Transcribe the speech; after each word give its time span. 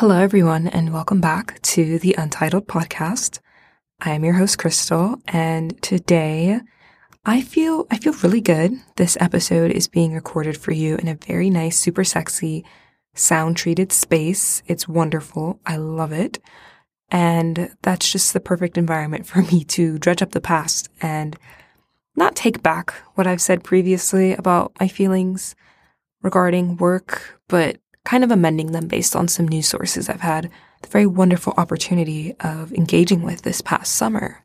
Hello, 0.00 0.18
everyone, 0.18 0.68
and 0.68 0.92
welcome 0.92 1.22
back 1.22 1.58
to 1.62 1.98
the 2.00 2.14
Untitled 2.18 2.66
Podcast. 2.66 3.38
I 3.98 4.10
am 4.10 4.26
your 4.26 4.34
host, 4.34 4.58
Crystal, 4.58 5.16
and 5.26 5.80
today 5.82 6.60
I 7.24 7.40
feel 7.40 7.86
I 7.90 7.96
feel 7.96 8.12
really 8.22 8.42
good. 8.42 8.74
This 8.96 9.16
episode 9.20 9.70
is 9.70 9.88
being 9.88 10.12
recorded 10.12 10.58
for 10.58 10.72
you 10.72 10.96
in 10.96 11.08
a 11.08 11.14
very 11.14 11.48
nice, 11.48 11.78
super 11.78 12.04
sexy, 12.04 12.62
sound 13.14 13.56
treated 13.56 13.90
space. 13.90 14.62
It's 14.66 14.86
wonderful. 14.86 15.60
I 15.64 15.76
love 15.76 16.12
it. 16.12 16.40
And 17.10 17.74
that's 17.80 18.12
just 18.12 18.34
the 18.34 18.40
perfect 18.40 18.76
environment 18.76 19.26
for 19.26 19.40
me 19.50 19.64
to 19.64 19.98
dredge 19.98 20.20
up 20.20 20.32
the 20.32 20.42
past 20.42 20.90
and 21.00 21.38
not 22.14 22.36
take 22.36 22.62
back 22.62 22.92
what 23.14 23.26
I've 23.26 23.40
said 23.40 23.64
previously 23.64 24.34
about 24.34 24.72
my 24.78 24.88
feelings 24.88 25.56
regarding 26.20 26.76
work, 26.76 27.40
but 27.48 27.78
kind 28.06 28.22
of 28.22 28.30
amending 28.30 28.70
them 28.72 28.86
based 28.86 29.16
on 29.16 29.26
some 29.28 29.48
news 29.48 29.66
sources 29.66 30.08
I've 30.08 30.20
had 30.20 30.48
the 30.82 30.88
very 30.88 31.06
wonderful 31.06 31.52
opportunity 31.56 32.34
of 32.40 32.72
engaging 32.72 33.22
with 33.22 33.42
this 33.42 33.60
past 33.60 33.92
summer. 33.92 34.44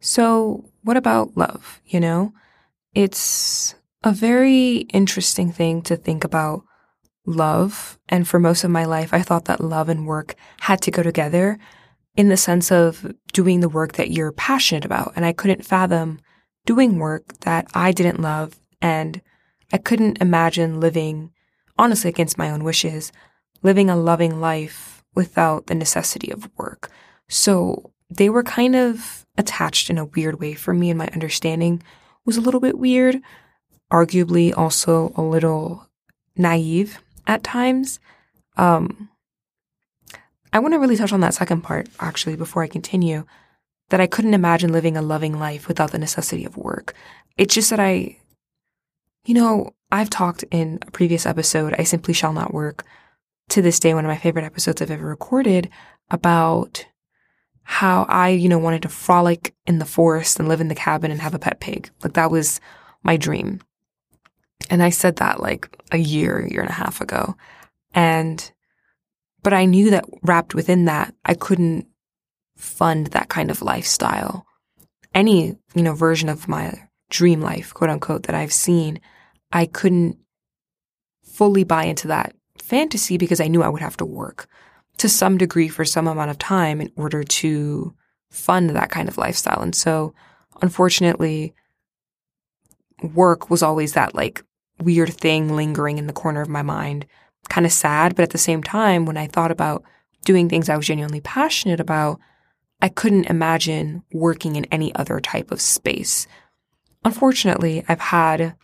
So, 0.00 0.70
what 0.82 0.96
about 0.96 1.36
love? 1.36 1.82
You 1.84 2.00
know, 2.00 2.32
it's 2.94 3.74
a 4.04 4.12
very 4.12 4.76
interesting 4.92 5.52
thing 5.52 5.82
to 5.82 5.96
think 5.96 6.24
about 6.24 6.62
love. 7.26 7.98
And 8.08 8.26
for 8.26 8.38
most 8.38 8.62
of 8.64 8.70
my 8.70 8.84
life, 8.84 9.12
I 9.12 9.22
thought 9.22 9.46
that 9.46 9.60
love 9.60 9.88
and 9.88 10.06
work 10.06 10.36
had 10.60 10.80
to 10.82 10.90
go 10.90 11.02
together 11.02 11.58
in 12.16 12.28
the 12.28 12.36
sense 12.36 12.70
of 12.70 13.12
doing 13.32 13.60
the 13.60 13.68
work 13.68 13.94
that 13.94 14.10
you're 14.10 14.32
passionate 14.32 14.84
about. 14.84 15.12
And 15.16 15.24
I 15.24 15.32
couldn't 15.32 15.66
fathom 15.66 16.20
doing 16.66 16.98
work 16.98 17.40
that 17.40 17.66
I 17.74 17.90
didn't 17.92 18.20
love. 18.20 18.58
And 18.80 19.20
I 19.72 19.78
couldn't 19.78 20.20
imagine 20.20 20.80
living, 20.80 21.32
honestly, 21.78 22.10
against 22.10 22.38
my 22.38 22.50
own 22.50 22.64
wishes, 22.64 23.12
living 23.62 23.90
a 23.90 23.96
loving 23.96 24.40
life 24.40 25.04
without 25.14 25.66
the 25.66 25.74
necessity 25.74 26.30
of 26.30 26.50
work. 26.56 26.90
So 27.28 27.92
they 28.08 28.28
were 28.28 28.42
kind 28.42 28.74
of 28.74 29.26
attached 29.38 29.90
in 29.90 29.98
a 29.98 30.04
weird 30.04 30.40
way 30.40 30.54
for 30.54 30.74
me, 30.74 30.90
and 30.90 30.98
my 30.98 31.08
understanding 31.12 31.82
was 32.24 32.36
a 32.36 32.40
little 32.40 32.60
bit 32.60 32.78
weird, 32.78 33.20
arguably 33.92 34.56
also 34.56 35.12
a 35.16 35.22
little 35.22 35.86
naive 36.36 37.00
at 37.26 37.42
times. 37.42 38.00
Um, 38.56 39.08
I 40.52 40.58
want 40.58 40.74
to 40.74 40.78
really 40.78 40.96
touch 40.96 41.12
on 41.12 41.20
that 41.20 41.34
second 41.34 41.62
part, 41.62 41.88
actually, 42.00 42.36
before 42.36 42.62
I 42.62 42.68
continue. 42.68 43.24
That 43.90 44.00
I 44.00 44.06
couldn't 44.06 44.34
imagine 44.34 44.72
living 44.72 44.96
a 44.96 45.02
loving 45.02 45.38
life 45.38 45.66
without 45.66 45.90
the 45.90 45.98
necessity 45.98 46.44
of 46.44 46.56
work. 46.56 46.94
It's 47.36 47.54
just 47.54 47.70
that 47.70 47.80
I, 47.80 48.18
you 49.30 49.34
know, 49.34 49.72
I've 49.92 50.10
talked 50.10 50.42
in 50.50 50.80
a 50.84 50.90
previous 50.90 51.24
episode, 51.24 51.72
I 51.78 51.84
Simply 51.84 52.12
Shall 52.12 52.32
Not 52.32 52.52
Work, 52.52 52.84
to 53.50 53.62
this 53.62 53.78
day, 53.78 53.94
one 53.94 54.04
of 54.04 54.08
my 54.08 54.16
favorite 54.16 54.44
episodes 54.44 54.82
I've 54.82 54.90
ever 54.90 55.06
recorded 55.06 55.70
about 56.10 56.84
how 57.62 58.06
I, 58.08 58.30
you 58.30 58.48
know, 58.48 58.58
wanted 58.58 58.82
to 58.82 58.88
frolic 58.88 59.54
in 59.68 59.78
the 59.78 59.84
forest 59.84 60.40
and 60.40 60.48
live 60.48 60.60
in 60.60 60.66
the 60.66 60.74
cabin 60.74 61.12
and 61.12 61.20
have 61.20 61.32
a 61.32 61.38
pet 61.38 61.60
pig. 61.60 61.92
Like 62.02 62.14
that 62.14 62.32
was 62.32 62.60
my 63.04 63.16
dream. 63.16 63.60
And 64.68 64.82
I 64.82 64.90
said 64.90 65.14
that 65.16 65.38
like 65.38 65.80
a 65.92 65.98
year, 65.98 66.44
year 66.50 66.62
and 66.62 66.70
a 66.70 66.72
half 66.72 67.00
ago. 67.00 67.36
And, 67.94 68.50
but 69.44 69.52
I 69.52 69.64
knew 69.64 69.90
that 69.90 70.06
wrapped 70.24 70.56
within 70.56 70.86
that, 70.86 71.14
I 71.24 71.34
couldn't 71.34 71.86
fund 72.56 73.06
that 73.08 73.28
kind 73.28 73.52
of 73.52 73.62
lifestyle. 73.62 74.44
Any, 75.14 75.56
you 75.76 75.82
know, 75.84 75.94
version 75.94 76.28
of 76.28 76.48
my 76.48 76.88
dream 77.10 77.40
life, 77.40 77.72
quote 77.72 77.90
unquote, 77.90 78.24
that 78.24 78.34
I've 78.34 78.52
seen, 78.52 78.98
I 79.52 79.66
couldn't 79.66 80.18
fully 81.24 81.64
buy 81.64 81.84
into 81.84 82.08
that 82.08 82.34
fantasy 82.58 83.16
because 83.16 83.40
I 83.40 83.48
knew 83.48 83.62
I 83.62 83.68
would 83.68 83.82
have 83.82 83.96
to 83.98 84.04
work 84.04 84.48
to 84.98 85.08
some 85.08 85.38
degree 85.38 85.68
for 85.68 85.84
some 85.84 86.06
amount 86.06 86.30
of 86.30 86.38
time 86.38 86.80
in 86.80 86.92
order 86.96 87.24
to 87.24 87.94
fund 88.30 88.70
that 88.70 88.90
kind 88.90 89.08
of 89.08 89.18
lifestyle. 89.18 89.62
And 89.62 89.74
so, 89.74 90.14
unfortunately, 90.60 91.54
work 93.14 93.50
was 93.50 93.62
always 93.62 93.94
that 93.94 94.14
like 94.14 94.44
weird 94.78 95.12
thing 95.12 95.56
lingering 95.56 95.98
in 95.98 96.06
the 96.06 96.12
corner 96.12 96.42
of 96.42 96.48
my 96.48 96.62
mind, 96.62 97.06
kind 97.48 97.66
of 97.66 97.72
sad. 97.72 98.14
But 98.14 98.24
at 98.24 98.30
the 98.30 98.38
same 98.38 98.62
time, 98.62 99.06
when 99.06 99.16
I 99.16 99.26
thought 99.26 99.50
about 99.50 99.82
doing 100.24 100.48
things 100.48 100.68
I 100.68 100.76
was 100.76 100.86
genuinely 100.86 101.20
passionate 101.20 101.80
about, 101.80 102.20
I 102.82 102.88
couldn't 102.88 103.26
imagine 103.26 104.02
working 104.12 104.56
in 104.56 104.66
any 104.66 104.94
other 104.94 105.20
type 105.20 105.50
of 105.50 105.60
space. 105.60 106.26
Unfortunately, 107.04 107.84
I've 107.88 108.00
had 108.00 108.54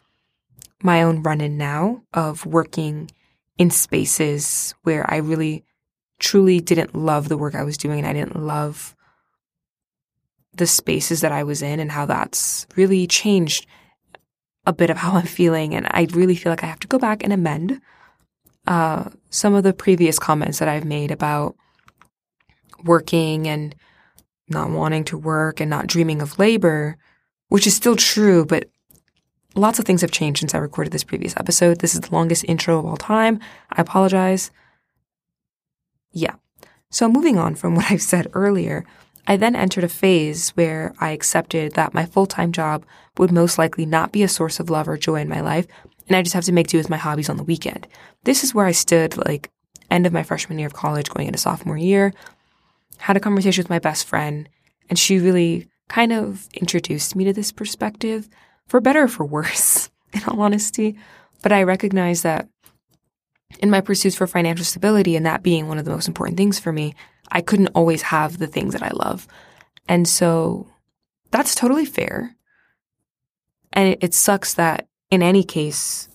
my 0.83 1.03
own 1.03 1.23
run 1.23 1.41
in 1.41 1.57
now 1.57 2.03
of 2.13 2.47
working 2.47 3.11
in 3.59 3.71
spaces 3.71 4.75
where 4.83 5.11
I 5.11 5.17
really 5.17 5.65
truly 6.19 6.61
didn't 6.61 6.95
love 6.95 7.29
the 7.29 7.37
work 7.37 7.55
I 7.55 7.65
was 7.65 7.77
doing 7.77 7.99
and 7.99 8.09
I 8.09 8.13
didn't 8.13 8.41
love 8.41 8.95
the 10.55 10.67
spaces 10.67 11.21
that 11.21 11.33
I 11.33 11.43
was 11.43 11.63
in 11.63 11.81
and 11.81 11.93
how 11.93 12.07
that's 12.07 12.67
really 12.77 13.07
changed 13.07 13.67
a 14.65 14.73
bit 14.73 14.91
of 14.91 14.97
how 14.97 15.13
I'm 15.13 15.27
feeling. 15.27 15.75
And 15.75 15.87
I 15.91 16.07
really 16.13 16.35
feel 16.35 16.51
like 16.51 16.65
I 16.65 16.67
have 16.67 16.81
to 16.81 16.89
go 16.89 16.99
back 16.99 17.23
and 17.23 17.33
amend 17.33 17.81
uh, 18.67 19.11
some 19.31 19.55
of 19.55 19.63
the 19.63 19.73
previous 19.73 20.19
comments 20.19 20.59
that 20.59 20.69
I've 20.69 20.85
made 20.85 21.11
about 21.11 21.57
working 22.85 23.47
and 23.47 23.75
not 24.49 24.71
wanting 24.71 25.05
to 25.05 25.19
work 25.19 25.61
and 25.61 25.71
not 25.71 25.87
dreaming 25.87 26.23
of 26.23 26.39
labor, 26.39 26.97
which 27.49 27.67
is 27.67 27.75
still 27.75 27.97
true, 27.97 28.45
but 28.45 28.69
lots 29.57 29.79
of 29.79 29.85
things 29.85 30.03
have 30.03 30.11
changed 30.11 30.41
since 30.41 30.55
I 30.55 30.59
recorded 30.59 30.93
this 30.93 31.05
previous 31.05 31.37
episode. 31.37 31.81
This 31.81 31.95
is 31.95 32.01
the 32.01 32.15
longest 32.15 32.45
intro 32.47 32.79
of 32.79 32.87
all 32.87 32.97
time. 32.97 33.41
I 33.73 33.81
apologize. 33.81 34.51
Yeah. 36.13 36.37
So 36.91 37.09
moving 37.09 37.39
on 37.39 37.55
from 37.55 37.75
what 37.77 37.91
I've 37.91 38.03
said 38.03 38.31
earlier, 38.35 38.85
I 39.27 39.37
then 39.37 39.57
entered 39.57 39.85
a 39.85 39.89
phase 39.89 40.51
where 40.51 40.95
I 41.01 41.11
accepted 41.11 41.73
that 41.73 41.95
my 41.95 42.07
full 42.07 42.27
time 42.27 42.53
job 42.53 42.85
would 43.19 43.33
most 43.33 43.59
likely 43.59 43.87
not 43.87 44.13
be 44.13 44.23
a 44.23 44.29
source 44.29 44.61
of 44.61 44.71
love 44.71 44.89
or 44.89 44.97
joy 44.97 45.21
in 45.21 45.29
my 45.29 45.41
life, 45.41 45.67
and 46.07 46.17
I 46.17 46.23
just 46.23 46.35
have 46.35 46.45
to 46.45 46.53
make 46.53 46.69
do 46.69 46.79
with 46.79 46.91
my 46.91 46.97
hobbies 46.97 47.29
on 47.29 47.37
the 47.37 47.43
weekend. 47.43 47.89
This 48.25 48.45
is 48.45 48.55
where 48.55 48.67
I 48.67 48.73
stood, 48.73 49.17
like, 49.17 49.51
end 49.91 50.07
of 50.07 50.13
my 50.13 50.23
freshman 50.23 50.59
year 50.59 50.67
of 50.67 50.75
college, 50.75 51.11
going 51.11 51.27
into 51.27 51.39
sophomore 51.39 51.77
year. 51.77 52.13
Had 52.99 53.17
a 53.17 53.21
conversation 53.21 53.63
with 53.63 53.71
my 53.71 53.79
best 53.79 54.07
friend, 54.07 54.49
and 54.89 54.99
she 54.99 55.19
really 55.19 55.69
kind 55.89 56.13
of 56.13 56.49
introduced 56.55 57.17
me 57.17 57.25
to 57.25 57.33
this 57.33 57.53
perspective, 57.53 58.29
for 58.67 58.81
better 58.81 59.05
or 59.05 59.09
for 59.09 59.25
worse, 59.25 59.91
in 60.13 60.23
all 60.25 60.41
honesty. 60.41 60.99
But 61.43 61.53
I 61.53 61.63
recognize 61.63 62.23
that 62.23 62.49
in 63.61 63.71
my 63.71 63.81
pursuits 63.81 64.17
for 64.17 64.27
financial 64.27 64.65
stability 64.65 65.17
and 65.17 65.25
that 65.27 65.43
being 65.43 65.69
one 65.69 65.79
of 65.79 65.85
the 65.85 65.91
most 65.91 66.09
important 66.09 66.37
things 66.37 66.59
for 66.59 66.73
me, 66.73 66.95
I 67.31 67.41
couldn't 67.41 67.69
always 67.69 68.03
have 68.03 68.39
the 68.39 68.47
things 68.47 68.73
that 68.73 68.83
I 68.83 68.91
love. 68.93 69.27
And 69.89 70.07
so 70.09 70.69
that's 71.31 71.55
totally 71.55 71.85
fair. 71.85 72.37
And 73.73 73.91
it, 73.91 73.99
it 74.03 74.15
sucks 74.15 74.55
that 74.55 74.89
in 75.11 75.23
any 75.23 75.45
case 75.45 76.09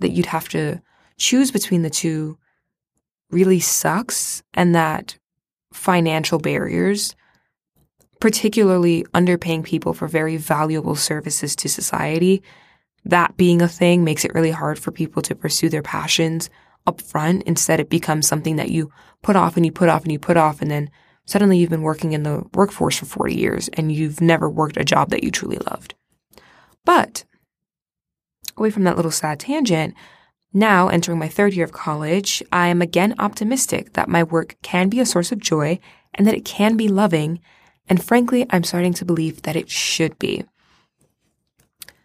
that 0.00 0.10
you'd 0.10 0.26
have 0.26 0.48
to 0.50 0.80
choose 1.16 1.50
between 1.50 1.82
the 1.82 1.90
two 1.90 2.38
really 3.30 3.60
sucks 3.60 4.42
and 4.54 4.74
that 4.74 5.18
financial 5.72 6.38
barriers, 6.38 7.14
particularly 8.20 9.04
underpaying 9.14 9.64
people 9.64 9.94
for 9.94 10.08
very 10.08 10.36
valuable 10.36 10.96
services 10.96 11.54
to 11.56 11.68
society, 11.68 12.42
that 13.04 13.36
being 13.36 13.62
a 13.62 13.68
thing 13.68 14.04
makes 14.04 14.24
it 14.24 14.34
really 14.34 14.50
hard 14.50 14.78
for 14.78 14.90
people 14.90 15.22
to 15.22 15.34
pursue 15.34 15.68
their 15.68 15.82
passions 15.82 16.50
up 16.86 17.00
front. 17.00 17.42
Instead, 17.44 17.80
it 17.80 17.90
becomes 17.90 18.26
something 18.26 18.56
that 18.56 18.70
you 18.70 18.90
put 19.22 19.36
off 19.36 19.56
and 19.56 19.64
you 19.64 19.72
put 19.72 19.88
off 19.88 20.02
and 20.02 20.12
you 20.12 20.18
put 20.18 20.36
off. 20.36 20.60
And 20.60 20.70
then 20.70 20.90
suddenly 21.24 21.58
you've 21.58 21.70
been 21.70 21.82
working 21.82 22.12
in 22.12 22.22
the 22.22 22.44
workforce 22.54 22.98
for 22.98 23.06
40 23.06 23.34
years 23.34 23.68
and 23.74 23.92
you've 23.92 24.20
never 24.20 24.48
worked 24.48 24.76
a 24.76 24.84
job 24.84 25.10
that 25.10 25.22
you 25.22 25.30
truly 25.30 25.58
loved. 25.58 25.94
But 26.84 27.24
away 28.56 28.70
from 28.70 28.84
that 28.84 28.96
little 28.96 29.10
sad 29.10 29.38
tangent, 29.40 29.94
now 30.52 30.88
entering 30.88 31.18
my 31.18 31.28
third 31.28 31.52
year 31.54 31.64
of 31.64 31.72
college, 31.72 32.42
I 32.50 32.68
am 32.68 32.80
again 32.80 33.14
optimistic 33.18 33.92
that 33.92 34.08
my 34.08 34.22
work 34.22 34.56
can 34.62 34.88
be 34.88 35.00
a 35.00 35.06
source 35.06 35.30
of 35.30 35.38
joy 35.38 35.78
and 36.14 36.26
that 36.26 36.34
it 36.34 36.44
can 36.44 36.76
be 36.76 36.88
loving. 36.88 37.40
And 37.88 38.02
frankly, 38.02 38.46
I'm 38.50 38.64
starting 38.64 38.92
to 38.94 39.04
believe 39.04 39.42
that 39.42 39.56
it 39.56 39.70
should 39.70 40.18
be. 40.18 40.44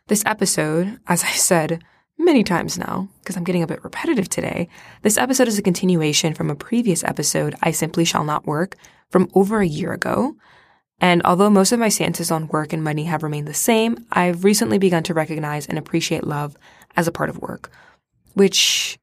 This 0.08 0.24
episode, 0.26 1.00
as 1.08 1.24
I 1.24 1.32
said, 1.32 1.84
many 2.18 2.44
times 2.44 2.78
now, 2.78 3.10
because 3.20 3.36
I'm 3.36 3.44
getting 3.44 3.64
a 3.64 3.68
bit 3.68 3.84
repetitive 3.84 4.30
today. 4.30 4.68
This 5.02 5.18
episode 5.18 5.48
is 5.48 5.58
a 5.58 5.64
continuation 5.64 6.34
from 6.34 6.50
a 6.50 6.56
previous 6.56 7.04
episode, 7.04 7.56
I 7.62 7.72
Simply 7.72 8.06
Shall 8.06 8.24
Not 8.24 8.46
Work, 8.46 8.76
from 9.10 9.30
over 9.34 9.60
a 9.60 9.68
year 9.68 9.94
ago. 9.94 10.36
And 11.00 11.22
although 11.26 11.50
most 11.50 11.72
of 11.72 11.80
my 11.80 11.90
stances 11.90 12.32
on 12.32 12.48
work 12.48 12.72
and 12.72 12.84
money 12.84 13.06
have 13.06 13.24
remained 13.24 13.48
the 13.48 13.54
same, 13.54 14.06
I've 14.12 14.44
recently 14.44 14.78
begun 14.78 15.04
to 15.04 15.14
recognize 15.14 15.68
and 15.68 15.78
appreciate 15.78 16.26
love 16.26 16.56
as 16.96 17.08
a 17.08 17.12
part 17.12 17.30
of 17.30 17.40
work, 17.40 17.72
which 18.34 18.98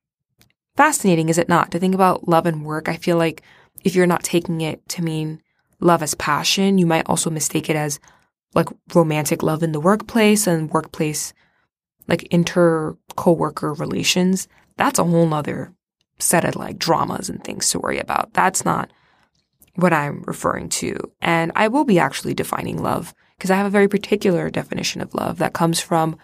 fascinating, 0.76 1.28
is 1.28 1.36
it 1.36 1.48
not? 1.48 1.70
To 1.72 1.78
think 1.78 1.94
about 1.94 2.28
love 2.28 2.46
and 2.46 2.64
work, 2.64 2.88
I 2.88 2.96
feel 2.96 3.16
like 3.16 3.42
if 3.84 3.94
you're 3.94 4.06
not 4.06 4.22
taking 4.22 4.60
it 4.60 4.88
to 4.90 5.02
mean 5.02 5.42
love 5.80 6.02
as 6.02 6.14
passion, 6.14 6.78
you 6.78 6.86
might 6.86 7.08
also 7.08 7.30
mistake 7.30 7.70
it 7.70 7.76
as 7.76 7.98
like 8.54 8.68
romantic 8.94 9.42
love 9.42 9.62
in 9.62 9.72
the 9.72 9.80
workplace 9.80 10.46
and 10.46 10.70
workplace 10.70 11.32
like 12.08 12.24
inter 12.24 12.96
coworker 13.16 13.72
relations, 13.72 14.48
that's 14.76 14.98
a 14.98 15.04
whole 15.04 15.26
nother 15.26 15.72
set 16.18 16.44
of 16.44 16.56
like 16.56 16.78
dramas 16.78 17.30
and 17.30 17.42
things 17.42 17.70
to 17.70 17.78
worry 17.78 17.98
about. 17.98 18.32
That's 18.34 18.64
not 18.64 18.90
what 19.76 19.92
I'm 19.92 20.22
referring 20.26 20.68
to. 20.70 20.96
And 21.20 21.52
I 21.54 21.68
will 21.68 21.84
be 21.84 21.98
actually 21.98 22.34
defining 22.34 22.82
love 22.82 23.14
because 23.38 23.50
I 23.50 23.56
have 23.56 23.66
a 23.66 23.70
very 23.70 23.88
particular 23.88 24.50
definition 24.50 25.00
of 25.00 25.14
love 25.14 25.38
that 25.38 25.54
comes 25.54 25.80
from 25.80 26.18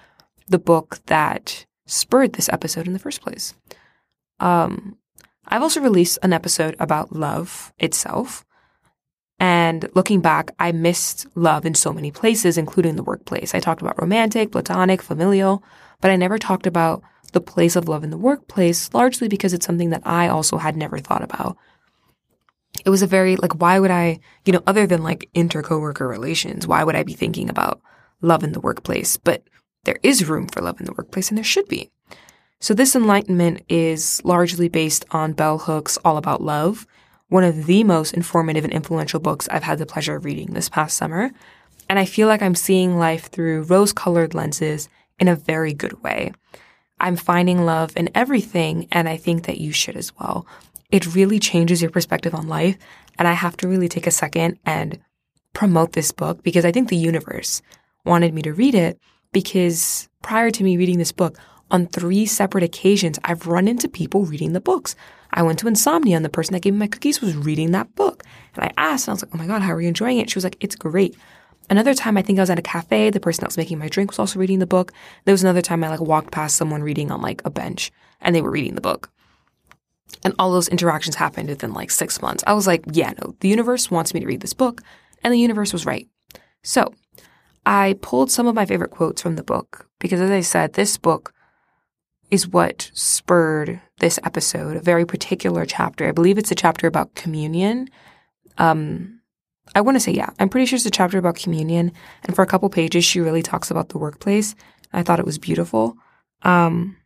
the 0.49 0.59
book 0.59 0.99
that 1.07 1.65
spurred 1.87 2.35
this 2.35 2.49
episode 2.49 2.87
in 2.87 2.93
the 2.93 2.99
first 2.99 3.23
place. 3.23 3.55
Um, 4.41 4.99
I've 5.47 5.63
also 5.63 5.81
released 5.81 6.19
an 6.23 6.33
episode 6.33 6.77
about 6.79 7.13
love 7.15 7.73
itself. 7.79 8.45
And 9.39 9.89
looking 9.95 10.21
back, 10.21 10.53
I 10.59 10.73
missed 10.73 11.27
love 11.35 11.67
in 11.67 11.75
so 11.75 11.93
many 11.93 12.11
places, 12.11 12.57
including 12.57 12.97
the 12.97 13.03
workplace. 13.03 13.55
I 13.55 13.61
talked 13.61 13.83
about 13.83 14.01
romantic, 14.01 14.53
platonic, 14.53 15.03
familial, 15.03 15.63
but 16.01 16.11
I 16.11 16.17
never 16.17 16.39
talked 16.39 16.67
about 16.67 17.03
the 17.33 17.41
place 17.41 17.77
of 17.77 17.89
love 17.89 18.03
in 18.03 18.11
the 18.11 18.17
workplace, 18.17 18.93
largely 18.95 19.29
because 19.29 19.53
it's 19.53 19.67
something 19.67 19.91
that 19.91 20.07
I 20.07 20.29
also 20.29 20.57
had 20.57 20.77
never 20.77 20.99
thought 20.99 21.23
about. 21.23 21.57
It 22.85 22.91
was 22.91 23.03
a 23.03 23.07
very, 23.07 23.37
like, 23.37 23.61
why 23.61 23.79
would 23.79 23.91
I, 23.91 24.21
you 24.45 24.53
know, 24.53 24.63
other 24.67 24.87
than 24.87 25.03
like 25.03 25.29
inter 25.35 25.63
coworker 25.63 26.07
relations, 26.07 26.67
why 26.67 26.85
would 26.85 26.97
I 26.97 27.03
be 27.03 27.15
thinking 27.15 27.51
about 27.51 27.81
love 28.23 28.43
in 28.43 28.53
the 28.53 28.61
workplace? 28.61 29.17
But 29.17 29.43
there 29.85 29.99
is 30.03 30.29
room 30.29 30.49
for 30.49 30.61
love 30.61 30.81
in 30.81 30.87
the 30.87 30.93
workplace 30.93 31.29
and 31.29 31.37
there 31.37 31.45
should 31.45 31.69
be. 31.69 31.91
So 32.61 32.75
this 32.75 32.97
enlightenment 32.97 33.63
is 33.69 34.23
largely 34.25 34.69
based 34.69 35.05
on 35.11 35.33
Bell 35.33 35.59
Hook's 35.59 35.99
All 36.05 36.17
About 36.17 36.43
Love, 36.43 36.87
one 37.29 37.45
of 37.45 37.67
the 37.67 37.85
most 37.85 38.15
informative 38.15 38.65
and 38.65 38.73
influential 38.73 39.21
books 39.21 39.49
I've 39.51 39.65
had 39.65 39.79
the 39.79 39.87
pleasure 39.87 40.17
of 40.17 40.25
reading 40.25 40.53
this 40.53 40.69
past 40.69 40.97
summer. 40.97 41.31
And 41.89 41.99
I 41.99 42.05
feel 42.05 42.29
like 42.29 42.43
I'm 42.43 42.55
seeing 42.55 42.99
life 42.99 43.31
through 43.31 43.63
rose 43.63 43.93
colored 43.93 44.35
lenses 44.35 44.89
in 45.19 45.29
a 45.29 45.37
very 45.37 45.73
good 45.73 46.03
way. 46.03 46.33
I'm 46.99 47.17
finding 47.17 47.65
love 47.65 47.93
in 47.97 48.11
everything, 48.15 48.89
and 48.91 49.09
I 49.09 49.17
think 49.17 49.45
that 49.45 49.59
you 49.59 49.73
should 49.73 49.97
as 49.97 50.13
well. 50.17 50.47
It 50.91 51.15
really 51.15 51.39
changes 51.39 51.83
your 51.83 51.91
perspective 51.91 52.35
on 52.35 52.49
life. 52.49 52.77
And 53.19 53.27
I 53.27 53.33
have 53.33 53.57
to 53.59 53.69
really 53.69 53.89
take 53.89 54.07
a 54.07 54.11
second 54.13 54.59
and 54.65 54.99
promote 55.53 55.93
this 55.93 56.13
book 56.13 56.43
because 56.43 56.65
I 56.65 56.73
think 56.73 56.89
the 56.89 56.97
universe 56.97 57.63
wanted 58.05 58.35
me 58.35 58.43
to 58.43 58.53
read 58.53 58.75
it 58.75 59.01
because 59.33 60.09
prior 60.23 60.51
to 60.51 60.65
me 60.65 60.77
reading 60.77 60.99
this 60.99 61.13
book, 61.13 61.39
on 61.71 61.87
three 61.87 62.27
separate 62.27 62.65
occasions, 62.65 63.19
I've 63.25 63.47
run 63.47 63.69
into 63.69 63.89
people 63.89 64.25
reading 64.25 64.53
the 64.53 64.61
books. 64.61 64.95
I 65.33 65.43
went 65.43 65.59
to 65.61 65.69
Insomnia 65.69 66.17
and 66.17 66.25
the 66.25 66.31
person 66.31 66.53
that 66.53 66.63
gave 66.63 66.73
me 66.73 66.81
my 66.81 66.87
cookies 66.87 67.21
was 67.21 67.37
reading 67.37 67.73
that 67.73 67.95
book. 67.95 68.23
And 68.55 68.65
I 68.65 68.73
asked, 68.77 69.07
and 69.07 69.13
I 69.13 69.15
was 69.15 69.23
like, 69.25 69.35
oh 69.35 69.39
my 69.39 69.47
God, 69.47 69.63
how 69.63 69.73
are 69.73 69.81
you 69.81 69.89
enjoying 69.89 70.19
it? 70.19 70.31
She 70.31 70.37
was 70.37 70.45
like, 70.45 70.57
it's 70.61 70.77
great. 70.77 71.17
Another 71.69 71.95
time, 71.95 72.17
I 72.17 72.23
think 72.23 72.39
I 72.39 72.43
was 72.43 72.51
at 72.51 72.61
a 72.61 72.63
cafe. 72.63 73.11
The 73.11 73.19
person 73.19 73.43
that 73.43 73.49
was 73.49 73.57
making 73.57 73.79
my 73.79 73.89
drink 73.89 74.11
was 74.13 74.21
also 74.21 74.39
reading 74.39 74.61
the 74.61 74.67
book. 74.67 74.93
There 75.25 75.33
was 75.33 75.43
another 75.43 75.63
time 75.63 75.83
I 75.83 75.89
like 75.89 76.01
walked 76.01 76.31
past 76.31 76.57
someone 76.57 76.83
reading 76.83 77.11
on 77.11 77.21
like 77.21 77.43
a 77.45 77.51
bench 77.51 77.91
and 78.21 78.35
they 78.35 78.43
were 78.43 78.51
reading 78.51 78.77
the 78.77 78.81
book. 78.81 79.11
And 80.25 80.33
all 80.39 80.53
those 80.53 80.69
interactions 80.69 81.17
happened 81.17 81.49
within 81.49 81.73
like 81.73 81.91
six 81.91 82.23
months. 82.23 82.45
I 82.47 82.53
was 82.53 82.67
like, 82.67 82.85
yeah, 82.93 83.13
no, 83.21 83.35
the 83.41 83.49
universe 83.49 83.91
wants 83.91 84.15
me 84.15 84.21
to 84.21 84.27
read 84.27 84.41
this 84.41 84.55
book. 84.55 84.81
And 85.25 85.33
the 85.35 85.39
universe 85.39 85.73
was 85.73 85.85
right. 85.85 86.09
So 86.63 86.95
I 87.65 87.99
pulled 88.01 88.31
some 88.31 88.47
of 88.47 88.55
my 88.55 88.65
favorite 88.65 88.93
quotes 88.93 89.21
from 89.21 89.35
the 89.35 89.43
book 89.43 89.89
because 89.99 90.21
as 90.21 90.31
I 90.31 90.41
said, 90.41 90.75
this 90.75 90.97
book 90.97 91.33
is 92.31 92.49
what 92.49 92.91
spurred 92.95 93.81
this 93.99 94.19
episode, 94.25 94.77
a 94.77 94.81
very 94.81 95.05
particular 95.05 95.65
chapter. 95.65 96.09
I 96.09 96.13
believe 96.13 96.39
it's 96.39 96.51
a 96.51 96.57
chapter 96.57 96.87
about 96.87 97.15
communion. 97.15 97.89
Um, 98.59 99.21
I 99.75 99.81
want 99.81 99.97
to 99.97 100.01
say, 100.01 100.13
yeah, 100.13 100.31
I'm 100.39 100.49
pretty 100.49 100.67
sure 100.67 100.77
it's 100.77 100.87
a 100.87 100.91
chapter 100.91 101.19
about 101.19 101.37
communion. 101.37 101.93
And 102.25 102.35
for 102.35 102.43
a 102.43 102.47
couple 102.47 102.69
pages, 102.69 103.05
she 103.05 103.21
really 103.21 103.43
talks 103.43 103.71
about 103.71 103.91
the 103.91 103.99
workplace. 103.99 104.55
I 104.93 105.03
thought 105.03 105.21
it 105.21 105.27
was 105.27 105.39
beautiful. 105.39 105.97
Um, 106.43 106.97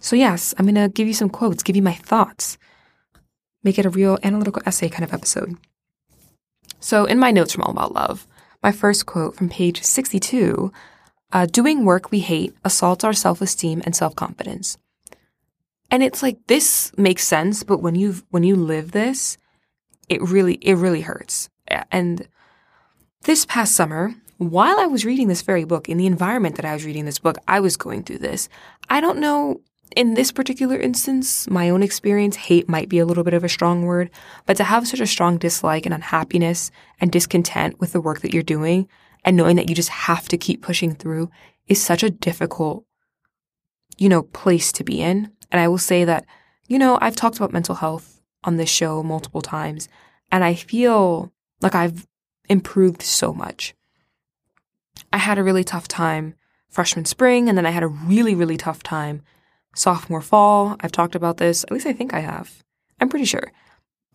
so, 0.00 0.16
yes, 0.16 0.54
I'm 0.58 0.66
going 0.66 0.74
to 0.74 0.88
give 0.88 1.08
you 1.08 1.14
some 1.14 1.30
quotes, 1.30 1.62
give 1.62 1.76
you 1.76 1.82
my 1.82 1.94
thoughts, 1.94 2.58
make 3.62 3.78
it 3.78 3.86
a 3.86 3.90
real 3.90 4.18
analytical 4.22 4.62
essay 4.66 4.88
kind 4.88 5.04
of 5.04 5.12
episode. 5.12 5.56
So, 6.80 7.04
in 7.04 7.18
my 7.18 7.30
notes 7.30 7.52
from 7.52 7.62
All 7.62 7.70
About 7.70 7.94
Love, 7.94 8.26
my 8.62 8.72
first 8.72 9.06
quote 9.06 9.34
from 9.34 9.48
page 9.48 9.82
62 9.82 10.72
uh, 11.36 11.44
doing 11.44 11.84
work 11.84 12.10
we 12.10 12.20
hate 12.20 12.54
assaults 12.64 13.04
our 13.04 13.12
self 13.12 13.42
esteem 13.42 13.82
and 13.84 13.94
self 13.94 14.16
confidence. 14.16 14.78
And 15.90 16.02
it's 16.02 16.22
like 16.22 16.38
this 16.46 16.92
makes 16.96 17.26
sense, 17.26 17.62
but 17.62 17.82
when 17.82 17.94
you 17.94 18.22
when 18.30 18.42
you 18.42 18.56
live 18.56 18.92
this, 18.92 19.36
it 20.08 20.22
really 20.22 20.54
it 20.62 20.76
really 20.76 21.02
hurts. 21.02 21.50
And 21.92 22.26
this 23.24 23.44
past 23.44 23.74
summer, 23.74 24.14
while 24.38 24.80
I 24.80 24.86
was 24.86 25.04
reading 25.04 25.28
this 25.28 25.42
very 25.42 25.64
book, 25.64 25.90
in 25.90 25.98
the 25.98 26.06
environment 26.06 26.56
that 26.56 26.64
I 26.64 26.72
was 26.72 26.86
reading 26.86 27.04
this 27.04 27.18
book, 27.18 27.36
I 27.46 27.60
was 27.60 27.76
going 27.76 28.04
through 28.04 28.20
this. 28.20 28.48
I 28.88 29.02
don't 29.02 29.18
know 29.18 29.60
in 29.94 30.14
this 30.14 30.32
particular 30.32 30.78
instance, 30.80 31.48
my 31.50 31.68
own 31.68 31.82
experience, 31.82 32.36
hate 32.36 32.66
might 32.66 32.88
be 32.88 32.98
a 32.98 33.04
little 33.04 33.24
bit 33.24 33.34
of 33.34 33.44
a 33.44 33.48
strong 33.48 33.84
word, 33.84 34.10
but 34.46 34.56
to 34.56 34.64
have 34.64 34.88
such 34.88 35.00
a 35.00 35.06
strong 35.06 35.36
dislike 35.36 35.84
and 35.84 35.94
unhappiness 35.94 36.70
and 36.98 37.12
discontent 37.12 37.78
with 37.78 37.92
the 37.92 38.00
work 38.00 38.22
that 38.22 38.32
you're 38.32 38.42
doing 38.42 38.88
and 39.26 39.36
knowing 39.36 39.56
that 39.56 39.68
you 39.68 39.74
just 39.74 39.88
have 39.88 40.28
to 40.28 40.38
keep 40.38 40.62
pushing 40.62 40.94
through 40.94 41.30
is 41.66 41.82
such 41.82 42.04
a 42.04 42.10
difficult, 42.10 42.84
you 43.98 44.08
know, 44.08 44.22
place 44.22 44.70
to 44.72 44.84
be 44.84 45.02
in. 45.02 45.32
And 45.50 45.60
I 45.60 45.66
will 45.66 45.78
say 45.78 46.04
that, 46.04 46.24
you 46.68 46.78
know, 46.78 46.96
I've 47.02 47.16
talked 47.16 47.36
about 47.36 47.52
mental 47.52 47.74
health 47.74 48.22
on 48.44 48.56
this 48.56 48.70
show 48.70 49.02
multiple 49.02 49.42
times, 49.42 49.88
and 50.30 50.44
I 50.44 50.54
feel 50.54 51.32
like 51.60 51.74
I've 51.74 52.06
improved 52.48 53.02
so 53.02 53.34
much. 53.34 53.74
I 55.12 55.18
had 55.18 55.38
a 55.38 55.42
really 55.42 55.64
tough 55.64 55.88
time 55.88 56.34
freshman 56.68 57.04
spring, 57.04 57.48
and 57.48 57.58
then 57.58 57.66
I 57.66 57.70
had 57.70 57.82
a 57.82 57.88
really, 57.88 58.34
really 58.34 58.56
tough 58.56 58.82
time 58.82 59.22
sophomore 59.74 60.22
fall. 60.22 60.76
I've 60.80 60.92
talked 60.92 61.16
about 61.16 61.38
this, 61.38 61.64
at 61.64 61.72
least 61.72 61.86
I 61.86 61.92
think 61.92 62.14
I 62.14 62.20
have. 62.20 62.62
I'm 63.00 63.08
pretty 63.08 63.24
sure. 63.24 63.52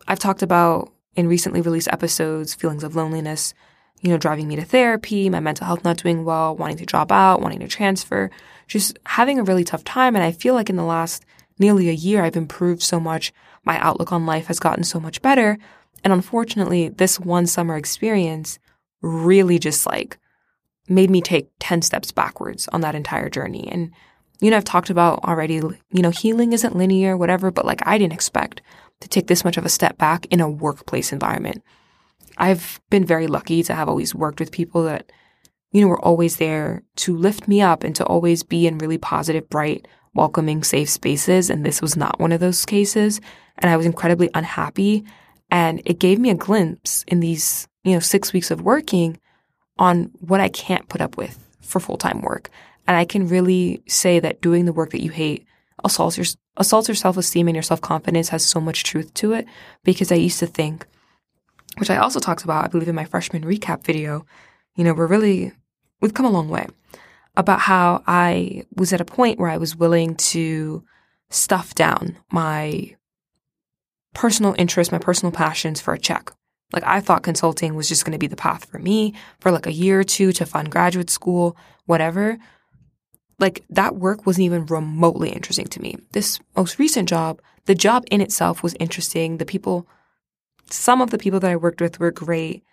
I've 0.08 0.18
talked 0.18 0.42
about 0.42 0.92
in 1.14 1.28
recently 1.28 1.60
released 1.60 1.88
episodes 1.92 2.54
feelings 2.54 2.82
of 2.82 2.96
loneliness, 2.96 3.52
you 4.02 4.10
know, 4.10 4.18
driving 4.18 4.48
me 4.48 4.56
to 4.56 4.64
therapy, 4.64 5.30
my 5.30 5.40
mental 5.40 5.66
health 5.66 5.84
not 5.84 5.96
doing 5.96 6.24
well, 6.24 6.56
wanting 6.56 6.76
to 6.76 6.86
drop 6.86 7.10
out, 7.10 7.40
wanting 7.40 7.60
to 7.60 7.68
transfer, 7.68 8.30
just 8.66 8.98
having 9.06 9.38
a 9.38 9.44
really 9.44 9.64
tough 9.64 9.84
time. 9.84 10.16
And 10.16 10.24
I 10.24 10.32
feel 10.32 10.54
like 10.54 10.68
in 10.68 10.76
the 10.76 10.82
last 10.82 11.24
nearly 11.58 11.88
a 11.88 11.92
year, 11.92 12.24
I've 12.24 12.36
improved 12.36 12.82
so 12.82 12.98
much. 12.98 13.32
My 13.64 13.78
outlook 13.78 14.12
on 14.12 14.26
life 14.26 14.46
has 14.48 14.58
gotten 14.58 14.82
so 14.82 14.98
much 14.98 15.22
better. 15.22 15.56
And 16.02 16.12
unfortunately, 16.12 16.88
this 16.88 17.20
one 17.20 17.46
summer 17.46 17.76
experience 17.76 18.58
really 19.02 19.58
just 19.58 19.86
like 19.86 20.18
made 20.88 21.10
me 21.10 21.20
take 21.20 21.48
10 21.60 21.82
steps 21.82 22.10
backwards 22.10 22.66
on 22.68 22.80
that 22.80 22.96
entire 22.96 23.30
journey. 23.30 23.68
And, 23.70 23.92
you 24.40 24.50
know, 24.50 24.56
I've 24.56 24.64
talked 24.64 24.90
about 24.90 25.22
already, 25.24 25.54
you 25.54 26.02
know, 26.02 26.10
healing 26.10 26.52
isn't 26.52 26.74
linear, 26.74 27.16
whatever, 27.16 27.52
but 27.52 27.64
like 27.64 27.86
I 27.86 27.98
didn't 27.98 28.14
expect 28.14 28.62
to 29.00 29.08
take 29.08 29.28
this 29.28 29.44
much 29.44 29.56
of 29.56 29.64
a 29.64 29.68
step 29.68 29.96
back 29.96 30.26
in 30.26 30.40
a 30.40 30.50
workplace 30.50 31.12
environment. 31.12 31.62
I've 32.38 32.80
been 32.90 33.04
very 33.04 33.26
lucky 33.26 33.62
to 33.64 33.74
have 33.74 33.88
always 33.88 34.14
worked 34.14 34.40
with 34.40 34.52
people 34.52 34.84
that, 34.84 35.10
you 35.72 35.80
know, 35.80 35.88
were 35.88 36.04
always 36.04 36.36
there 36.36 36.82
to 36.96 37.16
lift 37.16 37.48
me 37.48 37.60
up 37.60 37.84
and 37.84 37.94
to 37.96 38.04
always 38.04 38.42
be 38.42 38.66
in 38.66 38.78
really 38.78 38.98
positive, 38.98 39.48
bright, 39.48 39.86
welcoming, 40.14 40.62
safe 40.62 40.88
spaces. 40.88 41.50
And 41.50 41.64
this 41.64 41.80
was 41.80 41.96
not 41.96 42.20
one 42.20 42.32
of 42.32 42.40
those 42.40 42.64
cases. 42.66 43.20
And 43.58 43.70
I 43.70 43.76
was 43.76 43.86
incredibly 43.86 44.30
unhappy. 44.34 45.04
And 45.50 45.82
it 45.84 45.98
gave 45.98 46.18
me 46.18 46.30
a 46.30 46.34
glimpse 46.34 47.04
in 47.08 47.20
these, 47.20 47.68
you 47.84 47.92
know, 47.92 48.00
six 48.00 48.32
weeks 48.32 48.50
of 48.50 48.62
working 48.62 49.18
on 49.78 50.10
what 50.20 50.40
I 50.40 50.48
can't 50.48 50.88
put 50.88 51.00
up 51.00 51.16
with 51.16 51.38
for 51.60 51.80
full 51.80 51.96
time 51.96 52.20
work. 52.20 52.50
And 52.86 52.96
I 52.96 53.04
can 53.04 53.28
really 53.28 53.82
say 53.86 54.20
that 54.20 54.40
doing 54.40 54.64
the 54.64 54.72
work 54.72 54.90
that 54.90 55.02
you 55.02 55.10
hate 55.10 55.46
assaults 55.84 56.16
your, 56.16 56.26
assaults 56.56 56.88
your 56.88 56.94
self 56.94 57.16
esteem 57.16 57.48
and 57.48 57.54
your 57.54 57.62
self 57.62 57.80
confidence 57.80 58.28
has 58.30 58.44
so 58.44 58.60
much 58.60 58.84
truth 58.84 59.12
to 59.14 59.32
it 59.32 59.46
because 59.84 60.12
I 60.12 60.16
used 60.16 60.38
to 60.40 60.46
think 60.46 60.86
which 61.78 61.90
I 61.90 61.96
also 61.96 62.20
talked 62.20 62.44
about, 62.44 62.64
I 62.64 62.68
believe, 62.68 62.88
in 62.88 62.94
my 62.94 63.04
freshman 63.04 63.44
recap 63.44 63.84
video, 63.84 64.26
you 64.76 64.84
know, 64.84 64.94
we're 64.94 65.06
really, 65.06 65.52
we've 66.00 66.14
come 66.14 66.26
a 66.26 66.30
long 66.30 66.48
way 66.48 66.66
about 67.36 67.60
how 67.60 68.02
I 68.06 68.64
was 68.76 68.92
at 68.92 69.00
a 69.00 69.06
point 69.06 69.38
where 69.38 69.48
I 69.48 69.56
was 69.56 69.76
willing 69.76 70.16
to 70.16 70.84
stuff 71.30 71.74
down 71.74 72.18
my 72.30 72.94
personal 74.14 74.54
interests, 74.58 74.92
my 74.92 74.98
personal 74.98 75.32
passions 75.32 75.80
for 75.80 75.94
a 75.94 75.98
check. 75.98 76.32
Like 76.72 76.84
I 76.84 77.00
thought 77.00 77.22
consulting 77.22 77.74
was 77.74 77.88
just 77.88 78.04
going 78.04 78.12
to 78.12 78.18
be 78.18 78.26
the 78.26 78.36
path 78.36 78.66
for 78.66 78.78
me 78.78 79.14
for 79.40 79.50
like 79.50 79.66
a 79.66 79.72
year 79.72 80.00
or 80.00 80.04
two 80.04 80.32
to 80.32 80.46
fund 80.46 80.70
graduate 80.70 81.10
school, 81.10 81.56
whatever. 81.86 82.38
Like 83.38 83.64
that 83.70 83.96
work 83.96 84.26
wasn't 84.26 84.44
even 84.44 84.66
remotely 84.66 85.30
interesting 85.30 85.66
to 85.66 85.80
me. 85.80 85.96
This 86.12 86.38
most 86.56 86.78
recent 86.78 87.08
job, 87.08 87.40
the 87.66 87.74
job 87.74 88.04
in 88.10 88.20
itself 88.20 88.62
was 88.62 88.74
interesting. 88.78 89.38
The 89.38 89.46
people 89.46 89.86
some 90.70 91.00
of 91.00 91.10
the 91.10 91.18
people 91.18 91.40
that 91.40 91.50
I 91.50 91.56
worked 91.56 91.80
with 91.80 91.98
were 91.98 92.10
great. 92.10 92.64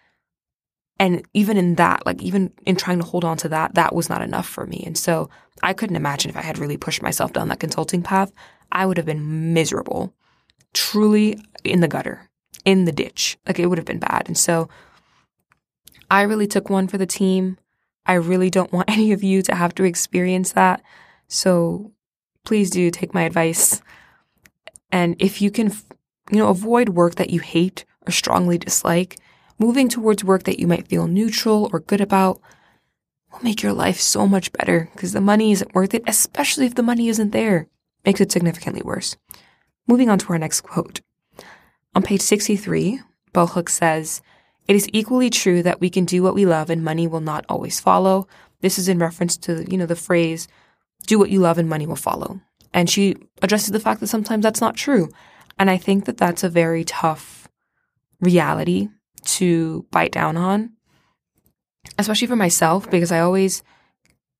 And 1.00 1.25
even 1.34 1.58
in 1.58 1.75
that, 1.75 2.05
like 2.05 2.22
even 2.22 2.51
in 2.65 2.75
trying 2.75 3.00
to 3.00 3.05
hold 3.05 3.24
on 3.24 3.38
to 3.38 3.50
that, 3.50 3.75
that 3.75 3.96
was 3.96 4.10
not 4.10 4.22
enough 4.22 4.48
for 4.48 4.65
me. 4.65 4.84
And 4.86 4.98
so 4.98 5.29
I 5.63 5.74
couldn't 5.74 5.96
imagine 5.96 6.29
if 6.29 6.38
I 6.38 6.41
had 6.41 6.58
really 6.58 6.77
pushed 6.77 7.01
myself 7.01 7.34
down 7.34 7.48
that 7.50 7.60
consulting 7.60 8.03
path, 8.03 8.31
I 8.72 8.86
would 8.86 8.98
have 8.98 9.05
been 9.05 9.53
miserable, 9.53 10.13
truly 10.74 11.39
in 11.63 11.79
the 11.79 11.88
gutter, 11.88 12.29
in 12.65 12.86
the 12.86 12.91
ditch. 12.91 13.38
Like 13.48 13.60
it 13.60 13.67
would 13.67 13.77
have 13.77 13.86
been 13.86 14.00
bad. 14.00 14.24
And 14.27 14.38
so 14.38 14.69
I 16.12 16.24
really 16.24 16.48
took 16.48 16.69
one 16.69 16.88
for 16.88 16.98
the 16.98 17.05
team. 17.05 17.58
I 18.05 18.13
really 18.13 18.50
don't 18.50 18.74
want 18.74 18.89
any 18.91 19.12
of 19.12 19.24
you 19.24 19.41
to 19.43 19.55
have 19.55 19.74
to 19.75 19.84
experience 19.84 20.51
that. 20.53 20.81
So 21.27 21.91
please 22.43 22.69
do 22.69 22.91
take 22.91 23.13
my 23.13 23.24
advice 23.24 23.81
And 24.91 25.15
if 25.19 25.41
you 25.41 25.51
can, 25.51 25.72
you 26.30 26.38
know, 26.38 26.50
avoid 26.50 26.90
work 26.90 27.16
that 27.16 27.30
you 27.30 27.40
hate 27.40 27.86
or 28.08 28.12
strongly 28.12 28.58
dislike, 28.58 29.18
moving 29.58 29.90
towards 29.90 30.24
work 30.24 30.44
that 30.44 30.60
you 30.60 30.68
might 30.68 30.88
feel 30.88 31.08
neutral 31.08 31.70
or 31.74 31.80
good 31.80 32.02
about 32.02 32.40
will 33.32 33.40
make 33.44 33.62
your 33.62 33.74
life 33.74 34.00
so 34.00 34.28
much 34.28 34.52
better 34.54 34.90
because 34.94 35.14
the 35.14 35.22
money 35.22 35.52
isn't 35.52 35.74
worth 35.74 35.94
it, 35.94 36.04
especially 36.08 36.66
if 36.66 36.76
the 36.76 36.84
money 36.84 37.10
isn't 37.10 37.32
there. 37.32 37.68
Makes 38.06 38.22
it 38.22 38.32
significantly 38.32 38.82
worse. 38.82 39.18
Moving 39.88 40.10
on 40.10 40.20
to 40.20 40.30
our 40.30 40.40
next 40.40 40.62
quote. 40.62 41.02
On 41.96 42.02
page 42.02 42.22
63, 42.22 43.02
Bell 43.34 43.66
says, 43.68 44.22
It 44.68 44.76
is 44.76 44.90
equally 44.94 45.30
true 45.30 45.62
that 45.64 45.82
we 45.82 45.90
can 45.90 46.06
do 46.06 46.24
what 46.24 46.36
we 46.36 46.46
love 46.46 46.70
and 46.70 46.84
money 46.84 47.08
will 47.08 47.20
not 47.20 47.46
always 47.50 47.80
follow. 47.80 48.28
This 48.62 48.80
is 48.80 48.88
in 48.88 49.00
reference 49.00 49.38
to, 49.38 49.70
you 49.70 49.78
know, 49.78 49.86
the 49.86 49.96
phrase, 49.96 50.48
do 51.08 51.20
what 51.20 51.30
you 51.30 51.40
love 51.40 51.58
and 51.58 51.70
money 51.70 51.86
will 51.86 51.96
follow. 51.96 52.40
And 52.74 52.90
she 52.90 53.16
addresses 53.42 53.72
the 53.72 53.80
fact 53.80 54.00
that 54.00 54.08
sometimes 54.08 54.44
that's 54.44 54.62
not 54.62 54.76
true. 54.76 55.10
And 55.60 55.70
I 55.70 55.78
think 55.78 56.06
that 56.06 56.18
that's 56.18 56.44
a 56.44 56.50
very 56.50 56.84
tough 56.84 57.48
reality 58.22 58.88
to 59.25 59.86
bite 59.92 60.13
down 60.13 60.38
on, 60.38 60.72
especially 61.98 62.28
for 62.28 62.38
myself, 62.38 62.89
because 62.89 63.12
I 63.12 63.20
always 63.20 63.62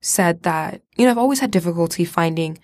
said 0.02 0.44
that, 0.44 0.82
you 0.96 1.06
know, 1.06 1.12
I've 1.12 1.18
always 1.18 1.42
had 1.42 1.52
difficulty 1.52 2.06
finding 2.06 2.58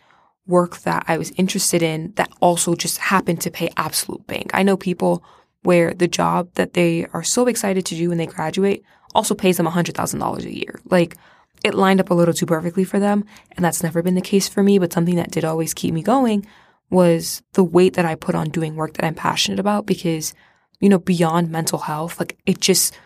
work 0.48 0.80
that 0.80 1.04
I 1.08 1.18
was 1.18 1.32
interested 1.32 1.84
in 1.84 2.14
that 2.16 2.32
also 2.40 2.76
just 2.76 2.98
happened 3.00 3.42
to 3.42 3.52
pay 3.52 3.70
absolute 3.76 4.26
bank. 4.26 4.52
I 4.54 4.64
know 4.64 4.78
people 4.78 5.24
where 5.64 5.94
the 5.94 6.08
job 6.08 6.50
that 6.54 6.74
they 6.74 7.08
are 7.14 7.24
so 7.24 7.48
excited 7.48 7.86
to 7.88 7.96
do 7.96 8.10
when 8.10 8.20
they 8.20 8.28
graduate 8.28 8.84
also 9.14 9.36
pays 9.36 9.58
them 9.58 9.66
$100,000 9.66 10.46
a 10.46 10.56
year. 10.56 10.80
Like, 10.86 11.18
it 11.64 11.74
lined 11.74 12.00
up 12.00 12.12
a 12.12 12.14
little 12.14 12.34
too 12.34 12.46
perfectly 12.46 12.84
for 12.84 13.00
them. 13.00 13.26
And 13.54 13.66
that's 13.66 13.82
never 13.82 14.04
been 14.04 14.16
the 14.16 14.22
case 14.22 14.48
for 14.48 14.62
me. 14.62 14.78
But 14.78 14.94
something 14.94 15.16
that 15.16 15.32
did 15.32 15.44
always 15.44 15.74
keep 15.74 15.94
me 15.94 16.04
going 16.04 16.46
was 16.90 17.42
the 17.54 17.64
weight 17.64 17.94
that 17.96 18.06
I 18.06 18.16
put 18.16 18.36
on 18.36 18.50
doing 18.50 18.76
work 18.76 18.94
that 18.94 19.06
I'm 19.06 19.16
passionate 19.16 19.60
about 19.60 19.86
because, 19.86 20.34
you 20.80 20.90
know, 20.90 21.00
beyond 21.00 21.50
mental 21.50 21.80
health, 21.80 22.20
like 22.20 22.38
it 22.46 22.62
just 22.62 22.98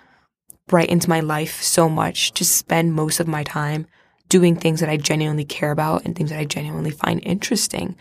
brightens 0.67 1.07
my 1.07 1.19
life 1.19 1.62
so 1.62 1.89
much 1.89 2.31
to 2.33 2.45
spend 2.45 2.93
most 2.93 3.19
of 3.19 3.27
my 3.27 3.43
time 3.43 3.88
doing 4.27 4.55
things 4.55 4.79
that 4.79 4.89
I 4.89 4.98
genuinely 4.98 5.45
care 5.45 5.71
about 5.71 6.05
and 6.05 6.15
things 6.15 6.29
that 6.29 6.39
I 6.39 6.45
genuinely 6.45 6.91
find 6.91 7.19
interesting. 7.24 7.95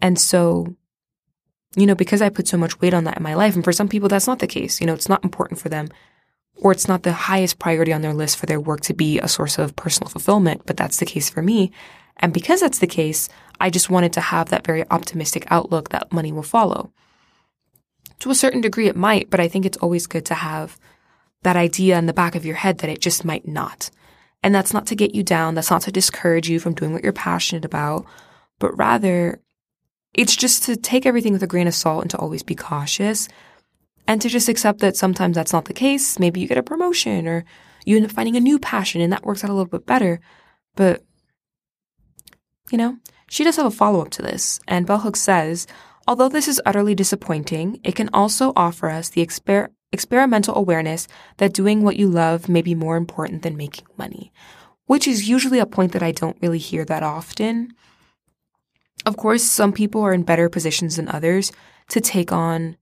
And 0.00 0.18
so, 0.18 0.76
you 1.74 1.86
know, 1.86 1.96
because 1.96 2.22
I 2.22 2.28
put 2.28 2.46
so 2.46 2.56
much 2.56 2.80
weight 2.80 2.94
on 2.94 3.04
that 3.04 3.16
in 3.16 3.22
my 3.22 3.34
life, 3.34 3.56
and 3.56 3.64
for 3.64 3.72
some 3.72 3.88
people, 3.88 4.08
that's 4.08 4.28
not 4.28 4.38
the 4.38 4.46
case. 4.46 4.80
You 4.80 4.86
know, 4.86 4.94
it's 4.94 5.08
not 5.08 5.24
important 5.24 5.58
for 5.58 5.68
them 5.68 5.88
or 6.56 6.72
it's 6.72 6.88
not 6.88 7.02
the 7.02 7.12
highest 7.12 7.58
priority 7.58 7.92
on 7.92 8.02
their 8.02 8.14
list 8.14 8.36
for 8.36 8.46
their 8.46 8.60
work 8.60 8.80
to 8.82 8.94
be 8.94 9.18
a 9.18 9.28
source 9.28 9.58
of 9.58 9.76
personal 9.76 10.08
fulfillment, 10.08 10.62
but 10.66 10.76
that's 10.76 10.98
the 10.98 11.06
case 11.06 11.28
for 11.28 11.42
me. 11.42 11.72
And 12.18 12.32
because 12.32 12.60
that's 12.60 12.78
the 12.78 12.86
case, 12.86 13.28
I 13.60 13.70
just 13.70 13.90
wanted 13.90 14.12
to 14.14 14.20
have 14.20 14.48
that 14.50 14.66
very 14.66 14.88
optimistic 14.90 15.46
outlook 15.50 15.90
that 15.90 16.12
money 16.12 16.32
will 16.32 16.42
follow. 16.42 16.92
To 18.20 18.30
a 18.30 18.34
certain 18.34 18.60
degree, 18.60 18.88
it 18.88 18.96
might, 18.96 19.30
but 19.30 19.40
I 19.40 19.48
think 19.48 19.66
it's 19.66 19.78
always 19.78 20.06
good 20.06 20.24
to 20.26 20.34
have 20.34 20.78
that 21.42 21.56
idea 21.56 21.98
in 21.98 22.06
the 22.06 22.12
back 22.12 22.34
of 22.34 22.44
your 22.44 22.56
head 22.56 22.78
that 22.78 22.90
it 22.90 23.00
just 23.00 23.24
might 23.24 23.46
not. 23.46 23.90
And 24.42 24.54
that's 24.54 24.72
not 24.72 24.86
to 24.88 24.96
get 24.96 25.14
you 25.14 25.22
down. 25.22 25.54
That's 25.54 25.70
not 25.70 25.82
to 25.82 25.92
discourage 25.92 26.48
you 26.48 26.58
from 26.60 26.74
doing 26.74 26.92
what 26.92 27.02
you're 27.02 27.12
passionate 27.12 27.64
about, 27.64 28.06
but 28.58 28.76
rather 28.76 29.40
it's 30.14 30.36
just 30.36 30.62
to 30.64 30.76
take 30.76 31.06
everything 31.06 31.32
with 31.32 31.42
a 31.42 31.46
grain 31.46 31.66
of 31.66 31.74
salt 31.74 32.02
and 32.02 32.10
to 32.10 32.18
always 32.18 32.42
be 32.42 32.54
cautious 32.54 33.28
and 34.06 34.20
to 34.22 34.28
just 34.28 34.48
accept 34.48 34.80
that 34.80 34.96
sometimes 34.96 35.34
that's 35.34 35.52
not 35.52 35.64
the 35.64 35.72
case. 35.72 36.18
Maybe 36.18 36.40
you 36.40 36.46
get 36.46 36.58
a 36.58 36.62
promotion 36.62 37.26
or 37.26 37.44
you 37.84 37.96
end 37.96 38.06
up 38.06 38.12
finding 38.12 38.36
a 38.36 38.40
new 38.40 38.58
passion 38.58 39.00
and 39.00 39.12
that 39.12 39.24
works 39.24 39.42
out 39.42 39.50
a 39.50 39.54
little 39.54 39.66
bit 39.66 39.86
better. 39.86 40.20
But, 40.76 41.02
you 42.70 42.78
know, 42.78 42.98
she 43.34 43.42
does 43.42 43.56
have 43.56 43.66
a 43.66 43.70
follow 43.72 44.00
up 44.00 44.10
to 44.10 44.22
this. 44.22 44.60
And 44.68 44.86
Bell 44.86 45.00
Hooks 45.00 45.20
says, 45.20 45.66
although 46.06 46.28
this 46.28 46.46
is 46.46 46.62
utterly 46.64 46.94
disappointing, 46.94 47.80
it 47.82 47.96
can 47.96 48.08
also 48.12 48.52
offer 48.54 48.88
us 48.88 49.08
the 49.08 49.26
exper- 49.26 49.70
experimental 49.90 50.54
awareness 50.54 51.08
that 51.38 51.52
doing 51.52 51.82
what 51.82 51.96
you 51.96 52.08
love 52.08 52.48
may 52.48 52.62
be 52.62 52.76
more 52.76 52.96
important 52.96 53.42
than 53.42 53.56
making 53.56 53.88
money, 53.96 54.32
which 54.86 55.08
is 55.08 55.28
usually 55.28 55.58
a 55.58 55.66
point 55.66 55.90
that 55.90 56.02
I 56.02 56.12
don't 56.12 56.38
really 56.40 56.58
hear 56.58 56.84
that 56.84 57.02
often. 57.02 57.72
Of 59.04 59.16
course, 59.16 59.42
some 59.42 59.72
people 59.72 60.02
are 60.02 60.14
in 60.14 60.22
better 60.22 60.48
positions 60.48 60.94
than 60.94 61.08
others 61.08 61.50
to 61.88 62.00
take 62.00 62.30
on 62.30 62.76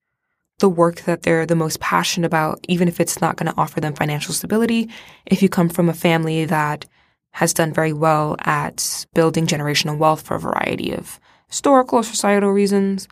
the 0.59 0.69
work 0.69 1.01
that 1.03 1.23
they're 1.23 1.47
the 1.47 1.57
most 1.57 1.81
passionate 1.81 2.27
about, 2.27 2.63
even 2.69 2.89
if 2.89 3.01
it's 3.01 3.23
not 3.23 3.37
going 3.37 3.51
to 3.51 3.59
offer 3.59 3.81
them 3.81 3.95
financial 3.95 4.35
stability. 4.35 4.91
If 5.25 5.43
you 5.43 5.49
come 5.49 5.71
from 5.71 5.89
a 5.89 5.95
family 5.95 6.45
that 6.45 6.85
has 7.33 7.55
done 7.55 7.73
very 7.73 7.93
well 7.93 8.37
at 8.41 9.07
building 9.15 9.47
generational 9.47 9.99
wealth 9.99 10.23
for 10.23 10.35
a 10.35 10.41
variety 10.41 10.93
of 10.93 11.19
historical 11.49 11.99
or 11.99 12.03
societal 12.03 12.51
reasons, 12.51 13.09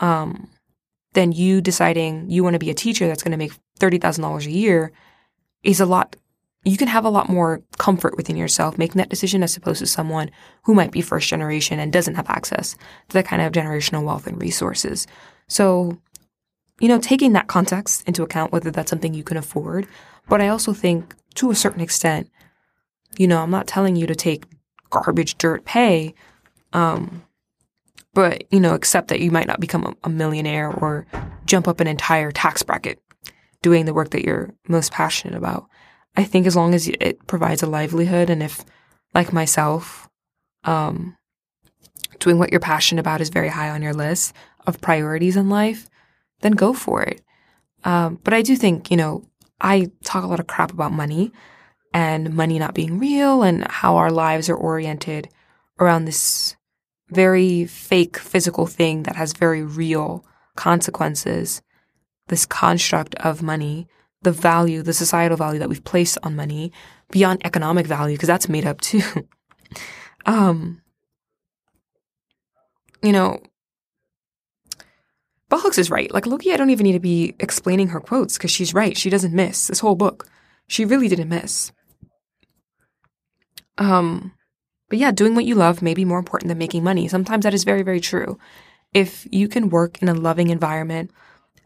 um, 0.00 0.48
then 1.12 1.32
you 1.32 1.60
deciding 1.60 2.30
you 2.30 2.42
want 2.44 2.54
to 2.54 2.58
be 2.60 2.70
a 2.70 2.74
teacher 2.74 3.06
that's 3.06 3.22
going 3.22 3.32
to 3.32 3.38
make 3.38 3.52
$30,000 3.80 4.46
a 4.46 4.50
year 4.50 4.92
is 5.62 5.80
a 5.80 5.86
lot. 5.86 6.16
You 6.64 6.76
can 6.76 6.88
have 6.88 7.04
a 7.04 7.10
lot 7.10 7.28
more 7.28 7.62
comfort 7.78 8.16
within 8.16 8.36
yourself 8.36 8.76
making 8.76 8.98
that 8.98 9.08
decision 9.08 9.42
as 9.42 9.56
opposed 9.56 9.78
to 9.80 9.86
someone 9.86 10.30
who 10.64 10.74
might 10.74 10.92
be 10.92 11.00
first 11.00 11.28
generation 11.28 11.78
and 11.78 11.92
doesn't 11.92 12.16
have 12.16 12.28
access 12.28 12.74
to 13.08 13.14
that 13.14 13.26
kind 13.26 13.40
of 13.40 13.52
generational 13.52 14.04
wealth 14.04 14.26
and 14.26 14.40
resources. 14.40 15.06
So 15.48 15.98
you 16.80 16.88
know, 16.88 16.98
taking 16.98 17.34
that 17.34 17.46
context 17.46 18.02
into 18.08 18.22
account, 18.22 18.52
whether 18.52 18.70
that's 18.70 18.90
something 18.90 19.14
you 19.14 19.22
can 19.22 19.36
afford. 19.36 19.86
But 20.28 20.40
I 20.40 20.48
also 20.48 20.72
think 20.72 21.14
to 21.34 21.50
a 21.50 21.54
certain 21.54 21.82
extent, 21.82 22.30
you 23.18 23.26
know, 23.26 23.42
I'm 23.42 23.50
not 23.50 23.66
telling 23.66 23.96
you 23.96 24.06
to 24.06 24.14
take 24.14 24.44
garbage 24.90 25.38
dirt 25.38 25.64
pay, 25.64 26.14
um, 26.72 27.22
but, 28.14 28.44
you 28.52 28.60
know, 28.60 28.74
accept 28.74 29.08
that 29.08 29.20
you 29.20 29.30
might 29.30 29.46
not 29.46 29.60
become 29.60 29.96
a, 30.02 30.08
millionaire 30.08 30.70
or 30.70 31.06
jump 31.46 31.68
up 31.68 31.80
an 31.80 31.86
entire 31.86 32.32
tax 32.32 32.62
bracket 32.62 33.00
doing 33.62 33.84
the 33.84 33.94
work 33.94 34.10
that 34.10 34.24
you're 34.24 34.50
most 34.68 34.90
passionate 34.90 35.36
about. 35.36 35.68
I 36.16 36.24
think 36.24 36.46
as 36.46 36.56
long 36.56 36.74
as 36.74 36.88
it 36.88 37.24
provides 37.26 37.62
a 37.62 37.68
livelihood 37.68 38.30
and 38.30 38.42
if, 38.42 38.64
like 39.14 39.32
myself, 39.32 40.08
um, 40.64 41.16
doing 42.18 42.38
what 42.38 42.50
you're 42.50 42.60
passionate 42.60 43.00
about 43.00 43.20
is 43.20 43.28
very 43.28 43.48
high 43.48 43.70
on 43.70 43.82
your 43.82 43.94
list 43.94 44.34
of 44.66 44.80
priorities 44.80 45.36
in 45.36 45.48
life, 45.48 45.88
then 46.40 46.52
go 46.52 46.72
for 46.72 47.02
it. 47.02 47.22
Um, 47.84 48.18
but 48.24 48.34
I 48.34 48.42
do 48.42 48.56
think, 48.56 48.90
you 48.90 48.96
know, 48.96 49.24
I 49.60 49.90
talk 50.04 50.24
a 50.24 50.26
lot 50.26 50.40
of 50.40 50.46
crap 50.46 50.72
about 50.72 50.92
money 50.92 51.32
and 51.92 52.34
money 52.34 52.58
not 52.58 52.74
being 52.74 52.98
real 52.98 53.42
and 53.42 53.66
how 53.70 53.96
our 53.96 54.10
lives 54.10 54.48
are 54.48 54.56
oriented 54.56 55.28
around 55.78 56.04
this 56.04 56.56
very 57.08 57.66
fake 57.66 58.16
physical 58.18 58.66
thing 58.66 59.02
that 59.02 59.16
has 59.16 59.32
very 59.32 59.62
real 59.62 60.24
consequences. 60.56 61.62
This 62.28 62.46
construct 62.46 63.14
of 63.16 63.42
money, 63.42 63.88
the 64.22 64.32
value, 64.32 64.82
the 64.82 64.92
societal 64.92 65.36
value 65.36 65.58
that 65.58 65.68
we've 65.68 65.84
placed 65.84 66.18
on 66.22 66.36
money 66.36 66.72
beyond 67.10 67.44
economic 67.44 67.86
value, 67.86 68.14
because 68.14 68.28
that's 68.28 68.48
made 68.48 68.66
up 68.66 68.80
too. 68.80 69.02
um, 70.26 70.80
you 73.02 73.12
know, 73.12 73.40
Bell 75.48 75.58
Hooks 75.58 75.78
is 75.78 75.90
right. 75.90 76.12
Like 76.14 76.24
lowkey, 76.24 76.52
I 76.52 76.56
don't 76.56 76.70
even 76.70 76.84
need 76.84 76.92
to 76.92 77.00
be 77.00 77.34
explaining 77.40 77.88
her 77.88 78.00
quotes 78.00 78.38
because 78.38 78.52
she's 78.52 78.72
right. 78.72 78.96
She 78.96 79.10
doesn't 79.10 79.34
miss 79.34 79.66
this 79.66 79.80
whole 79.80 79.96
book. 79.96 80.28
She 80.68 80.84
really 80.84 81.08
didn't 81.08 81.28
miss. 81.28 81.72
Um, 83.80 84.32
but 84.88 84.98
yeah, 84.98 85.10
doing 85.10 85.34
what 85.34 85.44
you 85.44 85.56
love 85.56 85.82
may 85.82 85.94
be 85.94 86.04
more 86.04 86.18
important 86.18 86.48
than 86.48 86.58
making 86.58 86.84
money. 86.84 87.08
Sometimes 87.08 87.42
that 87.44 87.54
is 87.54 87.64
very, 87.64 87.82
very 87.82 88.00
true. 88.00 88.38
If 88.92 89.26
you 89.30 89.48
can 89.48 89.70
work 89.70 90.00
in 90.02 90.08
a 90.08 90.14
loving 90.14 90.50
environment 90.50 91.10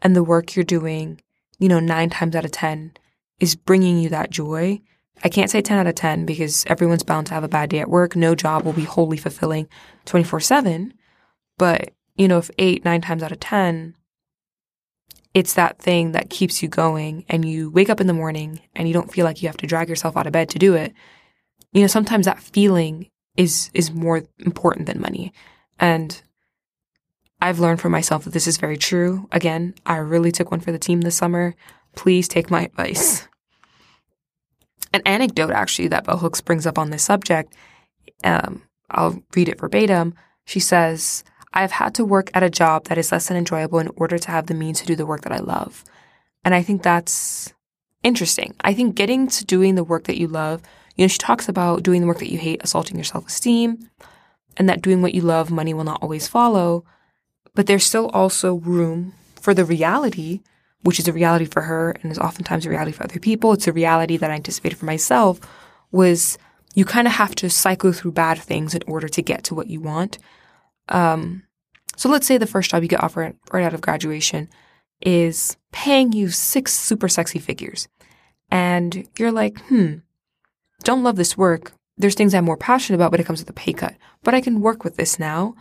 and 0.01 0.15
the 0.15 0.23
work 0.23 0.55
you're 0.55 0.63
doing, 0.65 1.21
you 1.59 1.67
know, 1.67 1.79
nine 1.79 2.09
times 2.09 2.35
out 2.35 2.45
of 2.45 2.51
10 2.51 2.93
is 3.39 3.55
bringing 3.55 3.99
you 3.99 4.09
that 4.09 4.29
joy. 4.31 4.81
I 5.23 5.29
can't 5.29 5.49
say 5.49 5.61
10 5.61 5.77
out 5.77 5.87
of 5.87 5.95
10 5.95 6.25
because 6.25 6.65
everyone's 6.67 7.03
bound 7.03 7.27
to 7.27 7.33
have 7.33 7.43
a 7.43 7.49
bad 7.49 7.69
day 7.69 7.79
at 7.79 7.89
work. 7.89 8.15
No 8.15 8.35
job 8.35 8.63
will 8.63 8.73
be 8.73 8.83
wholly 8.83 9.17
fulfilling 9.17 9.67
24 10.05 10.39
7. 10.39 10.93
But 11.57 11.91
you 12.15 12.27
know, 12.27 12.37
if 12.37 12.49
eight, 12.57 12.85
nine 12.85 13.01
times 13.01 13.23
out 13.23 13.31
of 13.31 13.39
10, 13.39 13.95
it's 15.33 15.53
that 15.53 15.79
thing 15.79 16.13
that 16.13 16.29
keeps 16.29 16.63
you 16.63 16.69
going 16.69 17.25
and 17.27 17.43
you 17.43 17.69
wake 17.69 17.89
up 17.89 17.99
in 17.99 18.07
the 18.07 18.13
morning 18.13 18.61
and 18.73 18.87
you 18.87 18.93
don't 18.93 19.11
feel 19.11 19.25
like 19.25 19.41
you 19.41 19.49
have 19.49 19.57
to 19.57 19.67
drag 19.67 19.89
yourself 19.89 20.15
out 20.15 20.27
of 20.27 20.33
bed 20.33 20.49
to 20.49 20.59
do 20.59 20.75
it. 20.75 20.93
You 21.75 21.81
know, 21.81 21.87
sometimes 21.87 22.25
that 22.25 22.39
feeling 22.39 23.09
is, 23.35 23.69
is 23.73 23.91
more 23.91 24.23
important 24.39 24.85
than 24.85 25.01
money. 25.01 25.33
And 25.77 26.21
I've 27.41 27.59
learned 27.59 27.81
for 27.81 27.89
myself 27.89 28.23
that 28.23 28.29
this 28.29 28.47
is 28.47 28.55
very 28.55 28.77
true. 28.77 29.27
Again, 29.33 29.75
I 29.85 29.97
really 29.97 30.31
took 30.31 30.51
one 30.51 30.61
for 30.61 30.71
the 30.71 30.79
team 30.79 31.01
this 31.01 31.17
summer. 31.17 31.53
Please 31.93 32.29
take 32.29 32.49
my 32.49 32.63
advice. 32.63 33.27
An 34.93 35.01
anecdote 35.05 35.51
actually 35.51 35.89
that 35.89 36.05
Bell 36.05 36.19
Hooks 36.19 36.39
brings 36.39 36.65
up 36.65 36.79
on 36.79 36.91
this 36.91 37.03
subject, 37.03 37.53
um, 38.23 38.63
I'll 38.89 39.21
read 39.35 39.49
it 39.49 39.59
verbatim. 39.59 40.15
She 40.45 40.61
says, 40.61 41.25
I've 41.53 41.71
had 41.71 41.93
to 41.95 42.05
work 42.05 42.31
at 42.33 42.41
a 42.41 42.49
job 42.49 42.85
that 42.85 42.97
is 42.97 43.11
less 43.11 43.27
than 43.27 43.35
enjoyable 43.35 43.79
in 43.79 43.89
order 43.97 44.17
to 44.17 44.31
have 44.31 44.47
the 44.47 44.53
means 44.53 44.79
to 44.79 44.85
do 44.85 44.95
the 44.95 45.05
work 45.05 45.21
that 45.23 45.33
I 45.33 45.39
love. 45.39 45.83
And 46.45 46.55
I 46.55 46.61
think 46.61 46.83
that's 46.83 47.53
interesting. 48.01 48.55
I 48.61 48.73
think 48.73 48.95
getting 48.95 49.27
to 49.27 49.43
doing 49.43 49.75
the 49.75 49.83
work 49.83 50.05
that 50.05 50.17
you 50.17 50.29
love, 50.29 50.61
you 50.95 51.03
know, 51.03 51.07
she 51.07 51.17
talks 51.17 51.49
about 51.49 51.83
doing 51.83 52.01
the 52.01 52.07
work 52.07 52.19
that 52.19 52.31
you 52.31 52.37
hate, 52.37 52.61
assaulting 52.63 52.97
your 52.97 53.03
self 53.03 53.27
esteem, 53.27 53.89
and 54.57 54.69
that 54.69 54.81
doing 54.81 55.01
what 55.01 55.13
you 55.13 55.21
love, 55.21 55.51
money 55.51 55.73
will 55.73 55.83
not 55.83 56.01
always 56.01 56.27
follow. 56.27 56.85
but 57.53 57.67
there's 57.67 57.85
still 57.85 58.09
also 58.09 58.55
room 58.55 59.13
for 59.39 59.53
the 59.53 59.63
reality, 59.65 60.41
which 60.81 60.99
is 60.99 61.07
a 61.07 61.13
reality 61.13 61.45
for 61.45 61.61
her 61.61 61.95
and 62.01 62.11
is 62.11 62.19
oftentimes 62.19 62.65
a 62.65 62.69
reality 62.69 62.91
for 62.91 63.03
other 63.05 63.19
people. 63.19 63.53
It's 63.53 63.67
a 63.67 63.71
reality 63.71 64.17
that 64.17 64.29
I 64.29 64.35
anticipated 64.35 64.77
for 64.77 64.85
myself 64.85 65.39
was 65.91 66.37
you 66.73 66.83
kind 66.83 67.07
of 67.07 67.13
have 67.13 67.33
to 67.35 67.49
cycle 67.49 67.93
through 67.93 68.11
bad 68.11 68.37
things 68.37 68.75
in 68.75 68.81
order 68.87 69.07
to 69.07 69.21
get 69.21 69.43
to 69.45 69.55
what 69.55 69.67
you 69.67 69.79
want. 69.79 70.17
Um, 70.89 71.43
so 71.95 72.09
let's 72.09 72.27
say 72.27 72.37
the 72.37 72.45
first 72.45 72.71
job 72.71 72.83
you 72.83 72.89
get 72.89 73.03
offered 73.03 73.37
right 73.53 73.63
out 73.63 73.73
of 73.73 73.81
graduation 73.81 74.49
is 75.01 75.55
paying 75.71 76.11
you 76.11 76.29
six 76.29 76.73
super 76.73 77.07
sexy 77.07 77.39
figures. 77.39 77.87
And 78.51 79.07
you're 79.17 79.31
like, 79.31 79.57
hmm, 79.67 79.95
don't 80.83 81.03
love 81.03 81.15
this 81.15 81.37
work. 81.37 81.73
There's 81.97 82.15
things 82.15 82.33
I'm 82.33 82.45
more 82.45 82.57
passionate 82.57 82.97
about, 82.97 83.11
but 83.11 83.19
it 83.19 83.25
comes 83.25 83.39
with 83.39 83.49
a 83.49 83.53
pay 83.53 83.73
cut. 83.73 83.95
But 84.23 84.33
I 84.33 84.41
can 84.41 84.61
work 84.61 84.83
with 84.83 84.97
this 84.97 85.17
now. 85.17 85.55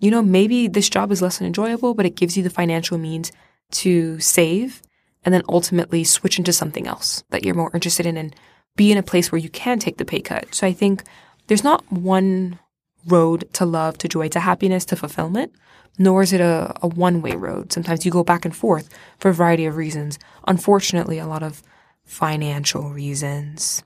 You 0.00 0.10
know, 0.10 0.22
maybe 0.22 0.68
this 0.68 0.88
job 0.88 1.10
is 1.12 1.22
less 1.22 1.38
than 1.38 1.46
enjoyable, 1.46 1.94
but 1.94 2.06
it 2.06 2.16
gives 2.16 2.36
you 2.36 2.42
the 2.42 2.50
financial 2.50 2.98
means 2.98 3.32
to 3.70 4.18
save 4.20 4.82
and 5.24 5.34
then 5.34 5.42
ultimately 5.48 6.04
switch 6.04 6.38
into 6.38 6.52
something 6.52 6.86
else 6.86 7.22
that 7.30 7.44
you're 7.44 7.54
more 7.54 7.70
interested 7.74 8.06
in 8.06 8.16
and 8.16 8.34
be 8.76 8.92
in 8.92 8.98
a 8.98 9.02
place 9.02 9.30
where 9.30 9.40
you 9.40 9.50
can 9.50 9.78
take 9.78 9.98
the 9.98 10.04
pay 10.04 10.20
cut. 10.20 10.54
So 10.54 10.66
I 10.66 10.72
think 10.72 11.02
there's 11.48 11.64
not 11.64 11.90
one 11.92 12.58
road 13.06 13.48
to 13.54 13.64
love, 13.64 13.98
to 13.98 14.08
joy, 14.08 14.28
to 14.28 14.40
happiness, 14.40 14.84
to 14.86 14.96
fulfillment, 14.96 15.52
nor 15.98 16.22
is 16.22 16.32
it 16.32 16.40
a, 16.40 16.74
a 16.82 16.88
one 16.88 17.22
way 17.22 17.32
road. 17.32 17.72
Sometimes 17.72 18.04
you 18.04 18.12
go 18.12 18.24
back 18.24 18.44
and 18.44 18.54
forth 18.54 18.88
for 19.18 19.30
a 19.30 19.34
variety 19.34 19.66
of 19.66 19.76
reasons. 19.76 20.18
Unfortunately, 20.46 21.18
a 21.18 21.26
lot 21.26 21.42
of 21.42 21.62
financial 22.04 22.90
reasons. 22.90 23.82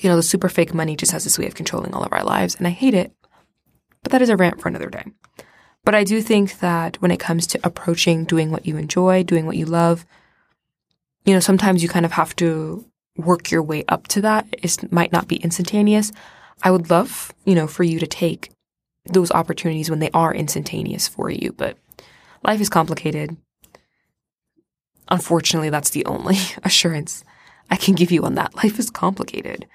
You 0.00 0.08
know, 0.08 0.16
the 0.16 0.22
super 0.22 0.48
fake 0.48 0.74
money 0.74 0.96
just 0.96 1.12
has 1.12 1.24
this 1.24 1.38
way 1.38 1.46
of 1.46 1.54
controlling 1.54 1.94
all 1.94 2.04
of 2.04 2.12
our 2.12 2.24
lives, 2.24 2.54
and 2.54 2.66
I 2.66 2.70
hate 2.70 2.94
it. 2.94 3.12
But 4.02 4.12
that 4.12 4.22
is 4.22 4.28
a 4.28 4.36
rant 4.36 4.60
for 4.60 4.68
another 4.68 4.90
day. 4.90 5.04
But 5.84 5.94
I 5.94 6.04
do 6.04 6.20
think 6.20 6.60
that 6.60 7.00
when 7.00 7.10
it 7.10 7.20
comes 7.20 7.46
to 7.48 7.60
approaching 7.64 8.24
doing 8.24 8.50
what 8.50 8.66
you 8.66 8.76
enjoy, 8.76 9.22
doing 9.22 9.46
what 9.46 9.56
you 9.56 9.64
love, 9.64 10.04
you 11.24 11.32
know, 11.32 11.40
sometimes 11.40 11.82
you 11.82 11.88
kind 11.88 12.06
of 12.06 12.12
have 12.12 12.36
to 12.36 12.84
work 13.16 13.50
your 13.50 13.62
way 13.62 13.84
up 13.88 14.06
to 14.08 14.20
that. 14.20 14.46
It 14.52 14.92
might 14.92 15.12
not 15.12 15.28
be 15.28 15.36
instantaneous. 15.36 16.12
I 16.62 16.70
would 16.70 16.90
love, 16.90 17.32
you 17.44 17.54
know, 17.54 17.66
for 17.66 17.84
you 17.84 17.98
to 17.98 18.06
take 18.06 18.50
those 19.06 19.30
opportunities 19.30 19.90
when 19.90 19.98
they 19.98 20.10
are 20.12 20.34
instantaneous 20.34 21.08
for 21.08 21.30
you, 21.30 21.52
but 21.52 21.76
life 22.44 22.60
is 22.60 22.68
complicated. 22.68 23.36
Unfortunately, 25.08 25.70
that's 25.70 25.90
the 25.90 26.04
only 26.04 26.36
assurance 26.64 27.24
I 27.70 27.76
can 27.76 27.94
give 27.94 28.10
you 28.10 28.24
on 28.24 28.34
that. 28.34 28.54
Life 28.56 28.78
is 28.78 28.90
complicated. 28.90 29.66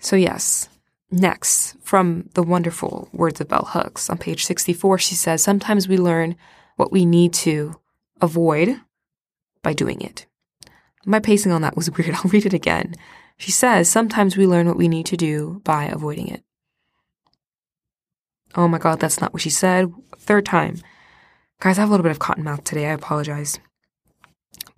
So, 0.00 0.16
yes. 0.16 0.68
Next, 1.12 1.76
from 1.82 2.28
the 2.34 2.42
wonderful 2.42 3.08
words 3.12 3.40
of 3.40 3.48
Bell 3.48 3.68
Hooks 3.68 4.08
on 4.08 4.18
page 4.18 4.44
64, 4.44 4.98
she 4.98 5.14
says, 5.14 5.42
Sometimes 5.42 5.88
we 5.88 5.96
learn 5.96 6.36
what 6.76 6.92
we 6.92 7.04
need 7.04 7.32
to 7.34 7.80
avoid 8.20 8.80
by 9.62 9.72
doing 9.72 10.00
it. 10.00 10.26
My 11.04 11.18
pacing 11.18 11.52
on 11.52 11.62
that 11.62 11.76
was 11.76 11.90
weird. 11.96 12.14
I'll 12.14 12.30
read 12.30 12.46
it 12.46 12.54
again. 12.54 12.94
She 13.36 13.50
says, 13.50 13.88
Sometimes 13.88 14.36
we 14.36 14.46
learn 14.46 14.66
what 14.66 14.76
we 14.76 14.88
need 14.88 15.06
to 15.06 15.16
do 15.16 15.60
by 15.64 15.84
avoiding 15.86 16.28
it. 16.28 16.44
Oh 18.54 18.68
my 18.68 18.78
god, 18.78 19.00
that's 19.00 19.20
not 19.20 19.32
what 19.32 19.42
she 19.42 19.50
said. 19.50 19.92
Third 20.16 20.46
time. 20.46 20.76
Guys, 21.60 21.78
I 21.78 21.82
have 21.82 21.90
a 21.90 21.92
little 21.92 22.04
bit 22.04 22.12
of 22.12 22.18
cotton 22.18 22.44
mouth 22.44 22.64
today. 22.64 22.86
I 22.86 22.92
apologize. 22.92 23.58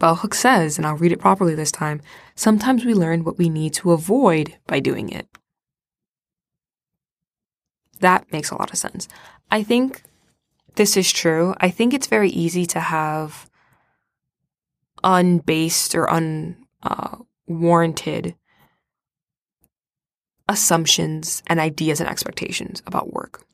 Bell 0.02 0.16
Hook 0.16 0.34
says, 0.34 0.76
and 0.78 0.86
I'll 0.86 0.96
read 0.96 1.12
it 1.12 1.20
properly 1.20 1.54
this 1.54 1.70
time 1.70 2.02
sometimes 2.34 2.84
we 2.84 2.92
learn 2.92 3.22
what 3.22 3.38
we 3.38 3.48
need 3.48 3.72
to 3.74 3.92
avoid 3.92 4.58
by 4.66 4.80
doing 4.80 5.10
it. 5.10 5.28
That 8.00 8.32
makes 8.32 8.50
a 8.50 8.56
lot 8.56 8.72
of 8.72 8.78
sense. 8.78 9.06
I 9.48 9.62
think 9.62 10.02
this 10.74 10.96
is 10.96 11.12
true. 11.12 11.54
I 11.60 11.70
think 11.70 11.94
it's 11.94 12.08
very 12.08 12.30
easy 12.30 12.66
to 12.66 12.80
have 12.80 13.48
unbased 15.04 15.94
or 15.94 16.08
unwarranted 17.46 18.26
uh, 18.26 18.32
assumptions 20.48 21.44
and 21.46 21.60
ideas 21.60 22.00
and 22.00 22.10
expectations 22.10 22.82
about 22.86 23.12
work. 23.12 23.44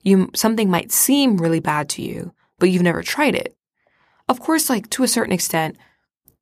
You 0.00 0.30
something 0.34 0.70
might 0.70 0.92
seem 0.92 1.36
really 1.36 1.60
bad 1.60 1.90
to 1.90 2.00
you, 2.00 2.32
but 2.58 2.70
you've 2.70 2.80
never 2.80 3.02
tried 3.02 3.34
it. 3.34 3.54
Of 4.28 4.40
course, 4.40 4.70
like 4.70 4.90
to 4.90 5.02
a 5.02 5.08
certain 5.08 5.32
extent, 5.32 5.76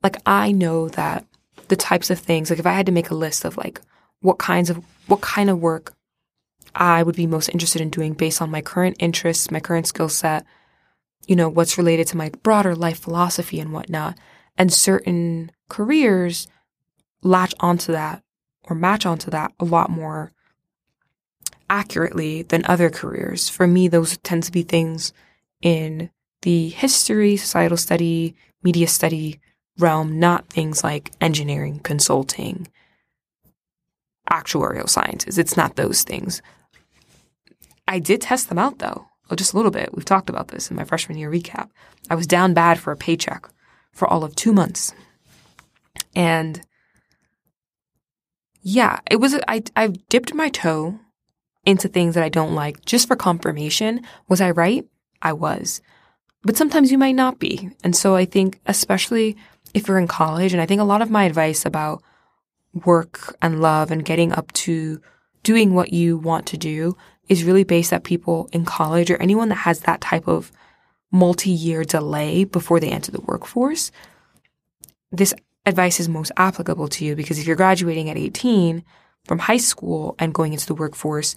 like 0.03 0.17
I 0.27 0.53
know 0.53 0.89
that 0.91 1.27
the 1.69 1.77
types 1.77 2.11
of 2.11 2.19
things, 2.19 2.51
like 2.51 2.59
if 2.59 2.67
I 2.67 2.73
had 2.73 2.87
to 2.87 2.93
make 2.93 3.11
a 3.11 3.15
list 3.15 3.45
of 3.45 3.57
like 3.57 3.81
what 4.21 4.39
kinds 4.39 4.71
of 4.71 4.85
what 5.07 5.21
kind 5.21 5.51
of 5.51 5.61
work 5.61 5.95
I 6.75 7.03
would 7.03 7.17
be 7.17 7.27
most 7.27 7.49
interested 7.49 7.83
in 7.83 7.91
doing 7.91 8.15
based 8.15 8.41
on 8.41 8.51
my 8.51 8.61
current 8.61 8.97
interests, 8.99 9.51
my 9.51 9.61
current 9.61 9.87
skill 9.87 10.09
set, 10.09 10.45
you 11.27 11.37
know, 11.37 11.49
what's 11.49 11.79
related 11.79 12.07
to 12.09 12.17
my 12.17 12.31
broader 12.43 12.75
life 12.75 12.99
philosophy 12.99 13.61
and 13.61 13.73
whatnot. 13.73 14.19
And 14.57 14.73
certain 14.73 15.51
careers 15.69 16.47
latch 17.23 17.55
onto 17.61 17.93
that 17.93 18.23
or 18.65 18.77
match 18.77 19.07
onto 19.07 19.31
that 19.31 19.53
a 19.59 19.65
lot 19.65 19.91
more 19.91 20.33
accurately 21.69 22.43
than 22.43 22.65
other 22.67 22.91
careers. 22.91 23.49
For 23.49 23.67
me, 23.67 23.89
those 23.89 24.19
tend 24.19 24.43
to 24.45 24.53
be 24.53 24.63
things 24.63 25.13
in 25.63 26.11
the 26.43 26.69
history, 26.71 27.37
societal 27.37 27.77
study, 27.77 28.35
media 28.63 28.87
study 28.87 29.41
realm, 29.79 30.19
not 30.19 30.49
things 30.49 30.85
like 30.85 31.13
engineering, 31.21 31.81
consulting, 31.81 32.69
actuarial 34.31 34.89
sciences. 34.89 35.39
It's 35.39 35.57
not 35.57 35.77
those 35.77 36.03
things. 36.03 36.43
I 37.89 37.99
did 37.99 38.21
test 38.21 38.49
them 38.49 38.59
out 38.59 38.79
though, 38.79 39.07
oh, 39.31 39.35
just 39.35 39.53
a 39.53 39.57
little 39.57 39.71
bit. 39.71 39.95
We've 39.95 40.05
talked 40.05 40.31
about 40.31 40.49
this 40.49 40.71
in 40.71 40.77
my 40.77 40.85
freshman 40.85 41.19
year 41.19 41.31
recap. 41.31 41.71
I 42.11 42.15
was 42.15 42.27
down 42.27 42.55
bad 42.55 42.79
for 42.79 42.93
a 42.93 42.97
paycheck 42.97 43.49
for 43.93 44.09
all 44.09 44.25
of 44.25 44.35
two 44.35 44.53
months. 44.53 44.95
And 46.15 46.61
yeah, 48.63 49.01
it 49.11 49.17
was, 49.17 49.35
I, 49.49 49.63
I 49.77 49.89
dipped 50.09 50.35
my 50.35 50.49
toe 50.49 50.99
into 51.65 51.89
things 51.89 52.15
that 52.15 52.25
I 52.25 52.29
don't 52.29 52.55
like 52.55 52.85
just 52.85 53.09
for 53.09 53.17
confirmation. 53.17 54.03
Was 54.29 54.41
I 54.41 54.51
right? 54.51 54.87
I 55.21 55.33
was. 55.33 55.81
But 56.45 56.57
sometimes 56.57 56.91
you 56.91 56.99
might 56.99 57.15
not 57.15 57.39
be. 57.39 57.71
And 57.85 57.95
so 57.95 58.17
I 58.17 58.25
think, 58.25 58.61
especially 58.67 59.37
if 59.75 59.87
you're 59.87 59.99
in 59.99 60.09
college, 60.09 60.53
and 60.53 60.61
I 60.61 60.67
think 60.67 60.81
a 60.81 60.85
lot 60.85 61.03
of 61.03 61.11
my 61.11 61.25
advice 61.25 61.65
about 61.65 62.03
work 62.85 63.37
and 63.41 63.61
love 63.61 63.91
and 63.91 64.05
getting 64.05 64.33
up 64.33 64.53
to 64.53 65.01
doing 65.43 65.75
what 65.75 65.93
you 65.93 66.17
want 66.17 66.47
to 66.47 66.57
do 66.57 66.97
is 67.29 67.45
really 67.45 67.65
based 67.65 67.93
at 67.93 68.05
people 68.05 68.49
in 68.53 68.65
college 68.65 69.11
or 69.11 69.17
anyone 69.17 69.49
that 69.49 69.57
has 69.57 69.81
that 69.81 70.01
type 70.01 70.27
of 70.27 70.53
multi-year 71.11 71.85
delay 71.85 72.45
before 72.45 72.81
they 72.81 72.91
enter 72.91 73.13
the 73.13 73.21
workforce. 73.21 73.93
This 75.11 75.35
advice 75.67 76.01
is 76.01 76.09
most 76.09 76.33
applicable 76.37 76.89
to 76.89 77.05
you 77.05 77.15
because 77.15 77.39
if 77.39 77.47
you're 77.47 77.57
graduating 77.57 78.11
at 78.11 78.17
18 78.17 78.83
from 79.25 79.39
high 79.39 79.59
school 79.59 80.17
and 80.19 80.35
going 80.35 80.53
into 80.53 80.67
the 80.67 80.75
workforce, 80.75 81.37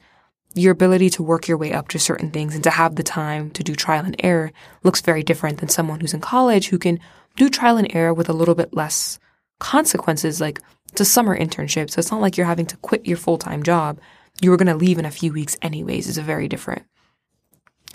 your 0.55 0.71
ability 0.71 1.09
to 1.11 1.23
work 1.23 1.47
your 1.47 1.57
way 1.57 1.73
up 1.73 1.89
to 1.89 1.99
certain 1.99 2.31
things 2.31 2.55
and 2.55 2.63
to 2.63 2.69
have 2.69 2.95
the 2.95 3.03
time 3.03 3.51
to 3.51 3.63
do 3.63 3.75
trial 3.75 4.05
and 4.05 4.15
error 4.19 4.51
looks 4.83 5.01
very 5.01 5.21
different 5.21 5.59
than 5.59 5.67
someone 5.69 5.99
who's 5.99 6.13
in 6.13 6.21
college 6.21 6.69
who 6.69 6.79
can 6.79 6.99
do 7.35 7.49
trial 7.49 7.77
and 7.77 7.93
error 7.93 8.13
with 8.13 8.29
a 8.29 8.33
little 8.33 8.55
bit 8.55 8.73
less 8.73 9.19
consequences. 9.59 10.39
Like 10.39 10.61
it's 10.91 11.01
a 11.01 11.05
summer 11.05 11.37
internship, 11.37 11.89
so 11.89 11.99
it's 11.99 12.09
not 12.09 12.21
like 12.21 12.37
you're 12.37 12.45
having 12.45 12.65
to 12.67 12.77
quit 12.77 13.05
your 13.05 13.17
full 13.17 13.37
time 13.37 13.63
job. 13.63 13.99
You 14.41 14.49
were 14.49 14.57
going 14.57 14.67
to 14.67 14.75
leave 14.75 14.97
in 14.97 15.05
a 15.05 15.11
few 15.11 15.33
weeks 15.33 15.57
anyways. 15.61 16.07
It's 16.07 16.17
a 16.17 16.23
very 16.23 16.47
different 16.47 16.83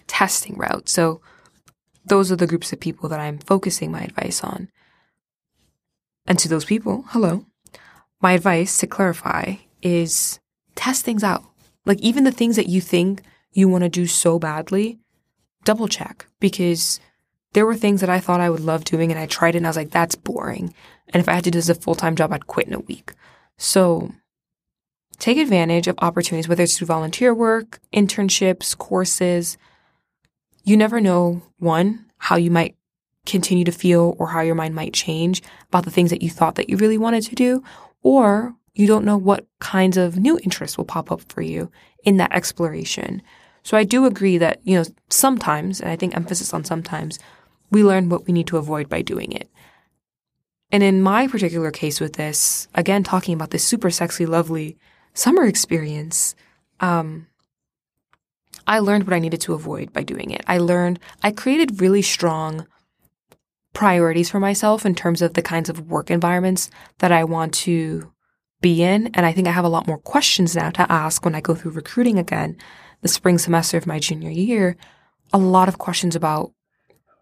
testing 0.06 0.56
route. 0.56 0.88
So 0.88 1.22
those 2.04 2.30
are 2.30 2.36
the 2.36 2.46
groups 2.46 2.72
of 2.72 2.80
people 2.80 3.08
that 3.08 3.20
I'm 3.20 3.38
focusing 3.38 3.90
my 3.90 4.02
advice 4.02 4.44
on. 4.44 4.68
And 6.26 6.38
to 6.38 6.48
those 6.48 6.64
people, 6.66 7.04
hello. 7.08 7.46
My 8.20 8.32
advice 8.32 8.76
to 8.78 8.86
clarify 8.86 9.54
is 9.80 10.40
test 10.74 11.04
things 11.04 11.24
out. 11.24 11.49
Like 11.90 11.98
even 12.02 12.22
the 12.22 12.30
things 12.30 12.54
that 12.54 12.68
you 12.68 12.80
think 12.80 13.20
you 13.50 13.68
want 13.68 13.82
to 13.82 13.88
do 13.88 14.06
so 14.06 14.38
badly, 14.38 15.00
double 15.64 15.88
check 15.88 16.28
because 16.38 17.00
there 17.52 17.66
were 17.66 17.74
things 17.74 18.00
that 18.00 18.08
I 18.08 18.20
thought 18.20 18.40
I 18.40 18.48
would 18.48 18.60
love 18.60 18.84
doing 18.84 19.10
and 19.10 19.18
I 19.18 19.26
tried 19.26 19.56
it 19.56 19.58
and 19.58 19.66
I 19.66 19.70
was 19.70 19.76
like, 19.76 19.90
that's 19.90 20.14
boring. 20.14 20.72
And 21.08 21.20
if 21.20 21.28
I 21.28 21.32
had 21.32 21.42
to 21.42 21.50
do 21.50 21.58
this 21.58 21.68
as 21.68 21.76
a 21.76 21.80
full 21.80 21.96
time 21.96 22.14
job, 22.14 22.32
I'd 22.32 22.46
quit 22.46 22.68
in 22.68 22.74
a 22.74 22.78
week. 22.78 23.14
So 23.56 24.12
take 25.18 25.36
advantage 25.36 25.88
of 25.88 25.98
opportunities, 25.98 26.46
whether 26.46 26.62
it's 26.62 26.78
through 26.78 26.86
volunteer 26.86 27.34
work, 27.34 27.80
internships, 27.92 28.78
courses. 28.78 29.58
You 30.62 30.76
never 30.76 31.00
know, 31.00 31.42
one, 31.58 32.06
how 32.18 32.36
you 32.36 32.52
might 32.52 32.76
continue 33.26 33.64
to 33.64 33.72
feel 33.72 34.14
or 34.16 34.28
how 34.28 34.42
your 34.42 34.54
mind 34.54 34.76
might 34.76 34.94
change 34.94 35.42
about 35.66 35.86
the 35.86 35.90
things 35.90 36.10
that 36.10 36.22
you 36.22 36.30
thought 36.30 36.54
that 36.54 36.70
you 36.70 36.76
really 36.76 36.98
wanted 36.98 37.24
to 37.24 37.34
do, 37.34 37.64
or 38.00 38.54
you 38.74 38.86
don't 38.86 39.04
know 39.04 39.16
what 39.16 39.46
kinds 39.58 39.96
of 39.96 40.16
new 40.16 40.38
interests 40.38 40.78
will 40.78 40.84
pop 40.84 41.10
up 41.10 41.20
for 41.28 41.42
you 41.42 41.70
in 42.04 42.16
that 42.18 42.32
exploration. 42.32 43.22
So 43.62 43.76
I 43.76 43.84
do 43.84 44.06
agree 44.06 44.38
that, 44.38 44.60
you 44.64 44.76
know, 44.76 44.84
sometimes, 45.10 45.80
and 45.80 45.90
I 45.90 45.96
think 45.96 46.14
emphasis 46.14 46.54
on 46.54 46.64
sometimes, 46.64 47.18
we 47.70 47.84
learn 47.84 48.08
what 48.08 48.26
we 48.26 48.32
need 48.32 48.46
to 48.48 48.56
avoid 48.56 48.88
by 48.88 49.02
doing 49.02 49.32
it. 49.32 49.50
And 50.72 50.82
in 50.82 51.02
my 51.02 51.26
particular 51.26 51.70
case 51.70 52.00
with 52.00 52.14
this, 52.14 52.68
again, 52.74 53.02
talking 53.02 53.34
about 53.34 53.50
this 53.50 53.64
super 53.64 53.90
sexy, 53.90 54.24
lovely 54.24 54.78
summer 55.14 55.44
experience, 55.44 56.34
um, 56.78 57.26
I 58.66 58.78
learned 58.78 59.04
what 59.04 59.14
I 59.14 59.18
needed 59.18 59.40
to 59.42 59.54
avoid 59.54 59.92
by 59.92 60.04
doing 60.04 60.30
it. 60.30 60.42
I 60.46 60.58
learned, 60.58 61.00
I 61.22 61.32
created 61.32 61.80
really 61.80 62.02
strong 62.02 62.66
priorities 63.72 64.30
for 64.30 64.40
myself 64.40 64.86
in 64.86 64.94
terms 64.94 65.22
of 65.22 65.34
the 65.34 65.42
kinds 65.42 65.68
of 65.68 65.90
work 65.90 66.10
environments 66.10 66.70
that 66.98 67.12
I 67.12 67.24
want 67.24 67.52
to 67.54 68.12
be 68.60 68.82
in. 68.82 69.08
And 69.14 69.24
I 69.24 69.32
think 69.32 69.48
I 69.48 69.52
have 69.52 69.64
a 69.64 69.70
lot 69.70 69.86
more 69.86 69.98
questions 69.98 70.54
now 70.54 70.70
to 70.70 70.90
ask 70.90 71.24
when 71.24 71.34
I 71.34 71.40
go 71.40 71.54
through 71.54 71.72
recruiting 71.72 72.18
again, 72.18 72.56
the 73.02 73.08
spring 73.08 73.38
semester 73.38 73.76
of 73.76 73.86
my 73.86 73.98
junior 73.98 74.30
year. 74.30 74.76
A 75.32 75.38
lot 75.38 75.68
of 75.68 75.78
questions 75.78 76.16
about 76.16 76.52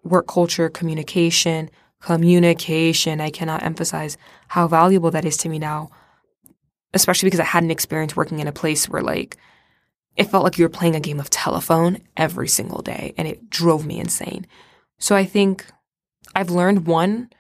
work 0.03 0.27
culture, 0.27 0.69
communication, 0.69 1.71
communication. 2.01 3.21
I 3.21 3.31
cannot 3.31 3.63
emphasize 3.63 4.17
how 4.49 4.69
valuable 4.69 5.11
that 5.11 5.25
is 5.25 5.37
to 5.39 5.49
me 5.49 5.59
now, 5.59 5.91
especially 6.95 7.27
because 7.27 7.41
I 7.41 7.45
had 7.45 7.63
an 7.63 7.71
experience 7.71 8.17
working 8.17 8.41
in 8.41 8.49
a 8.49 8.53
place 8.53 8.89
where 8.89 9.03
like 9.03 9.37
it 10.17 10.25
felt 10.25 10.43
like 10.43 10.59
you 10.59 10.65
were 10.65 10.71
playing 10.71 10.97
a 10.97 11.01
game 11.01 11.21
of 11.21 11.31
telephone 11.31 11.99
every 12.17 12.49
single 12.49 12.83
day 12.83 13.15
and 13.17 13.29
it 13.29 13.49
drove 13.49 13.87
me 13.87 14.01
insane. 14.01 14.47
So 14.99 15.15
I 15.15 15.25
think 15.25 15.65
I've 16.35 16.51
learned 16.51 16.87
one, 16.87 17.31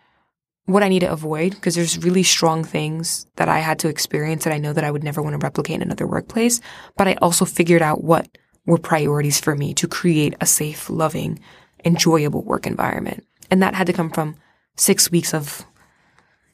what 0.69 0.83
I 0.83 0.89
need 0.89 1.01
to 1.01 1.11
avoid 1.11 1.55
because 1.55 1.75
there's 1.75 2.05
really 2.05 2.23
strong 2.23 2.63
things 2.63 3.27
that 3.37 3.49
I 3.49 3.61
had 3.61 3.79
to 3.79 3.89
experience 3.89 4.45
that 4.45 4.53
I 4.53 4.59
know 4.59 4.75
that 4.75 4.85
I 4.85 4.91
would 4.91 5.03
never 5.03 5.23
want 5.23 5.33
to 5.33 5.39
replicate 5.39 5.77
in 5.77 5.83
another 5.83 6.07
workplace. 6.07 6.61
But 6.95 7.09
I 7.09 7.15
also 7.23 7.47
figured 7.47 7.81
out 7.81 8.05
what 8.05 8.29
were 8.67 8.77
priorities 8.77 9.41
for 9.41 9.55
me 9.55 9.73
to 9.73 9.89
create 9.89 10.35
a 10.43 10.47
safe, 10.47 10.91
loving, 10.91 11.41
enjoyable 11.87 12.43
work 12.43 12.67
environment. 12.67 13.27
And 13.51 13.63
that 13.63 13.75
had 13.75 13.87
to 13.87 13.95
come 13.95 14.11
from 14.11 14.37
six 14.77 15.11
weeks 15.11 15.33
of, 15.33 15.65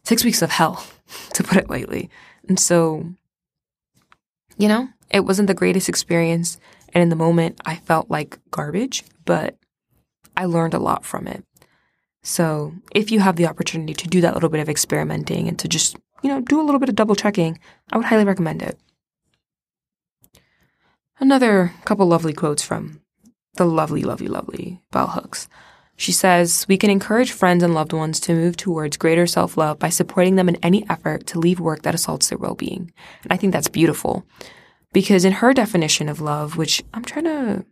six 0.05 0.23
weeks 0.25 0.43
of 0.43 0.51
hell, 0.53 0.87
to 1.35 1.43
put 1.43 1.59
it 1.59 1.69
lightly. 1.69 2.09
And 2.49 2.61
so, 2.61 3.05
you 4.57 4.69
know, 4.69 4.91
it 5.11 5.25
wasn't 5.25 5.49
the 5.49 5.55
greatest 5.55 5.89
experience. 5.89 6.57
And 6.93 7.03
in 7.03 7.09
the 7.09 7.17
moment, 7.17 7.61
I 7.67 7.77
felt 7.77 8.11
like 8.11 8.39
garbage, 8.53 9.03
but 9.25 9.57
I 10.37 10.45
learned 10.45 10.75
a 10.75 10.79
lot 10.79 11.05
from 11.05 11.27
it. 11.27 11.45
So 12.25 12.73
if 12.93 13.13
you 13.13 13.21
have 13.21 13.37
the 13.37 13.47
opportunity 13.47 13.93
to 13.93 14.09
do 14.09 14.23
that 14.23 14.33
little 14.33 14.49
bit 14.49 14.61
of 14.61 14.69
experimenting 14.69 15.47
and 15.47 15.59
to 15.59 15.69
just, 15.69 15.97
you 16.23 16.31
know, 16.31 16.41
do 16.41 16.59
a 16.59 16.65
little 16.65 16.81
bit 16.81 16.89
of 16.89 16.95
double 16.95 17.15
checking, 17.15 17.61
I 17.93 17.99
would 17.99 18.07
highly 18.07 18.25
recommend 18.25 18.63
it. 18.63 18.79
Another 21.21 21.73
couple 21.85 22.07
lovely 22.07 22.33
quotes 22.33 22.63
from 22.63 23.03
the 23.57 23.67
lovely, 23.67 24.03
lovely, 24.03 24.27
lovely 24.27 24.81
Bell 24.91 25.09
Hooks. 25.09 25.49
She 25.97 26.13
says, 26.13 26.65
We 26.67 26.79
can 26.79 26.91
encourage 26.91 27.31
friends 27.31 27.63
and 27.63 27.75
loved 27.75 27.93
ones 27.93 28.19
to 28.21 28.35
move 28.35 28.57
towards 28.57 28.97
greater 28.97 29.27
self 29.27 29.57
love 29.59 29.79
by 29.79 29.91
supporting 29.91 30.37
them 30.37 30.49
in 30.49 30.57
any 30.57 30.89
effort 30.89 31.27
to 31.29 31.39
leave 31.39 31.61
work 31.61 31.83
that 31.83 31.95
assaults 31.95 32.31
their 32.31 32.39
well 32.39 32.55
being. 32.55 32.91
And 33.23 33.33
I 33.33 33.37
think 33.37 33.53
that's 33.53 33.69
beautiful 33.69 34.27
because 34.95 35.27
in 35.27 35.35
her 35.35 35.53
definition 35.53 36.09
of 36.09 36.23
love, 36.23 36.57
which 36.57 36.83
I'm 36.95 37.05
trying 37.05 37.27
to 37.27 37.67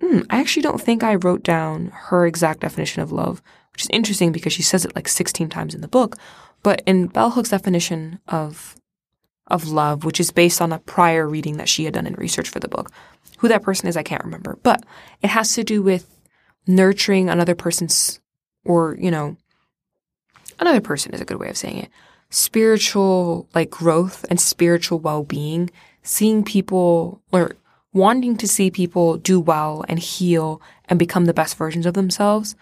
mm, 0.00 0.26
I 0.30 0.40
actually 0.40 0.62
don't 0.62 0.80
think 0.80 1.02
I 1.02 1.16
wrote 1.16 1.42
down 1.42 1.92
her 1.94 2.26
exact 2.26 2.60
definition 2.60 3.02
of 3.02 3.12
love, 3.12 3.42
which 3.72 3.82
is 3.82 3.90
interesting 3.90 4.32
because 4.32 4.52
she 4.52 4.62
says 4.62 4.84
it 4.84 4.94
like 4.96 5.08
16 5.08 5.48
times 5.48 5.74
in 5.74 5.80
the 5.80 5.88
book. 5.88 6.16
But 6.62 6.82
in 6.86 7.06
Bell 7.06 7.30
Hook's 7.30 7.50
definition 7.50 8.20
of 8.28 8.76
of 9.48 9.68
love, 9.68 10.04
which 10.04 10.18
is 10.18 10.32
based 10.32 10.60
on 10.60 10.72
a 10.72 10.80
prior 10.80 11.28
reading 11.28 11.56
that 11.58 11.68
she 11.68 11.84
had 11.84 11.94
done 11.94 12.06
in 12.06 12.14
research 12.14 12.48
for 12.48 12.58
the 12.58 12.68
book, 12.68 12.90
who 13.38 13.48
that 13.48 13.62
person 13.62 13.86
is, 13.86 13.96
I 13.96 14.02
can't 14.02 14.24
remember. 14.24 14.58
But 14.62 14.84
it 15.22 15.28
has 15.28 15.54
to 15.54 15.62
do 15.62 15.82
with 15.82 16.10
nurturing 16.66 17.28
another 17.28 17.54
person's, 17.54 18.20
or 18.64 18.96
you 18.98 19.10
know, 19.10 19.36
another 20.58 20.80
person 20.80 21.14
is 21.14 21.20
a 21.20 21.24
good 21.24 21.38
way 21.38 21.48
of 21.48 21.56
saying 21.56 21.78
it. 21.78 21.90
Spiritual 22.30 23.48
like 23.54 23.70
growth 23.70 24.24
and 24.28 24.40
spiritual 24.40 24.98
well 24.98 25.22
being, 25.22 25.70
seeing 26.02 26.42
people 26.42 27.22
or 27.30 27.52
wanting 27.96 28.36
to 28.36 28.46
see 28.46 28.70
people 28.70 29.16
do 29.16 29.40
well 29.40 29.82
and 29.88 29.98
heal 29.98 30.60
and 30.84 30.98
become 30.98 31.24
the 31.24 31.32
best 31.32 31.56
versions 31.56 31.86
of 31.86 31.94
themselves 31.94 32.54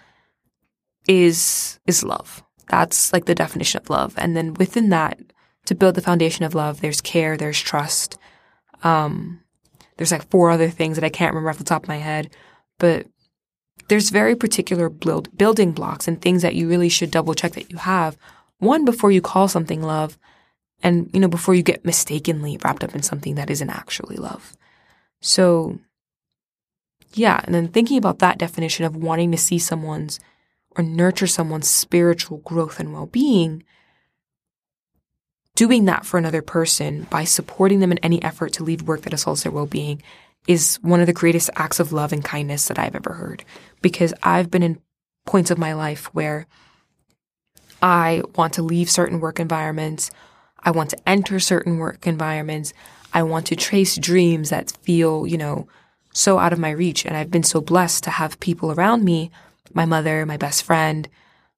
is 1.08 1.80
is 1.86 2.04
love. 2.04 2.42
That's 2.68 3.12
like 3.12 3.24
the 3.24 3.34
definition 3.34 3.80
of 3.80 3.90
love. 3.90 4.14
And 4.16 4.36
then 4.36 4.54
within 4.54 4.90
that, 4.90 5.18
to 5.66 5.74
build 5.74 5.96
the 5.96 6.02
foundation 6.02 6.44
of 6.44 6.54
love, 6.54 6.80
there's 6.80 7.00
care, 7.00 7.36
there's 7.36 7.60
trust. 7.60 8.16
Um, 8.84 9.40
there's 9.96 10.12
like 10.12 10.30
four 10.30 10.50
other 10.50 10.70
things 10.70 10.96
that 10.96 11.04
I 11.04 11.08
can't 11.08 11.32
remember 11.32 11.50
off 11.50 11.58
the 11.58 11.64
top 11.64 11.82
of 11.82 11.88
my 11.88 11.98
head, 11.98 12.32
but 12.78 13.06
there's 13.88 14.10
very 14.10 14.36
particular 14.36 14.88
build, 14.88 15.36
building 15.36 15.72
blocks 15.72 16.06
and 16.06 16.20
things 16.20 16.42
that 16.42 16.54
you 16.54 16.68
really 16.68 16.88
should 16.88 17.10
double 17.10 17.34
check 17.34 17.52
that 17.52 17.70
you 17.70 17.78
have. 17.78 18.16
One, 18.58 18.84
before 18.84 19.10
you 19.10 19.20
call 19.20 19.48
something 19.48 19.82
love, 19.82 20.16
and 20.82 21.10
you 21.12 21.20
know, 21.20 21.28
before 21.28 21.54
you 21.54 21.62
get 21.62 21.84
mistakenly 21.84 22.58
wrapped 22.62 22.84
up 22.84 22.94
in 22.94 23.02
something 23.02 23.34
that 23.34 23.50
isn't 23.50 23.70
actually 23.70 24.16
love. 24.16 24.56
So, 25.24 25.78
yeah, 27.14 27.40
and 27.44 27.54
then 27.54 27.68
thinking 27.68 27.96
about 27.96 28.18
that 28.18 28.36
definition 28.36 28.84
of 28.84 28.94
wanting 28.94 29.30
to 29.30 29.38
see 29.38 29.58
someone's 29.58 30.20
or 30.76 30.84
nurture 30.84 31.26
someone's 31.26 31.66
spiritual 31.66 32.38
growth 32.38 32.78
and 32.78 32.92
well 32.92 33.06
being, 33.06 33.64
doing 35.54 35.86
that 35.86 36.04
for 36.04 36.18
another 36.18 36.42
person 36.42 37.06
by 37.08 37.24
supporting 37.24 37.80
them 37.80 37.90
in 37.90 37.96
any 37.98 38.22
effort 38.22 38.52
to 38.52 38.64
leave 38.64 38.82
work 38.82 39.00
that 39.00 39.14
assaults 39.14 39.44
their 39.44 39.52
well 39.52 39.64
being 39.64 40.02
is 40.46 40.76
one 40.82 41.00
of 41.00 41.06
the 41.06 41.12
greatest 41.14 41.48
acts 41.56 41.80
of 41.80 41.90
love 41.90 42.12
and 42.12 42.22
kindness 42.22 42.68
that 42.68 42.78
I've 42.78 42.94
ever 42.94 43.14
heard. 43.14 43.44
Because 43.80 44.12
I've 44.22 44.50
been 44.50 44.62
in 44.62 44.82
points 45.24 45.50
of 45.50 45.56
my 45.56 45.72
life 45.72 46.12
where 46.12 46.46
I 47.80 48.20
want 48.36 48.52
to 48.54 48.62
leave 48.62 48.90
certain 48.90 49.20
work 49.20 49.40
environments, 49.40 50.10
I 50.58 50.70
want 50.70 50.90
to 50.90 51.08
enter 51.08 51.40
certain 51.40 51.78
work 51.78 52.06
environments, 52.06 52.74
I 53.14 53.22
want 53.22 53.46
to 53.46 53.56
trace 53.56 53.96
dreams 53.96 54.50
that 54.50 54.72
feel, 54.82 55.26
you 55.26 55.38
know, 55.38 55.68
so 56.12 56.38
out 56.38 56.52
of 56.52 56.58
my 56.58 56.70
reach. 56.70 57.06
And 57.06 57.16
I've 57.16 57.30
been 57.30 57.44
so 57.44 57.60
blessed 57.60 58.04
to 58.04 58.10
have 58.10 58.40
people 58.40 58.72
around 58.72 59.04
me, 59.04 59.30
my 59.72 59.84
mother, 59.84 60.26
my 60.26 60.36
best 60.36 60.64
friend, 60.64 61.08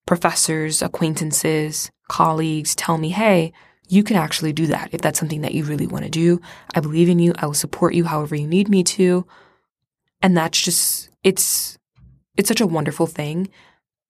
professors, 0.06 0.82
acquaintances, 0.82 1.90
colleagues 2.08 2.74
tell 2.74 2.98
me, 2.98 3.08
Hey, 3.08 3.52
you 3.88 4.02
can 4.02 4.16
actually 4.16 4.52
do 4.52 4.66
that. 4.66 4.90
If 4.92 5.00
that's 5.00 5.18
something 5.18 5.40
that 5.40 5.54
you 5.54 5.64
really 5.64 5.86
want 5.86 6.04
to 6.04 6.10
do, 6.10 6.40
I 6.74 6.80
believe 6.80 7.08
in 7.08 7.18
you. 7.18 7.32
I 7.38 7.46
will 7.46 7.54
support 7.54 7.94
you 7.94 8.04
however 8.04 8.34
you 8.34 8.46
need 8.46 8.68
me 8.68 8.82
to. 8.84 9.26
And 10.20 10.36
that's 10.36 10.60
just, 10.60 11.10
it's, 11.22 11.78
it's 12.36 12.48
such 12.48 12.60
a 12.60 12.66
wonderful 12.66 13.06
thing. 13.06 13.48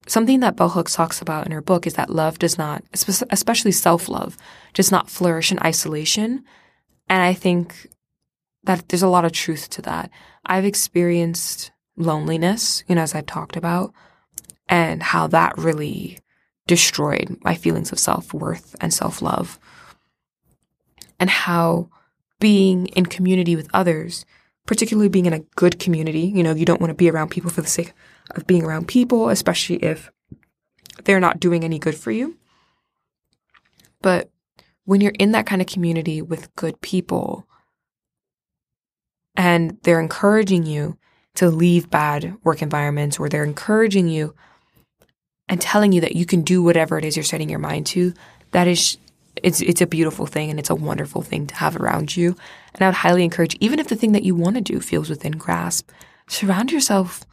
Something 0.08 0.40
that 0.40 0.56
Bell 0.56 0.70
Hooks 0.70 0.94
talks 0.94 1.20
about 1.20 1.46
in 1.46 1.52
her 1.52 1.60
book 1.60 1.86
is 1.86 1.94
that 1.94 2.10
love 2.10 2.38
does 2.38 2.56
not, 2.56 2.84
especially 2.92 3.72
self 3.72 4.08
love, 4.08 4.36
does 4.72 4.90
not 4.90 5.10
flourish 5.10 5.50
in 5.50 5.58
isolation. 5.58 6.44
And 7.08 7.22
I 7.22 7.34
think 7.34 7.88
that 8.64 8.88
there's 8.88 9.02
a 9.02 9.08
lot 9.08 9.24
of 9.24 9.32
truth 9.32 9.70
to 9.70 9.82
that. 9.82 10.10
I've 10.44 10.64
experienced 10.64 11.70
loneliness, 11.96 12.84
you 12.88 12.94
know, 12.94 13.02
as 13.02 13.14
I've 13.14 13.26
talked 13.26 13.56
about, 13.56 13.92
and 14.68 15.02
how 15.02 15.26
that 15.28 15.56
really 15.56 16.18
destroyed 16.66 17.38
my 17.42 17.54
feelings 17.54 17.92
of 17.92 17.98
self 17.98 18.34
worth 18.34 18.74
and 18.80 18.92
self 18.92 19.22
love. 19.22 19.58
And 21.18 21.30
how 21.30 21.88
being 22.40 22.86
in 22.88 23.06
community 23.06 23.56
with 23.56 23.70
others, 23.72 24.26
particularly 24.66 25.08
being 25.08 25.26
in 25.26 25.32
a 25.32 25.44
good 25.56 25.78
community, 25.78 26.32
you 26.34 26.42
know, 26.42 26.54
you 26.54 26.66
don't 26.66 26.80
want 26.80 26.90
to 26.90 26.94
be 26.94 27.10
around 27.10 27.30
people 27.30 27.50
for 27.50 27.62
the 27.62 27.68
sake 27.68 27.92
of 28.34 28.46
being 28.46 28.64
around 28.64 28.88
people, 28.88 29.30
especially 29.30 29.76
if 29.76 30.10
they're 31.04 31.20
not 31.20 31.40
doing 31.40 31.64
any 31.64 31.78
good 31.78 31.94
for 31.94 32.10
you. 32.10 32.36
But 34.02 34.30
when 34.86 35.00
you're 35.00 35.12
in 35.18 35.32
that 35.32 35.46
kind 35.46 35.60
of 35.60 35.68
community 35.68 36.22
with 36.22 36.54
good 36.56 36.80
people 36.80 37.46
and 39.36 39.76
they're 39.82 40.00
encouraging 40.00 40.64
you 40.64 40.96
to 41.34 41.50
leave 41.50 41.90
bad 41.90 42.34
work 42.42 42.62
environments 42.62 43.18
or 43.18 43.28
they're 43.28 43.44
encouraging 43.44 44.08
you 44.08 44.34
and 45.48 45.60
telling 45.60 45.92
you 45.92 46.00
that 46.00 46.16
you 46.16 46.24
can 46.24 46.42
do 46.42 46.62
whatever 46.62 46.98
it 46.98 47.04
is 47.04 47.16
you're 47.16 47.24
setting 47.24 47.50
your 47.50 47.58
mind 47.58 47.86
to, 47.86 48.14
that 48.52 48.66
is 48.66 48.96
it's 49.42 49.60
it's 49.60 49.82
a 49.82 49.86
beautiful 49.86 50.24
thing 50.24 50.48
and 50.48 50.58
it's 50.58 50.70
a 50.70 50.74
wonderful 50.74 51.20
thing 51.20 51.46
to 51.46 51.54
have 51.56 51.76
around 51.76 52.16
you. 52.16 52.34
And 52.74 52.82
I 52.82 52.88
would 52.88 52.94
highly 52.94 53.22
encourage, 53.22 53.56
even 53.60 53.78
if 53.78 53.88
the 53.88 53.96
thing 53.96 54.12
that 54.12 54.22
you 54.22 54.34
want 54.34 54.56
to 54.56 54.62
do 54.62 54.80
feels 54.80 55.10
within 55.10 55.32
grasp, 55.32 55.90
surround 56.28 56.72
yourself 56.72 57.24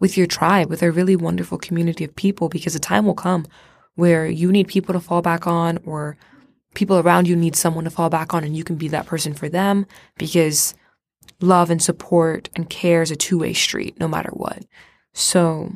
with 0.00 0.16
your 0.16 0.26
tribe, 0.26 0.68
with 0.68 0.82
a 0.82 0.90
really 0.90 1.14
wonderful 1.14 1.58
community 1.58 2.02
of 2.04 2.16
people, 2.16 2.48
because 2.48 2.74
a 2.74 2.80
time 2.80 3.06
will 3.06 3.14
come 3.14 3.46
where 3.94 4.26
you 4.26 4.50
need 4.50 4.66
people 4.66 4.92
to 4.92 5.00
fall 5.00 5.22
back 5.22 5.46
on 5.46 5.78
or 5.84 6.16
people 6.74 6.98
around 6.98 7.28
you 7.28 7.36
need 7.36 7.56
someone 7.56 7.84
to 7.84 7.90
fall 7.90 8.10
back 8.10 8.34
on 8.34 8.44
and 8.44 8.56
you 8.56 8.64
can 8.64 8.76
be 8.76 8.88
that 8.88 9.06
person 9.06 9.34
for 9.34 9.48
them 9.48 9.86
because 10.18 10.74
love 11.40 11.70
and 11.70 11.82
support 11.82 12.48
and 12.54 12.70
care 12.70 13.02
is 13.02 13.10
a 13.10 13.16
two 13.16 13.38
way 13.38 13.52
street 13.52 13.98
no 13.98 14.08
matter 14.08 14.30
what. 14.32 14.64
So, 15.12 15.72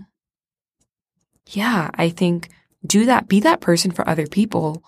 yeah, 1.49 1.91
I 1.95 2.09
think 2.09 2.49
do 2.87 3.05
that, 3.07 3.29
be 3.29 3.41
that 3.41 3.61
person 3.61 3.91
for 3.91 4.09
other 4.09 4.27
people, 4.27 4.83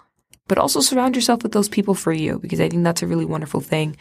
but 0.47 0.59
also 0.59 0.81
surround 0.81 1.15
yourself 1.15 1.43
with 1.43 1.53
those 1.53 1.69
people 1.69 1.95
for 1.95 2.13
you 2.13 2.39
because 2.39 2.61
I 2.61 2.69
think 2.69 2.85
that's 2.85 3.03
a 3.03 3.07
really 3.07 3.25
wonderful 3.25 3.61
thing. 3.61 3.97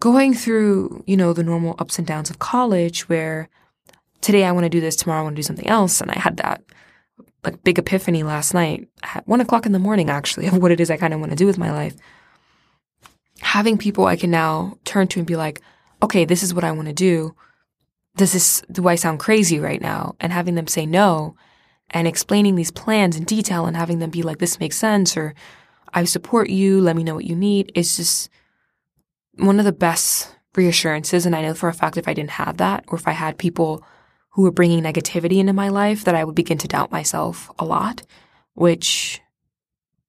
Going 0.00 0.34
through, 0.34 1.04
you 1.06 1.16
know, 1.16 1.32
the 1.32 1.42
normal 1.42 1.76
ups 1.78 1.98
and 1.98 2.06
downs 2.06 2.30
of 2.30 2.38
college 2.38 3.08
where 3.08 3.48
today 4.22 4.44
I 4.44 4.52
want 4.52 4.64
to 4.64 4.70
do 4.70 4.80
this, 4.80 4.96
tomorrow 4.96 5.20
I 5.20 5.24
want 5.24 5.36
to 5.36 5.42
do 5.42 5.46
something 5.46 5.66
else. 5.66 6.00
And 6.00 6.10
I 6.10 6.18
had 6.18 6.38
that 6.38 6.62
like 7.44 7.62
big 7.64 7.78
epiphany 7.78 8.22
last 8.22 8.54
night 8.54 8.88
at 9.02 9.26
one 9.26 9.40
o'clock 9.40 9.66
in 9.66 9.72
the 9.72 9.78
morning, 9.78 10.10
actually, 10.10 10.46
of 10.46 10.58
what 10.58 10.72
it 10.72 10.80
is 10.80 10.90
I 10.90 10.96
kind 10.96 11.14
of 11.14 11.20
want 11.20 11.32
to 11.32 11.36
do 11.36 11.46
with 11.46 11.58
my 11.58 11.72
life. 11.72 11.94
Having 13.40 13.78
people 13.78 14.06
I 14.06 14.16
can 14.16 14.30
now 14.30 14.78
turn 14.84 15.08
to 15.08 15.20
and 15.20 15.26
be 15.26 15.36
like, 15.36 15.60
okay, 16.02 16.24
this 16.24 16.42
is 16.42 16.54
what 16.54 16.64
I 16.64 16.72
want 16.72 16.88
to 16.88 16.94
do. 16.94 17.34
Does 18.16 18.32
this, 18.32 18.62
do 18.70 18.88
I 18.88 18.96
sound 18.96 19.20
crazy 19.20 19.58
right 19.58 19.80
now? 19.80 20.16
And 20.20 20.32
having 20.32 20.54
them 20.54 20.66
say 20.66 20.84
no 20.84 21.36
and 21.90 22.06
explaining 22.06 22.54
these 22.54 22.70
plans 22.70 23.16
in 23.16 23.24
detail 23.24 23.66
and 23.66 23.76
having 23.76 23.98
them 23.98 24.10
be 24.10 24.22
like, 24.22 24.38
this 24.38 24.60
makes 24.60 24.76
sense 24.76 25.16
or 25.16 25.34
I 25.92 26.04
support 26.04 26.50
you. 26.50 26.80
Let 26.80 26.96
me 26.96 27.04
know 27.04 27.14
what 27.14 27.24
you 27.24 27.36
need 27.36 27.72
is 27.74 27.96
just 27.96 28.30
one 29.36 29.58
of 29.58 29.64
the 29.64 29.72
best 29.72 30.34
reassurances. 30.54 31.26
And 31.26 31.34
I 31.34 31.42
know 31.42 31.54
for 31.54 31.68
a 31.68 31.74
fact 31.74 31.96
if 31.96 32.08
I 32.08 32.14
didn't 32.14 32.30
have 32.30 32.58
that 32.58 32.84
or 32.88 32.98
if 32.98 33.08
I 33.08 33.12
had 33.12 33.38
people 33.38 33.84
who 34.30 34.42
were 34.42 34.52
bringing 34.52 34.82
negativity 34.82 35.38
into 35.38 35.52
my 35.52 35.68
life 35.68 36.04
that 36.04 36.14
I 36.14 36.24
would 36.24 36.34
begin 36.34 36.58
to 36.58 36.68
doubt 36.68 36.92
myself 36.92 37.50
a 37.58 37.64
lot, 37.64 38.02
which 38.54 39.20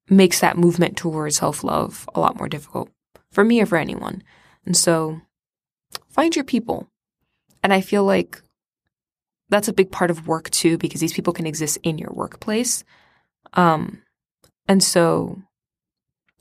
makes 0.08 0.40
that 0.40 0.58
movement 0.58 0.96
towards 0.96 1.36
self 1.36 1.64
love 1.64 2.08
a 2.14 2.20
lot 2.20 2.36
more 2.36 2.48
difficult 2.48 2.90
for 3.30 3.44
me 3.44 3.60
or 3.60 3.66
for 3.66 3.78
anyone. 3.78 4.22
And 4.64 4.76
so 4.76 5.20
find 6.08 6.34
your 6.36 6.44
people. 6.44 6.88
And 7.62 7.72
I 7.72 7.80
feel 7.80 8.04
like 8.04 8.42
that's 9.48 9.68
a 9.68 9.72
big 9.72 9.90
part 9.90 10.10
of 10.10 10.26
work 10.26 10.50
too, 10.50 10.78
because 10.78 11.00
these 11.00 11.12
people 11.12 11.32
can 11.32 11.46
exist 11.46 11.78
in 11.82 11.98
your 11.98 12.10
workplace. 12.12 12.84
Um, 13.54 14.02
and 14.68 14.82
so, 14.82 15.42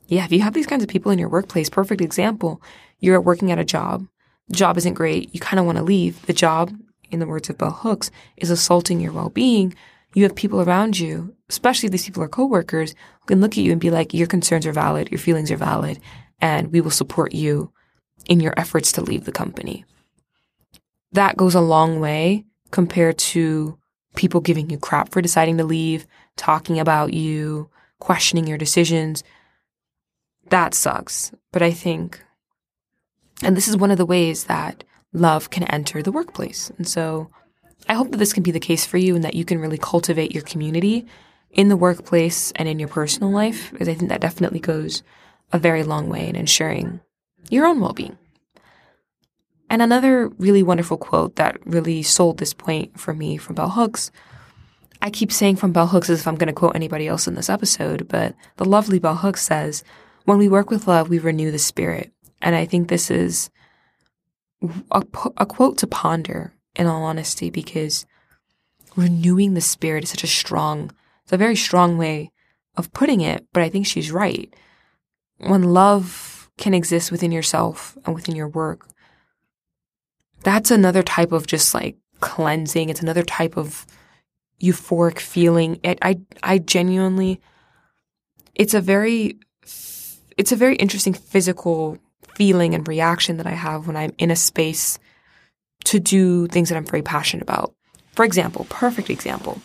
yeah, 0.07 0.25
if 0.25 0.31
you 0.31 0.41
have 0.41 0.53
these 0.53 0.67
kinds 0.67 0.83
of 0.83 0.89
people 0.89 1.11
in 1.11 1.19
your 1.19 1.29
workplace, 1.29 1.69
perfect 1.69 2.01
example, 2.01 2.61
you're 2.99 3.19
working 3.19 3.51
at 3.51 3.59
a 3.59 3.65
job, 3.65 4.07
the 4.47 4.55
job 4.55 4.77
isn't 4.77 4.93
great, 4.93 5.33
you 5.33 5.39
kind 5.39 5.59
of 5.59 5.65
want 5.65 5.77
to 5.77 5.83
leave. 5.83 6.25
The 6.25 6.33
job, 6.33 6.71
in 7.11 7.19
the 7.19 7.27
words 7.27 7.49
of 7.49 7.57
Bell 7.57 7.71
Hooks, 7.71 8.11
is 8.37 8.49
assaulting 8.49 8.99
your 8.99 9.11
well 9.11 9.29
being. 9.29 9.75
You 10.13 10.23
have 10.23 10.35
people 10.35 10.61
around 10.61 10.99
you, 10.99 11.35
especially 11.49 11.87
if 11.87 11.91
these 11.91 12.05
people 12.05 12.23
are 12.23 12.27
coworkers, 12.27 12.91
who 12.91 13.27
can 13.27 13.41
look 13.41 13.53
at 13.53 13.63
you 13.63 13.71
and 13.71 13.79
be 13.79 13.89
like, 13.89 14.13
your 14.13 14.27
concerns 14.27 14.65
are 14.65 14.73
valid, 14.73 15.09
your 15.09 15.19
feelings 15.19 15.51
are 15.51 15.57
valid, 15.57 15.99
and 16.41 16.71
we 16.71 16.81
will 16.81 16.91
support 16.91 17.33
you 17.33 17.71
in 18.25 18.39
your 18.39 18.53
efforts 18.57 18.91
to 18.93 19.01
leave 19.01 19.25
the 19.25 19.31
company. 19.31 19.85
That 21.13 21.37
goes 21.37 21.55
a 21.55 21.61
long 21.61 21.99
way 21.99 22.45
compared 22.71 23.17
to 23.17 23.77
people 24.15 24.41
giving 24.41 24.69
you 24.69 24.77
crap 24.77 25.09
for 25.09 25.21
deciding 25.21 25.57
to 25.57 25.63
leave, 25.63 26.05
talking 26.35 26.79
about 26.79 27.13
you, 27.13 27.69
questioning 27.99 28.47
your 28.47 28.57
decisions. 28.57 29.23
That 30.49 30.73
sucks. 30.73 31.31
But 31.51 31.61
I 31.61 31.71
think, 31.71 32.21
and 33.43 33.55
this 33.55 33.67
is 33.67 33.77
one 33.77 33.91
of 33.91 33.97
the 33.97 34.05
ways 34.05 34.45
that 34.45 34.83
love 35.13 35.49
can 35.49 35.63
enter 35.63 36.01
the 36.01 36.11
workplace. 36.11 36.71
And 36.77 36.87
so 36.87 37.29
I 37.87 37.93
hope 37.93 38.11
that 38.11 38.17
this 38.17 38.33
can 38.33 38.43
be 38.43 38.51
the 38.51 38.59
case 38.59 38.85
for 38.85 38.97
you 38.97 39.15
and 39.15 39.23
that 39.23 39.35
you 39.35 39.45
can 39.45 39.59
really 39.59 39.77
cultivate 39.77 40.33
your 40.33 40.43
community 40.43 41.05
in 41.51 41.67
the 41.67 41.77
workplace 41.77 42.51
and 42.55 42.69
in 42.69 42.79
your 42.79 42.87
personal 42.87 43.31
life, 43.31 43.71
because 43.71 43.89
I 43.89 43.93
think 43.93 44.09
that 44.09 44.21
definitely 44.21 44.59
goes 44.59 45.03
a 45.51 45.59
very 45.59 45.83
long 45.83 46.07
way 46.07 46.27
in 46.27 46.35
ensuring 46.35 47.01
your 47.49 47.65
own 47.65 47.79
well 47.79 47.93
being. 47.93 48.17
And 49.69 49.81
another 49.81 50.27
really 50.29 50.63
wonderful 50.63 50.97
quote 50.97 51.37
that 51.37 51.57
really 51.65 52.03
sold 52.03 52.37
this 52.37 52.53
point 52.53 52.99
for 52.99 53.13
me 53.13 53.37
from 53.37 53.55
Bell 53.55 53.69
Hooks. 53.69 54.11
I 55.01 55.09
keep 55.09 55.31
saying 55.31 55.55
from 55.55 55.71
Bell 55.71 55.87
Hooks 55.87 56.09
as 56.09 56.19
if 56.19 56.27
I'm 56.27 56.35
going 56.35 56.47
to 56.47 56.53
quote 56.53 56.75
anybody 56.75 57.07
else 57.07 57.27
in 57.27 57.35
this 57.35 57.49
episode, 57.49 58.07
but 58.07 58.35
the 58.57 58.65
lovely 58.65 58.99
Bell 58.99 59.15
Hooks 59.15 59.41
says, 59.41 59.83
When 60.25 60.37
we 60.37 60.49
work 60.49 60.69
with 60.69 60.87
love, 60.87 61.09
we 61.09 61.19
renew 61.19 61.51
the 61.51 61.59
spirit. 61.59 62.11
And 62.41 62.55
I 62.55 62.65
think 62.65 62.87
this 62.87 63.09
is 63.09 63.49
a, 64.91 65.03
a 65.37 65.45
quote 65.45 65.77
to 65.79 65.87
ponder 65.87 66.53
in 66.75 66.87
all 66.87 67.03
honesty, 67.03 67.49
because 67.49 68.05
renewing 68.95 69.53
the 69.53 69.61
spirit 69.61 70.03
is 70.03 70.09
such 70.09 70.23
a 70.23 70.27
strong, 70.27 70.91
it's 71.23 71.33
a 71.33 71.37
very 71.37 71.55
strong 71.55 71.97
way 71.97 72.31
of 72.75 72.93
putting 72.93 73.21
it, 73.21 73.45
but 73.53 73.63
I 73.63 73.69
think 73.69 73.85
she's 73.85 74.11
right. 74.11 74.53
When 75.37 75.73
love 75.73 76.49
can 76.57 76.73
exist 76.73 77.11
within 77.11 77.31
yourself 77.31 77.97
and 78.05 78.13
within 78.15 78.35
your 78.35 78.47
work, 78.47 78.87
that's 80.43 80.71
another 80.71 81.03
type 81.03 81.31
of 81.31 81.47
just 81.47 81.73
like 81.73 81.97
cleansing. 82.19 82.89
It's 82.89 83.01
another 83.01 83.23
type 83.23 83.57
of 83.57 83.85
euphoric 84.61 85.19
feeling. 85.19 85.79
It, 85.83 85.97
I, 86.01 86.19
I 86.43 86.59
genuinely, 86.59 87.41
it's 88.55 88.73
a 88.73 88.81
very, 88.81 89.39
it's 89.63 90.51
a 90.51 90.55
very 90.55 90.75
interesting 90.75 91.13
physical 91.13 91.97
feeling 92.41 92.73
and 92.73 92.87
reaction 92.87 93.37
that 93.37 93.45
I 93.45 93.51
have 93.51 93.85
when 93.85 93.95
I'm 93.95 94.15
in 94.17 94.31
a 94.31 94.35
space 94.35 94.97
to 95.83 95.99
do 95.99 96.47
things 96.47 96.69
that 96.69 96.75
I'm 96.75 96.87
very 96.87 97.03
passionate 97.03 97.43
about. 97.43 97.71
For 98.13 98.25
example, 98.25 98.65
perfect 98.67 99.11
example. 99.11 99.61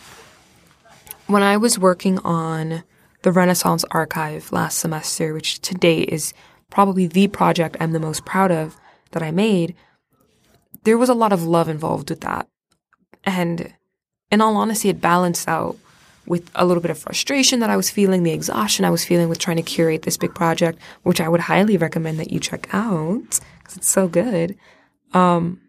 When 1.27 1.43
I 1.43 1.57
was 1.57 1.79
working 1.79 2.19
on 2.19 2.85
the 3.23 3.33
Renaissance 3.33 3.83
Archive 3.93 4.53
last 4.53 4.77
semester, 4.79 5.33
which 5.33 5.63
to 5.63 5.75
date 5.75 6.11
is 6.11 6.35
probably 6.69 7.07
the 7.07 7.29
project 7.29 7.79
I'm 7.81 7.93
the 7.93 7.99
most 7.99 8.27
proud 8.27 8.53
of 8.53 8.77
that 9.13 9.23
I 9.23 9.31
made, 9.31 9.75
there 10.85 10.99
was 10.99 11.09
a 11.09 11.15
lot 11.15 11.33
of 11.33 11.45
love 11.45 11.71
involved 11.71 12.11
with 12.11 12.21
that. 12.21 12.47
And 13.25 13.73
in 14.31 14.43
all 14.43 14.59
honesty, 14.59 14.91
it 14.91 15.01
balanced 15.01 15.49
out 15.49 15.79
with 16.27 16.51
a 16.55 16.67
little 16.67 16.81
bit 16.81 16.91
of 16.91 16.99
frustration 16.99 17.61
that 17.61 17.71
I 17.71 17.77
was 17.77 17.91
feeling, 17.91 18.23
the 18.23 18.33
exhaustion 18.33 18.85
I 18.85 18.91
was 18.91 19.05
feeling 19.05 19.29
with 19.29 19.39
trying 19.39 19.57
to 19.57 19.63
curate 19.63 20.03
this 20.03 20.17
big 20.17 20.35
project, 20.35 20.79
which 21.03 21.21
I 21.21 21.29
would 21.29 21.41
highly 21.41 21.77
recommend 21.77 22.19
that 22.19 22.33
you 22.33 22.41
check 22.41 22.69
out 22.73 23.41
because 23.59 23.77
it's 23.77 23.89
so 23.89 24.09
good. 24.09 24.57
Um, 25.13 25.61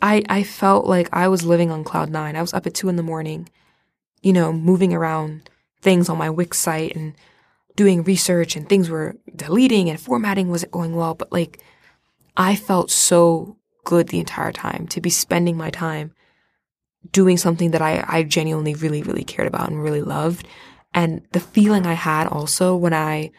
I, 0.00 0.22
I 0.28 0.42
felt 0.42 0.86
like 0.86 1.08
I 1.12 1.28
was 1.28 1.44
living 1.44 1.70
on 1.70 1.84
cloud 1.84 2.10
nine. 2.10 2.36
I 2.36 2.40
was 2.40 2.54
up 2.54 2.66
at 2.66 2.74
two 2.74 2.88
in 2.88 2.96
the 2.96 3.02
morning, 3.02 3.48
you 4.22 4.32
know, 4.32 4.52
moving 4.52 4.92
around 4.92 5.48
things 5.80 6.08
on 6.08 6.18
my 6.18 6.30
Wix 6.30 6.58
site 6.58 6.94
and 6.94 7.14
doing 7.76 8.04
research 8.04 8.56
and 8.56 8.68
things 8.68 8.88
were 8.88 9.16
deleting 9.34 9.90
and 9.90 10.00
formatting 10.00 10.48
wasn't 10.48 10.72
going 10.72 10.94
well. 10.94 11.14
But 11.14 11.32
like, 11.32 11.60
I 12.36 12.56
felt 12.56 12.90
so 12.90 13.56
good 13.84 14.08
the 14.08 14.20
entire 14.20 14.52
time 14.52 14.86
to 14.88 15.00
be 15.00 15.10
spending 15.10 15.56
my 15.56 15.70
time 15.70 16.12
doing 17.12 17.36
something 17.36 17.70
that 17.72 17.82
I, 17.82 18.04
I 18.06 18.22
genuinely 18.22 18.74
really, 18.74 19.02
really 19.02 19.24
cared 19.24 19.48
about 19.48 19.68
and 19.68 19.82
really 19.82 20.02
loved. 20.02 20.46
And 20.92 21.22
the 21.32 21.40
feeling 21.40 21.86
I 21.86 21.94
had 21.94 22.26
also 22.26 22.76
when 22.76 22.94
I 22.94 23.30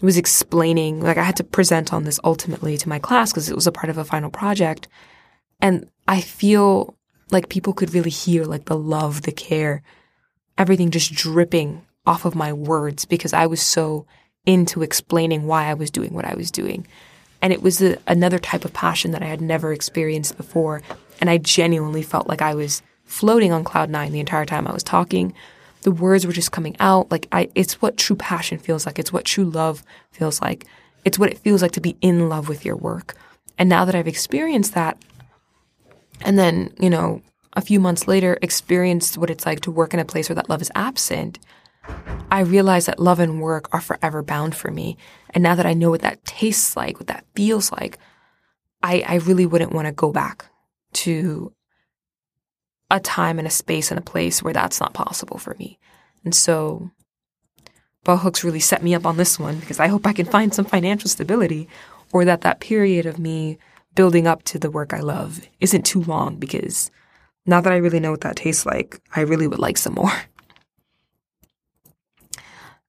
was 0.00 0.16
explaining, 0.16 1.00
like 1.00 1.16
I 1.16 1.22
had 1.22 1.36
to 1.36 1.44
present 1.44 1.92
on 1.92 2.04
this 2.04 2.18
ultimately 2.24 2.76
to 2.76 2.88
my 2.88 2.98
class 2.98 3.32
because 3.32 3.48
it 3.48 3.54
was 3.54 3.66
a 3.66 3.72
part 3.72 3.88
of 3.88 3.98
a 3.98 4.04
final 4.04 4.30
project. 4.30 4.88
And 5.60 5.88
I 6.08 6.20
feel 6.20 6.96
like 7.30 7.48
people 7.48 7.72
could 7.72 7.94
really 7.94 8.10
hear 8.10 8.44
like 8.44 8.64
the 8.66 8.76
love, 8.76 9.22
the 9.22 9.32
care, 9.32 9.82
everything 10.58 10.90
just 10.90 11.12
dripping 11.12 11.86
off 12.04 12.24
of 12.24 12.34
my 12.34 12.52
words 12.52 13.04
because 13.04 13.32
I 13.32 13.46
was 13.46 13.62
so 13.62 14.06
into 14.44 14.82
explaining 14.82 15.46
why 15.46 15.66
I 15.66 15.74
was 15.74 15.90
doing 15.90 16.14
what 16.14 16.24
I 16.24 16.34
was 16.34 16.50
doing. 16.50 16.86
And 17.40 17.52
it 17.52 17.62
was 17.62 17.80
a, 17.80 17.98
another 18.06 18.38
type 18.38 18.64
of 18.64 18.72
passion 18.72 19.12
that 19.12 19.22
I 19.22 19.26
had 19.26 19.40
never 19.40 19.72
experienced 19.72 20.36
before. 20.36 20.82
And 21.20 21.30
I 21.30 21.38
genuinely 21.38 22.02
felt 22.02 22.28
like 22.28 22.42
I 22.42 22.54
was 22.54 22.82
floating 23.04 23.52
on 23.52 23.64
cloud 23.64 23.90
nine 23.90 24.12
the 24.12 24.20
entire 24.20 24.46
time 24.46 24.66
I 24.66 24.72
was 24.72 24.82
talking. 24.82 25.34
The 25.82 25.90
words 25.90 26.26
were 26.26 26.32
just 26.32 26.52
coming 26.52 26.76
out. 26.80 27.10
Like 27.10 27.28
I, 27.32 27.50
it's 27.54 27.82
what 27.82 27.96
true 27.96 28.16
passion 28.16 28.58
feels 28.58 28.86
like. 28.86 28.98
It's 28.98 29.12
what 29.12 29.24
true 29.24 29.44
love 29.44 29.84
feels 30.10 30.40
like. 30.40 30.66
It's 31.04 31.18
what 31.18 31.30
it 31.30 31.38
feels 31.38 31.62
like 31.62 31.72
to 31.72 31.80
be 31.80 31.96
in 32.00 32.28
love 32.28 32.48
with 32.48 32.64
your 32.64 32.76
work. 32.76 33.14
And 33.58 33.68
now 33.68 33.84
that 33.84 33.94
I've 33.94 34.08
experienced 34.08 34.74
that, 34.74 34.96
and 36.22 36.38
then, 36.38 36.72
you 36.78 36.88
know, 36.88 37.22
a 37.54 37.60
few 37.60 37.80
months 37.80 38.08
later, 38.08 38.38
experienced 38.40 39.18
what 39.18 39.28
it's 39.28 39.44
like 39.44 39.60
to 39.60 39.70
work 39.70 39.92
in 39.92 40.00
a 40.00 40.04
place 40.04 40.28
where 40.28 40.36
that 40.36 40.48
love 40.48 40.62
is 40.62 40.70
absent, 40.74 41.38
I 42.30 42.40
realized 42.40 42.86
that 42.86 43.00
love 43.00 43.18
and 43.18 43.42
work 43.42 43.68
are 43.74 43.80
forever 43.80 44.22
bound 44.22 44.54
for 44.54 44.70
me. 44.70 44.96
And 45.30 45.42
now 45.42 45.54
that 45.54 45.66
I 45.66 45.74
know 45.74 45.90
what 45.90 46.00
that 46.02 46.24
tastes 46.24 46.76
like, 46.76 46.98
what 46.98 47.08
that 47.08 47.26
feels 47.34 47.72
like, 47.72 47.98
I, 48.82 49.04
I 49.06 49.14
really 49.16 49.46
wouldn't 49.46 49.72
want 49.72 49.86
to 49.86 49.92
go 49.92 50.12
back 50.12 50.46
to 50.92 51.52
a 52.90 53.00
time 53.00 53.38
and 53.38 53.48
a 53.48 53.50
space 53.50 53.90
and 53.90 53.98
a 53.98 54.02
place 54.02 54.42
where 54.42 54.52
that's 54.52 54.80
not 54.80 54.92
possible 54.94 55.38
for 55.38 55.54
me. 55.58 55.78
And 56.24 56.34
so 56.34 56.90
Bell 58.04 58.18
Hooks 58.18 58.44
really 58.44 58.60
set 58.60 58.82
me 58.82 58.94
up 58.94 59.06
on 59.06 59.16
this 59.16 59.38
one 59.38 59.58
because 59.58 59.80
I 59.80 59.86
hope 59.86 60.06
I 60.06 60.12
can 60.12 60.26
find 60.26 60.52
some 60.52 60.64
financial 60.64 61.08
stability 61.08 61.68
or 62.12 62.24
that 62.24 62.42
that 62.42 62.60
period 62.60 63.06
of 63.06 63.18
me 63.18 63.58
building 63.94 64.26
up 64.26 64.42
to 64.44 64.58
the 64.58 64.70
work 64.70 64.92
I 64.92 65.00
love 65.00 65.40
isn't 65.60 65.86
too 65.86 66.02
long 66.02 66.36
because 66.36 66.90
now 67.46 67.60
that 67.60 67.72
I 67.72 67.76
really 67.76 68.00
know 68.00 68.10
what 68.10 68.22
that 68.22 68.36
tastes 68.36 68.66
like, 68.66 69.00
I 69.14 69.20
really 69.20 69.46
would 69.46 69.58
like 69.58 69.78
some 69.78 69.94
more. 69.94 70.12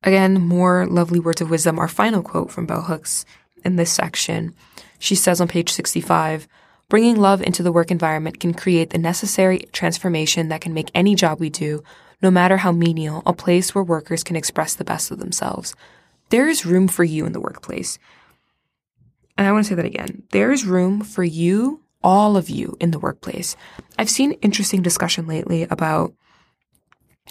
Again, 0.03 0.41
more 0.41 0.85
lovely 0.85 1.19
words 1.19 1.41
of 1.41 1.49
wisdom. 1.49 1.79
Our 1.79 1.87
final 1.87 2.21
quote 2.21 2.51
from 2.51 2.65
Bell 2.65 2.81
Hooks 2.81 3.25
in 3.63 3.77
this 3.77 3.91
section. 3.91 4.53
She 4.99 5.15
says 5.15 5.39
on 5.39 5.47
page 5.47 5.71
65, 5.71 6.47
bringing 6.89 7.15
love 7.15 7.41
into 7.41 7.63
the 7.63 7.71
work 7.71 7.91
environment 7.91 8.39
can 8.39 8.53
create 8.53 8.91
the 8.91 8.97
necessary 8.97 9.67
transformation 9.71 10.49
that 10.49 10.61
can 10.61 10.73
make 10.73 10.91
any 10.93 11.15
job 11.15 11.39
we 11.39 11.49
do, 11.49 11.83
no 12.21 12.29
matter 12.29 12.57
how 12.57 12.71
menial, 12.71 13.23
a 13.25 13.33
place 13.33 13.73
where 13.73 13.83
workers 13.83 14.23
can 14.23 14.35
express 14.35 14.75
the 14.75 14.83
best 14.83 15.11
of 15.11 15.19
themselves. 15.19 15.75
There 16.29 16.47
is 16.47 16.65
room 16.65 16.87
for 16.87 17.03
you 17.03 17.25
in 17.25 17.33
the 17.33 17.41
workplace. 17.41 17.99
And 19.37 19.47
I 19.47 19.51
want 19.51 19.65
to 19.65 19.69
say 19.69 19.75
that 19.75 19.85
again. 19.85 20.23
There 20.31 20.51
is 20.51 20.65
room 20.65 21.01
for 21.01 21.23
you, 21.23 21.81
all 22.03 22.37
of 22.37 22.49
you 22.49 22.77
in 22.79 22.91
the 22.91 22.99
workplace. 22.99 23.55
I've 23.97 24.09
seen 24.09 24.33
interesting 24.33 24.81
discussion 24.81 25.25
lately 25.25 25.63
about 25.63 26.13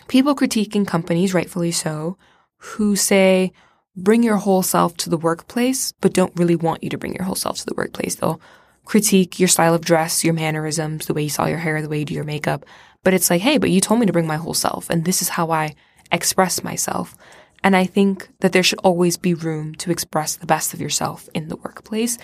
people 0.09 0.35
critiquing 0.35 0.87
companies, 0.87 1.35
rightfully 1.35 1.71
so, 1.71 2.17
who 2.57 2.97
say, 2.97 3.53
bring 3.97 4.23
your 4.23 4.39
whole 4.39 4.63
self 4.63 4.97
to 4.99 5.11
the 5.11 5.19
workplace, 5.19 5.93
but 6.01 6.15
don't 6.15 6.37
really 6.37 6.57
want 6.57 6.83
you 6.83 6.91
to 6.91 6.99
bring 6.99 7.15
your 7.15 7.25
whole 7.25 7.35
self 7.35 7.59
to 7.59 7.67
the 7.67 7.75
workplace. 7.75 8.15
They'll 8.15 8.41
critique 8.85 9.39
your 9.39 9.49
style 9.49 9.75
of 9.75 9.85
dress, 9.85 10.25
your 10.25 10.35
mannerisms, 10.35 11.07
the 11.07 11.15
way 11.15 11.23
you 11.23 11.29
saw 11.29 11.47
your 11.47 11.59
hair, 11.59 11.81
the 11.81 11.89
way 11.89 12.01
you 12.01 12.05
do 12.05 12.15
your 12.15 12.25
makeup. 12.25 12.65
But 13.05 13.15
it's 13.15 13.31
like, 13.31 13.41
hey, 13.41 13.59
but 13.59 13.71
you 13.71 13.81
told 13.81 14.01
me 14.01 14.07
to 14.07 14.13
bring 14.13 14.27
my 14.27 14.37
whole 14.37 14.55
self, 14.55 14.91
and 14.91 15.05
this 15.05 15.23
is 15.23 15.31
how 15.31 15.51
I 15.51 15.75
express 16.11 16.63
myself. 16.63 17.17
And 17.65 17.77
I 17.77 17.87
think 17.87 18.29
that 18.41 18.53
there 18.53 18.63
should 18.63 18.81
always 18.81 19.17
be 19.17 19.35
room 19.35 19.75
to 19.77 19.91
express 19.91 20.37
the 20.37 20.47
best 20.47 20.75
of 20.75 20.81
yourself 20.81 21.29
in 21.35 21.49
the 21.49 21.57
workplace. 21.57 22.19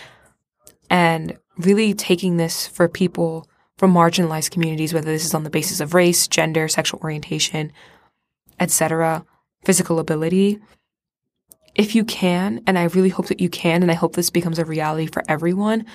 And 0.91 1.39
really 1.57 1.95
taking 1.95 2.37
this 2.37 2.67
for 2.67 2.89
people 2.89 3.49
from 3.77 3.95
marginalized 3.95 4.51
communities, 4.51 4.93
whether 4.93 5.11
this 5.11 5.25
is 5.25 5.35
on 5.35 5.45
the 5.45 5.51
basis 5.51 5.81
of 5.81 5.95
race, 5.95 6.27
gender, 6.27 6.67
sexual 6.67 7.01
orientation, 7.01 7.73
etc., 8.59 9.25
physical 9.65 9.99
ability. 10.01 10.59
If 11.75 11.95
you 11.95 12.05
can, 12.05 12.61
and 12.67 12.77
I 12.77 12.85
really 12.85 13.11
hope 13.11 13.27
that 13.27 13.41
you 13.41 13.49
can, 13.49 13.83
and 13.83 13.91
I 13.91 13.95
hope 13.95 14.17
this 14.17 14.31
becomes 14.31 14.59
a 14.59 14.65
reality 14.65 15.07
for 15.07 15.23
everyone, 15.29 15.87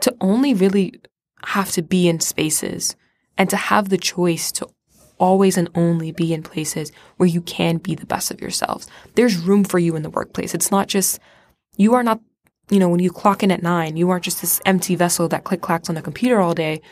to 0.00 0.14
only 0.20 0.54
really 0.54 1.00
have 1.46 1.70
to 1.72 1.82
be 1.82 2.08
in 2.08 2.20
spaces 2.20 2.96
and 3.38 3.48
to 3.50 3.56
have 3.56 3.88
the 3.88 3.98
choice 3.98 4.50
to 4.52 4.68
always 5.18 5.56
and 5.56 5.68
only 5.74 6.12
be 6.12 6.32
in 6.32 6.42
places 6.42 6.92
where 7.16 7.28
you 7.28 7.40
can 7.40 7.78
be 7.78 7.94
the 7.94 8.06
best 8.06 8.30
of 8.30 8.40
yourselves. 8.40 8.86
There's 9.14 9.38
room 9.38 9.64
for 9.64 9.78
you 9.78 9.96
in 9.96 10.02
the 10.02 10.10
workplace. 10.10 10.54
It's 10.54 10.70
not 10.70 10.88
just, 10.88 11.18
you 11.76 11.94
are 11.94 12.02
not, 12.02 12.20
you 12.70 12.78
know, 12.78 12.88
when 12.88 13.00
you 13.00 13.10
clock 13.10 13.42
in 13.42 13.50
at 13.50 13.62
nine, 13.62 13.96
you 13.96 14.10
aren't 14.10 14.24
just 14.24 14.40
this 14.40 14.60
empty 14.66 14.94
vessel 14.94 15.28
that 15.28 15.44
click 15.44 15.60
clacks 15.60 15.88
on 15.88 15.96
a 15.96 16.02
computer 16.02 16.40
all 16.40 16.54
day 16.54 16.82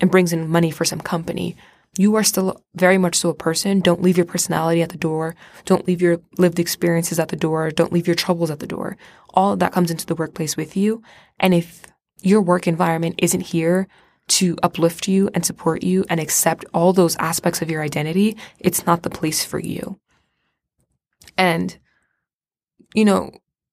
and 0.00 0.10
brings 0.10 0.32
in 0.32 0.48
money 0.48 0.70
for 0.70 0.84
some 0.84 1.00
company. 1.00 1.56
You 1.98 2.14
are 2.14 2.24
still 2.24 2.62
very 2.74 2.96
much 2.96 3.16
so 3.16 3.30
a 3.30 3.34
person. 3.34 3.80
Don't 3.80 4.02
leave 4.02 4.16
your 4.16 4.26
personality 4.26 4.80
at 4.80 4.88
the 4.88 4.96
door. 4.96 5.34
Don't 5.66 5.86
leave 5.86 6.00
your 6.00 6.20
lived 6.38 6.58
experiences 6.58 7.18
at 7.18 7.28
the 7.28 7.36
door. 7.36 7.70
Don't 7.70 7.92
leave 7.92 8.06
your 8.06 8.16
troubles 8.16 8.50
at 8.50 8.60
the 8.60 8.66
door. 8.66 8.96
All 9.34 9.52
of 9.52 9.58
that 9.58 9.72
comes 9.72 9.90
into 9.90 10.06
the 10.06 10.14
workplace 10.14 10.56
with 10.56 10.76
you. 10.76 11.02
And 11.38 11.52
if 11.52 11.82
your 12.22 12.40
work 12.40 12.66
environment 12.66 13.16
isn't 13.18 13.40
here 13.40 13.88
to 14.28 14.56
uplift 14.62 15.08
you 15.08 15.28
and 15.34 15.44
support 15.44 15.82
you 15.82 16.04
and 16.08 16.20
accept 16.20 16.64
all 16.72 16.92
those 16.92 17.16
aspects 17.16 17.60
of 17.60 17.70
your 17.70 17.82
identity, 17.82 18.36
it's 18.58 18.86
not 18.86 19.02
the 19.02 19.10
place 19.10 19.44
for 19.44 19.58
you. 19.58 19.98
And, 21.36 21.76
you 22.94 23.04
know, 23.04 23.30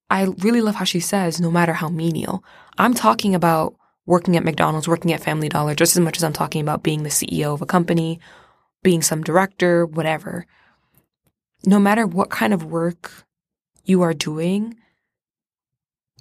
I 0.09 0.23
really 0.39 0.61
love 0.61 0.75
how 0.75 0.85
she 0.85 0.99
says, 0.99 1.39
no 1.39 1.51
matter 1.51 1.73
how 1.73 1.89
menial. 1.89 2.43
I'm 2.77 2.93
talking 2.93 3.35
about 3.35 3.75
working 4.05 4.35
at 4.35 4.43
McDonald's, 4.43 4.87
working 4.87 5.13
at 5.13 5.21
Family 5.21 5.49
Dollar, 5.49 5.75
just 5.75 5.95
as 5.95 6.01
much 6.01 6.17
as 6.17 6.23
I'm 6.23 6.33
talking 6.33 6.61
about 6.61 6.81
being 6.81 7.03
the 7.03 7.09
CEO 7.09 7.53
of 7.53 7.61
a 7.61 7.67
company, 7.67 8.19
being 8.81 9.01
some 9.01 9.21
director, 9.21 9.85
whatever. 9.85 10.47
No 11.65 11.79
matter 11.79 12.07
what 12.07 12.29
kind 12.29 12.53
of 12.53 12.63
work 12.63 13.11
you 13.83 14.01
are 14.01 14.13
doing, 14.13 14.75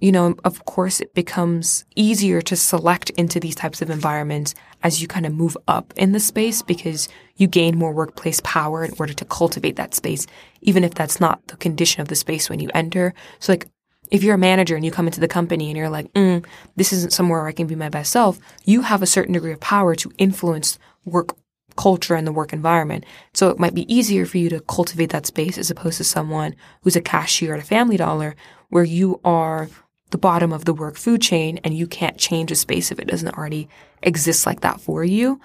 you 0.00 0.12
know, 0.12 0.36
of 0.44 0.64
course, 0.64 1.00
it 1.00 1.14
becomes 1.14 1.84
easier 1.96 2.40
to 2.42 2.56
select 2.56 3.10
into 3.10 3.40
these 3.40 3.54
types 3.54 3.82
of 3.82 3.90
environments 3.90 4.54
as 4.82 5.02
you 5.02 5.08
kind 5.08 5.26
of 5.26 5.34
move 5.34 5.56
up 5.66 5.92
in 5.96 6.12
the 6.12 6.20
space 6.20 6.62
because 6.62 7.08
you 7.36 7.48
gain 7.48 7.76
more 7.76 7.92
workplace 7.92 8.40
power 8.44 8.84
in 8.84 8.92
order 8.98 9.12
to 9.12 9.24
cultivate 9.24 9.76
that 9.76 9.94
space, 9.94 10.26
even 10.60 10.84
if 10.84 10.94
that's 10.94 11.20
not 11.20 11.44
the 11.48 11.56
condition 11.56 12.00
of 12.00 12.08
the 12.08 12.14
space 12.14 12.48
when 12.48 12.60
you 12.60 12.70
enter. 12.74 13.12
So, 13.40 13.52
like, 13.52 13.66
if 14.10 14.22
you're 14.22 14.36
a 14.36 14.38
manager 14.38 14.76
and 14.76 14.84
you 14.84 14.90
come 14.90 15.06
into 15.06 15.20
the 15.20 15.28
company 15.28 15.68
and 15.68 15.76
you're 15.76 15.90
like, 15.90 16.12
mm, 16.12 16.44
this 16.76 16.92
isn't 16.92 17.12
somewhere 17.12 17.40
where 17.40 17.48
I 17.48 17.52
can 17.52 17.66
be 17.66 17.74
my 17.74 17.88
best 17.88 18.12
self, 18.12 18.38
you 18.64 18.82
have 18.82 19.02
a 19.02 19.06
certain 19.06 19.34
degree 19.34 19.52
of 19.52 19.60
power 19.60 19.94
to 19.96 20.12
influence 20.16 20.78
work 21.04 21.36
culture 21.76 22.14
and 22.14 22.26
the 22.26 22.32
work 22.32 22.52
environment. 22.52 23.04
So 23.34 23.50
it 23.50 23.58
might 23.58 23.74
be 23.74 23.92
easier 23.92 24.26
for 24.26 24.38
you 24.38 24.48
to 24.50 24.60
cultivate 24.60 25.10
that 25.10 25.26
space 25.26 25.58
as 25.58 25.70
opposed 25.70 25.98
to 25.98 26.04
someone 26.04 26.56
who's 26.82 26.96
a 26.96 27.00
cashier 27.00 27.54
at 27.54 27.60
a 27.60 27.66
family 27.66 27.96
dollar 27.96 28.34
where 28.68 28.84
you 28.84 29.20
are 29.24 29.68
the 30.10 30.18
bottom 30.18 30.52
of 30.52 30.64
the 30.64 30.74
work 30.74 30.96
food 30.96 31.20
chain 31.20 31.58
and 31.64 31.76
you 31.76 31.86
can't 31.86 32.18
change 32.18 32.50
a 32.50 32.56
space 32.56 32.90
if 32.90 32.98
it 32.98 33.08
doesn't 33.08 33.36
already 33.36 33.68
exist 34.02 34.46
like 34.46 34.60
that 34.60 34.80
for 34.80 35.04
you. 35.04 35.40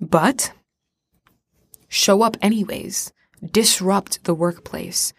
But 0.00 0.52
show 1.88 2.22
up 2.22 2.36
anyways. 2.42 3.12
Disrupt 3.50 4.24
the 4.24 4.34
workplace. 4.34 5.12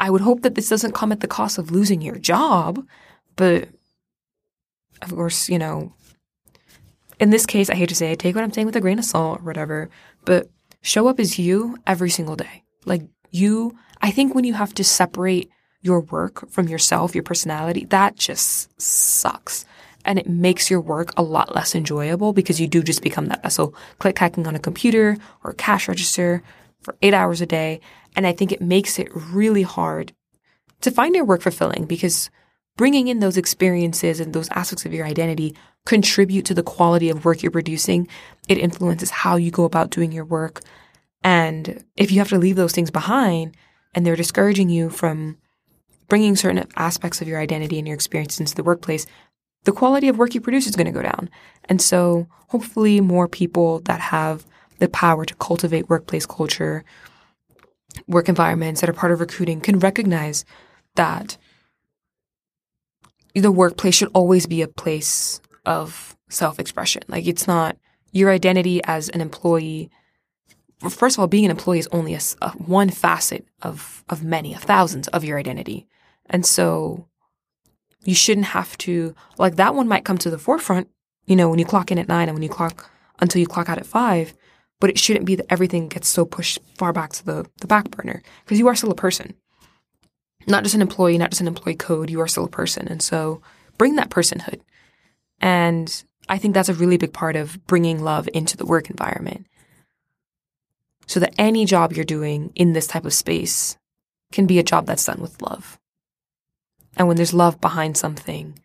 I 0.00 0.10
would 0.10 0.20
hope 0.20 0.42
that 0.42 0.54
this 0.54 0.68
doesn't 0.68 0.94
come 0.94 1.12
at 1.12 1.20
the 1.20 1.26
cost 1.26 1.58
of 1.58 1.70
losing 1.70 2.00
your 2.00 2.18
job, 2.18 2.84
but 3.36 3.68
of 5.02 5.10
course, 5.10 5.48
you 5.48 5.58
know, 5.58 5.92
in 7.18 7.30
this 7.30 7.46
case, 7.46 7.68
I 7.68 7.74
hate 7.74 7.88
to 7.88 7.94
say 7.94 8.12
it, 8.12 8.18
take 8.18 8.34
what 8.34 8.44
I'm 8.44 8.52
saying 8.52 8.66
with 8.66 8.76
a 8.76 8.80
grain 8.80 8.98
of 8.98 9.04
salt 9.04 9.40
or 9.40 9.44
whatever, 9.44 9.90
but 10.24 10.48
show 10.82 11.08
up 11.08 11.18
as 11.18 11.38
you 11.38 11.76
every 11.86 12.10
single 12.10 12.36
day. 12.36 12.62
Like 12.84 13.02
you, 13.30 13.76
I 14.00 14.10
think 14.10 14.34
when 14.34 14.44
you 14.44 14.54
have 14.54 14.72
to 14.74 14.84
separate 14.84 15.50
your 15.82 16.00
work 16.00 16.48
from 16.50 16.68
yourself, 16.68 17.14
your 17.14 17.22
personality, 17.22 17.84
that 17.86 18.16
just 18.16 18.80
sucks. 18.80 19.64
And 20.04 20.18
it 20.18 20.28
makes 20.28 20.70
your 20.70 20.80
work 20.80 21.12
a 21.16 21.22
lot 21.22 21.54
less 21.54 21.74
enjoyable 21.74 22.32
because 22.32 22.60
you 22.60 22.66
do 22.66 22.82
just 22.82 23.02
become 23.02 23.26
that 23.26 23.42
vessel, 23.42 23.74
click 23.98 24.18
hacking 24.18 24.46
on 24.46 24.56
a 24.56 24.60
computer 24.60 25.16
or 25.44 25.50
a 25.50 25.54
cash 25.54 25.88
register 25.88 26.42
for 26.80 26.96
eight 27.02 27.14
hours 27.14 27.40
a 27.40 27.46
day. 27.46 27.80
And 28.16 28.26
I 28.26 28.32
think 28.32 28.52
it 28.52 28.60
makes 28.60 28.98
it 28.98 29.08
really 29.12 29.62
hard 29.62 30.12
to 30.80 30.90
find 30.90 31.14
your 31.14 31.24
work 31.24 31.42
fulfilling 31.42 31.84
because 31.84 32.30
bringing 32.76 33.08
in 33.08 33.18
those 33.18 33.36
experiences 33.36 34.20
and 34.20 34.32
those 34.32 34.48
aspects 34.50 34.86
of 34.86 34.94
your 34.94 35.06
identity 35.06 35.54
contribute 35.84 36.44
to 36.46 36.54
the 36.54 36.62
quality 36.62 37.10
of 37.10 37.24
work 37.24 37.42
you're 37.42 37.50
producing. 37.50 38.08
It 38.48 38.58
influences 38.58 39.10
how 39.10 39.36
you 39.36 39.50
go 39.50 39.64
about 39.64 39.90
doing 39.90 40.12
your 40.12 40.24
work. 40.24 40.60
And 41.22 41.84
if 41.96 42.10
you 42.12 42.18
have 42.18 42.28
to 42.28 42.38
leave 42.38 42.56
those 42.56 42.72
things 42.72 42.90
behind 42.90 43.56
and 43.94 44.06
they're 44.06 44.16
discouraging 44.16 44.70
you 44.70 44.90
from 44.90 45.38
bringing 46.08 46.36
certain 46.36 46.66
aspects 46.76 47.20
of 47.20 47.28
your 47.28 47.38
identity 47.38 47.78
and 47.78 47.86
your 47.86 47.94
experience 47.94 48.40
into 48.40 48.54
the 48.54 48.64
workplace, 48.64 49.06
the 49.64 49.72
quality 49.72 50.08
of 50.08 50.18
work 50.18 50.34
you 50.34 50.40
produce 50.40 50.66
is 50.66 50.76
going 50.76 50.86
to 50.86 50.92
go 50.92 51.02
down. 51.02 51.28
And 51.66 51.80
so 51.80 52.26
hopefully 52.48 53.00
more 53.00 53.28
people 53.28 53.80
that 53.80 54.00
have 54.00 54.46
the 54.78 54.88
power 54.88 55.24
to 55.24 55.34
cultivate 55.34 55.88
workplace 55.88 56.26
culture, 56.26 56.84
work 58.06 58.28
environments 58.28 58.80
that 58.80 58.88
are 58.88 58.94
part 58.94 59.12
of 59.12 59.20
recruiting 59.20 59.60
can 59.60 59.78
recognize 59.78 60.44
that 60.94 61.36
the 63.34 63.52
workplace 63.52 63.94
should 63.94 64.10
always 64.14 64.46
be 64.46 64.62
a 64.62 64.68
place 64.68 65.40
of 65.66 66.16
self-expression. 66.28 67.02
Like 67.08 67.26
it's 67.26 67.46
not 67.46 67.76
your 68.12 68.30
identity 68.30 68.80
as 68.84 69.08
an 69.10 69.20
employee 69.20 69.90
first 70.88 71.16
of 71.16 71.20
all, 71.20 71.26
being 71.26 71.44
an 71.44 71.50
employee 71.50 71.80
is 71.80 71.88
only 71.90 72.14
a, 72.14 72.20
a, 72.40 72.50
one 72.50 72.88
facet 72.88 73.46
of 73.62 74.04
of 74.08 74.22
many, 74.22 74.54
of 74.54 74.62
thousands 74.62 75.08
of 75.08 75.24
your 75.24 75.38
identity. 75.38 75.86
And 76.30 76.44
so 76.44 77.06
you 78.04 78.14
shouldn't 78.14 78.48
have 78.48 78.76
to, 78.78 79.14
like 79.38 79.56
that 79.56 79.74
one 79.74 79.88
might 79.88 80.04
come 80.04 80.18
to 80.18 80.30
the 80.30 80.38
forefront, 80.38 80.88
you 81.26 81.36
know, 81.36 81.48
when 81.48 81.58
you 81.58 81.64
clock 81.64 81.90
in 81.90 81.98
at 81.98 82.08
nine 82.08 82.28
and 82.28 82.34
when 82.34 82.42
you 82.42 82.48
clock 82.48 82.90
until 83.20 83.40
you 83.40 83.46
clock 83.46 83.68
out 83.68 83.78
at 83.78 83.86
five, 83.86 84.34
but 84.80 84.90
it 84.90 84.98
shouldn't 84.98 85.26
be 85.26 85.34
that 85.34 85.50
everything 85.50 85.88
gets 85.88 86.08
so 86.08 86.24
pushed 86.24 86.58
far 86.76 86.92
back 86.92 87.12
to 87.12 87.24
the, 87.24 87.46
the 87.60 87.66
back 87.66 87.90
burner 87.90 88.22
because 88.44 88.58
you 88.58 88.68
are 88.68 88.76
still 88.76 88.90
a 88.90 88.96
person. 88.96 89.34
Not 90.46 90.62
just 90.62 90.74
an 90.74 90.82
employee, 90.82 91.18
not 91.18 91.30
just 91.30 91.40
an 91.40 91.48
employee 91.48 91.74
code, 91.74 92.10
you 92.10 92.20
are 92.20 92.28
still 92.28 92.44
a 92.44 92.48
person. 92.48 92.88
And 92.88 93.02
so 93.02 93.42
bring 93.76 93.96
that 93.96 94.10
personhood. 94.10 94.60
And 95.40 96.04
I 96.28 96.38
think 96.38 96.54
that's 96.54 96.68
a 96.68 96.74
really 96.74 96.96
big 96.96 97.12
part 97.12 97.36
of 97.36 97.64
bringing 97.66 98.02
love 98.02 98.28
into 98.32 98.56
the 98.56 98.66
work 98.66 98.90
environment. 98.90 99.46
So 101.06 101.20
that 101.20 101.34
any 101.38 101.64
job 101.64 101.92
you're 101.92 102.04
doing 102.04 102.52
in 102.54 102.72
this 102.72 102.86
type 102.86 103.04
of 103.04 103.14
space 103.14 103.76
can 104.30 104.46
be 104.46 104.58
a 104.58 104.62
job 104.62 104.86
that's 104.86 105.04
done 105.04 105.20
with 105.20 105.40
love. 105.40 105.78
And 106.98 107.06
when 107.06 107.16
there's 107.16 107.32
love 107.32 107.60
behind 107.60 107.96
something, 107.96 108.58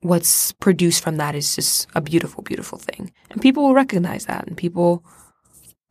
what's 0.00 0.52
produced 0.52 1.02
from 1.02 1.18
that 1.18 1.34
is 1.34 1.54
just 1.54 1.86
a 1.94 2.00
beautiful, 2.00 2.42
beautiful 2.42 2.78
thing. 2.78 3.12
And 3.30 3.42
people 3.42 3.62
will 3.62 3.74
recognize 3.74 4.26
that 4.26 4.46
and 4.46 4.56
people, 4.56 5.04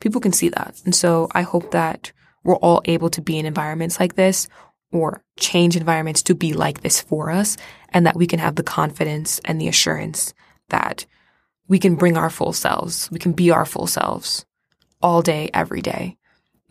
people 0.02 0.20
can 0.20 0.34
see 0.34 0.50
that. 0.50 0.82
And 0.86 0.96
so 0.96 1.30
I 1.34 1.44
hope 1.44 1.72
that 1.72 2.12
we're 2.44 2.56
all 2.56 2.82
able 2.86 3.10
to 3.12 3.22
be 3.22 3.38
in 3.38 3.46
environments 3.46 4.00
like 4.00 4.16
this 4.16 4.48
or 4.92 5.22
change 5.38 5.76
environments 5.76 6.24
to 6.24 6.36
be 6.36 6.54
like 6.54 6.82
this 6.82 7.02
for 7.02 7.30
us 7.30 7.58
and 7.90 8.06
that 8.06 8.16
we 8.16 8.26
can 8.26 8.40
have 8.40 8.56
the 8.56 8.64
confidence 8.64 9.40
and 9.46 9.62
the 9.62 9.68
assurance 9.68 10.34
that 10.70 11.06
we 11.68 11.78
can 11.78 11.96
bring 11.96 12.18
our 12.18 12.30
full 12.30 12.54
selves. 12.54 13.12
We 13.12 13.20
can 13.20 13.34
be 13.34 13.52
our 13.52 13.66
full 13.66 13.88
selves 13.88 14.46
all 15.02 15.22
day, 15.22 15.50
every 15.54 15.82
day. 15.82 16.18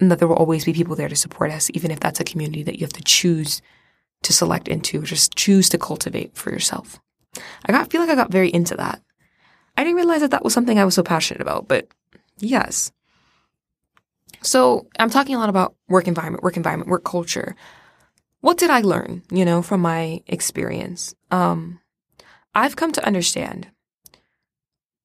And 0.01 0.11
that 0.11 0.19
there 0.19 0.29
will 0.29 0.37
always 0.37 0.65
be 0.65 0.75
people 0.75 0.97
there 0.97 1.09
to 1.09 1.17
support 1.17 1.51
us, 1.51 1.71
even 1.73 1.91
if 1.91 2.01
that's 2.01 2.21
a 2.21 2.25
community 2.25 2.63
that 2.65 2.77
you 2.79 2.85
have 2.85 2.93
to 2.95 3.03
choose 3.03 3.63
to 4.27 4.33
select 4.33 4.69
into, 4.69 5.03
just 5.03 5.35
choose 5.35 5.69
to 5.71 5.79
cultivate 5.79 6.37
for 6.37 6.51
yourself. 6.51 7.01
I 7.65 7.73
got 7.73 7.91
feel 7.91 8.01
like 8.01 8.11
I 8.11 8.15
got 8.15 8.33
very 8.33 8.53
into 8.53 8.77
that. 8.77 9.01
I 9.77 9.85
didn't 9.85 9.97
realize 9.97 10.21
that 10.21 10.31
that 10.31 10.45
was 10.45 10.55
something 10.55 10.79
I 10.79 10.85
was 10.85 10.95
so 10.95 11.03
passionate 11.03 11.41
about, 11.41 11.69
but 11.69 11.89
yes. 12.39 12.93
So 14.43 14.87
I'm 14.99 15.11
talking 15.11 15.35
a 15.35 15.39
lot 15.39 15.49
about 15.49 15.75
work 15.89 16.09
environment, 16.09 16.43
work 16.43 16.57
environment, 16.57 16.91
work 16.91 17.05
culture. 17.05 17.57
What 18.41 18.59
did 18.59 18.71
I 18.71 18.81
learn, 18.81 19.23
you 19.31 19.45
know, 19.45 19.63
from 19.63 19.81
my 19.81 20.23
experience? 20.27 21.15
Um, 21.31 21.81
I've 22.55 22.77
come 22.77 22.93
to 22.93 23.07
understand 23.07 23.69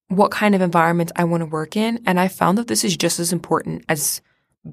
what 0.08 0.32
kind 0.32 0.56
of 0.56 0.62
environment 0.62 1.12
I 1.16 1.24
want 1.24 1.42
to 1.42 1.46
work 1.46 1.76
in, 1.76 2.02
and 2.06 2.20
I 2.20 2.28
found 2.28 2.58
that 2.58 2.68
this 2.68 2.84
is 2.84 2.98
just 2.98 3.20
as 3.20 3.32
important 3.32 3.84
as 3.88 4.22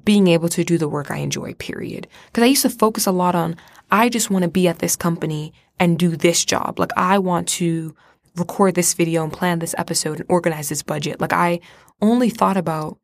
being 0.03 0.27
able 0.27 0.49
to 0.49 0.63
do 0.63 0.77
the 0.77 0.87
work 0.87 1.09
I 1.09 1.17
enjoy, 1.17 1.53
period. 1.55 2.07
Because 2.27 2.43
I 2.43 2.47
used 2.47 2.61
to 2.61 2.69
focus 2.69 3.07
a 3.07 3.11
lot 3.11 3.35
on, 3.35 3.55
I 3.91 4.09
just 4.09 4.29
want 4.29 4.43
to 4.43 4.49
be 4.49 4.67
at 4.67 4.79
this 4.79 4.95
company 4.95 5.53
and 5.79 5.97
do 5.97 6.15
this 6.15 6.45
job. 6.45 6.79
Like, 6.79 6.91
I 6.97 7.19
want 7.19 7.47
to 7.49 7.95
record 8.35 8.75
this 8.75 8.93
video 8.93 9.23
and 9.23 9.33
plan 9.33 9.59
this 9.59 9.75
episode 9.77 10.19
and 10.19 10.29
organize 10.29 10.69
this 10.69 10.83
budget. 10.83 11.19
Like, 11.19 11.33
I 11.33 11.59
only 12.01 12.29
thought 12.29 12.57
about 12.57 12.99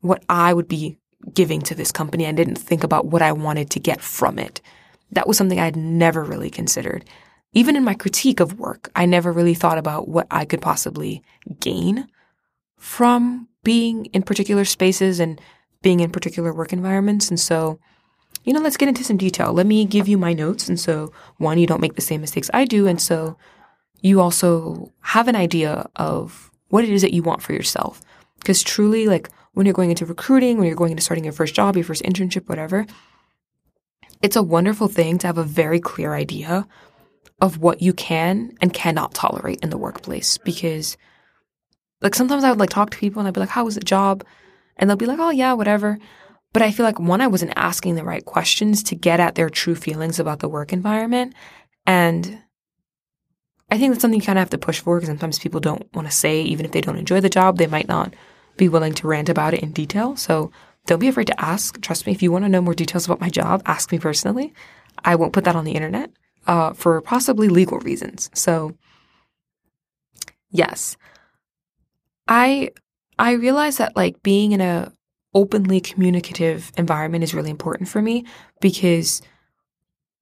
what 0.00 0.24
I 0.28 0.52
would 0.52 0.68
be 0.68 0.98
giving 1.34 1.60
to 1.62 1.74
this 1.74 1.92
company. 1.92 2.26
I 2.26 2.32
didn't 2.32 2.56
think 2.56 2.84
about 2.84 3.06
what 3.06 3.22
I 3.22 3.32
wanted 3.32 3.70
to 3.70 3.80
get 3.80 4.00
from 4.00 4.38
it. 4.38 4.60
That 5.12 5.28
was 5.28 5.36
something 5.36 5.60
I 5.60 5.64
had 5.64 5.76
never 5.76 6.24
really 6.24 6.50
considered. 6.50 7.04
Even 7.52 7.76
in 7.76 7.84
my 7.84 7.94
critique 7.94 8.40
of 8.40 8.58
work, 8.58 8.90
I 8.94 9.06
never 9.06 9.32
really 9.32 9.54
thought 9.54 9.78
about 9.78 10.08
what 10.08 10.26
I 10.30 10.44
could 10.44 10.60
possibly 10.60 11.22
gain 11.60 12.06
from 12.76 13.48
being 13.64 14.06
in 14.06 14.22
particular 14.22 14.64
spaces 14.64 15.20
and 15.20 15.40
being 15.82 16.00
in 16.00 16.10
particular 16.10 16.52
work 16.52 16.72
environments. 16.72 17.30
And 17.30 17.40
so, 17.40 17.78
you 18.46 18.52
know, 18.52 18.60
let's 18.60 18.78
get 18.78 18.88
into 18.88 19.04
some 19.04 19.18
detail. 19.18 19.52
Let 19.52 19.66
me 19.66 19.84
give 19.84 20.08
you 20.08 20.16
my 20.16 20.32
notes. 20.32 20.68
And 20.68 20.80
so, 20.80 21.12
one, 21.36 21.58
you 21.58 21.66
don't 21.66 21.80
make 21.80 21.96
the 21.96 22.00
same 22.00 22.22
mistakes 22.22 22.48
I 22.54 22.64
do. 22.64 22.86
And 22.86 23.00
so, 23.00 23.36
you 24.00 24.20
also 24.20 24.92
have 25.00 25.26
an 25.26 25.36
idea 25.36 25.88
of 25.96 26.50
what 26.68 26.84
it 26.84 26.90
is 26.90 27.02
that 27.02 27.12
you 27.12 27.22
want 27.22 27.42
for 27.42 27.52
yourself. 27.52 28.00
Because 28.38 28.62
truly, 28.62 29.06
like 29.06 29.30
when 29.52 29.66
you're 29.66 29.74
going 29.74 29.90
into 29.90 30.06
recruiting, 30.06 30.58
when 30.58 30.66
you're 30.66 30.76
going 30.76 30.92
into 30.92 31.02
starting 31.02 31.24
your 31.24 31.32
first 31.32 31.54
job, 31.54 31.76
your 31.76 31.84
first 31.84 32.04
internship, 32.04 32.48
whatever, 32.48 32.86
it's 34.22 34.36
a 34.36 34.42
wonderful 34.42 34.88
thing 34.88 35.18
to 35.18 35.26
have 35.26 35.38
a 35.38 35.44
very 35.44 35.80
clear 35.80 36.14
idea 36.14 36.68
of 37.40 37.58
what 37.58 37.82
you 37.82 37.92
can 37.92 38.56
and 38.60 38.72
cannot 38.72 39.12
tolerate 39.12 39.60
in 39.60 39.70
the 39.70 39.76
workplace. 39.76 40.38
Because, 40.38 40.96
like, 42.00 42.14
sometimes 42.14 42.44
I 42.44 42.50
would 42.50 42.60
like 42.60 42.70
talk 42.70 42.90
to 42.90 42.98
people 42.98 43.20
and 43.20 43.26
I'd 43.28 43.34
be 43.34 43.40
like, 43.40 43.48
how 43.48 43.64
was 43.64 43.74
the 43.74 43.80
job? 43.80 44.24
And 44.76 44.88
they'll 44.88 44.96
be 44.96 45.06
like, 45.06 45.18
oh, 45.18 45.30
yeah, 45.30 45.52
whatever. 45.54 45.98
But 46.56 46.62
I 46.62 46.70
feel 46.70 46.86
like 46.86 46.98
one, 46.98 47.20
I 47.20 47.26
wasn't 47.26 47.52
asking 47.54 47.96
the 47.96 48.02
right 48.02 48.24
questions 48.24 48.82
to 48.84 48.94
get 48.94 49.20
at 49.20 49.34
their 49.34 49.50
true 49.50 49.74
feelings 49.74 50.18
about 50.18 50.38
the 50.38 50.48
work 50.48 50.72
environment. 50.72 51.34
And 51.86 52.42
I 53.70 53.76
think 53.76 53.92
that's 53.92 54.00
something 54.00 54.18
you 54.18 54.24
kind 54.24 54.38
of 54.38 54.40
have 54.40 54.48
to 54.48 54.56
push 54.56 54.80
for 54.80 54.96
because 54.96 55.08
sometimes 55.08 55.38
people 55.38 55.60
don't 55.60 55.86
want 55.92 56.08
to 56.08 56.16
say, 56.16 56.40
even 56.40 56.64
if 56.64 56.72
they 56.72 56.80
don't 56.80 56.96
enjoy 56.96 57.20
the 57.20 57.28
job, 57.28 57.58
they 57.58 57.66
might 57.66 57.88
not 57.88 58.14
be 58.56 58.70
willing 58.70 58.94
to 58.94 59.06
rant 59.06 59.28
about 59.28 59.52
it 59.52 59.62
in 59.62 59.72
detail. 59.72 60.16
So 60.16 60.50
don't 60.86 60.98
be 60.98 61.08
afraid 61.08 61.26
to 61.26 61.38
ask. 61.38 61.78
Trust 61.82 62.06
me, 62.06 62.12
if 62.12 62.22
you 62.22 62.32
want 62.32 62.46
to 62.46 62.48
know 62.48 62.62
more 62.62 62.72
details 62.72 63.04
about 63.04 63.20
my 63.20 63.28
job, 63.28 63.60
ask 63.66 63.92
me 63.92 63.98
personally. 63.98 64.54
I 65.04 65.14
won't 65.16 65.34
put 65.34 65.44
that 65.44 65.56
on 65.56 65.66
the 65.66 65.72
internet 65.72 66.10
uh, 66.46 66.72
for 66.72 67.02
possibly 67.02 67.50
legal 67.50 67.80
reasons. 67.80 68.30
So, 68.32 68.78
yes, 70.48 70.96
I 72.26 72.70
I 73.18 73.32
realize 73.32 73.76
that 73.76 73.94
like 73.94 74.22
being 74.22 74.52
in 74.52 74.62
a 74.62 74.95
openly 75.36 75.80
communicative 75.80 76.72
environment 76.78 77.22
is 77.22 77.34
really 77.34 77.50
important 77.50 77.90
for 77.90 78.00
me 78.00 78.24
because 78.62 79.20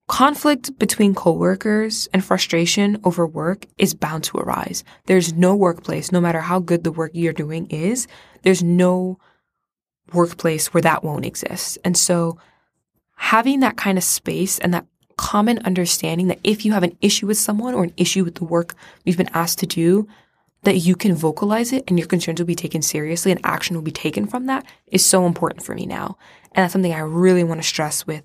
conflict 0.09 0.77
between 0.77 1.15
coworkers 1.15 2.09
and 2.13 2.23
frustration 2.23 3.01
over 3.05 3.25
work 3.25 3.65
is 3.79 3.95
bound 3.95 4.25
to 4.25 4.37
arise. 4.37 4.83
There's 5.07 5.33
no 5.33 5.55
workplace, 5.55 6.11
no 6.11 6.21
matter 6.21 6.41
how 6.41 6.59
good 6.59 6.83
the 6.83 6.93
work 6.93 7.13
you're 7.15 7.33
doing 7.33 7.67
is, 7.71 8.09
there's 8.43 8.63
no 8.63 9.19
workplace 10.13 10.75
where 10.75 10.83
that 10.83 11.05
won't 11.05 11.25
exist. 11.25 11.79
And 11.85 11.97
so 11.97 12.37
having 13.17 13.61
that 13.61 13.77
kind 13.77 13.97
of 13.97 14.05
space 14.05 14.59
and 14.59 14.75
that 14.75 14.87
common 15.17 15.61
understanding 15.61 16.27
that 16.27 16.41
if 16.43 16.65
you 16.65 16.73
have 16.73 16.83
an 16.83 16.99
issue 17.01 17.29
with 17.29 17.39
someone 17.39 17.73
or 17.73 17.85
an 17.85 17.95
issue 17.97 18.25
with 18.25 18.35
the 18.35 18.45
work 18.45 18.75
you've 19.05 19.17
been 19.17 19.31
asked 19.33 19.61
to 19.61 19.67
do, 19.67 20.09
that 20.65 20.79
you 20.79 20.97
can 20.97 21.15
vocalize 21.15 21.73
it 21.73 21.85
and 21.89 21.99
your 21.99 22.09
concerns 22.09 22.41
will 22.41 22.47
be 22.47 22.55
taken 22.55 22.83
seriously 22.83 23.31
and 23.31 23.41
action 23.45 23.77
will 23.77 23.83
be 23.83 23.91
taken 23.91 24.27
from 24.27 24.47
that 24.47 24.67
is 24.87 25.05
so 25.05 25.27
important 25.27 25.63
for 25.63 25.75
me 25.75 25.87
now. 25.87 26.17
And 26.53 26.63
that's 26.63 26.73
something 26.73 26.93
I 26.93 27.01
really 27.01 27.45
want 27.45 27.61
to 27.61 27.67
stress 27.67 28.07
with, 28.07 28.23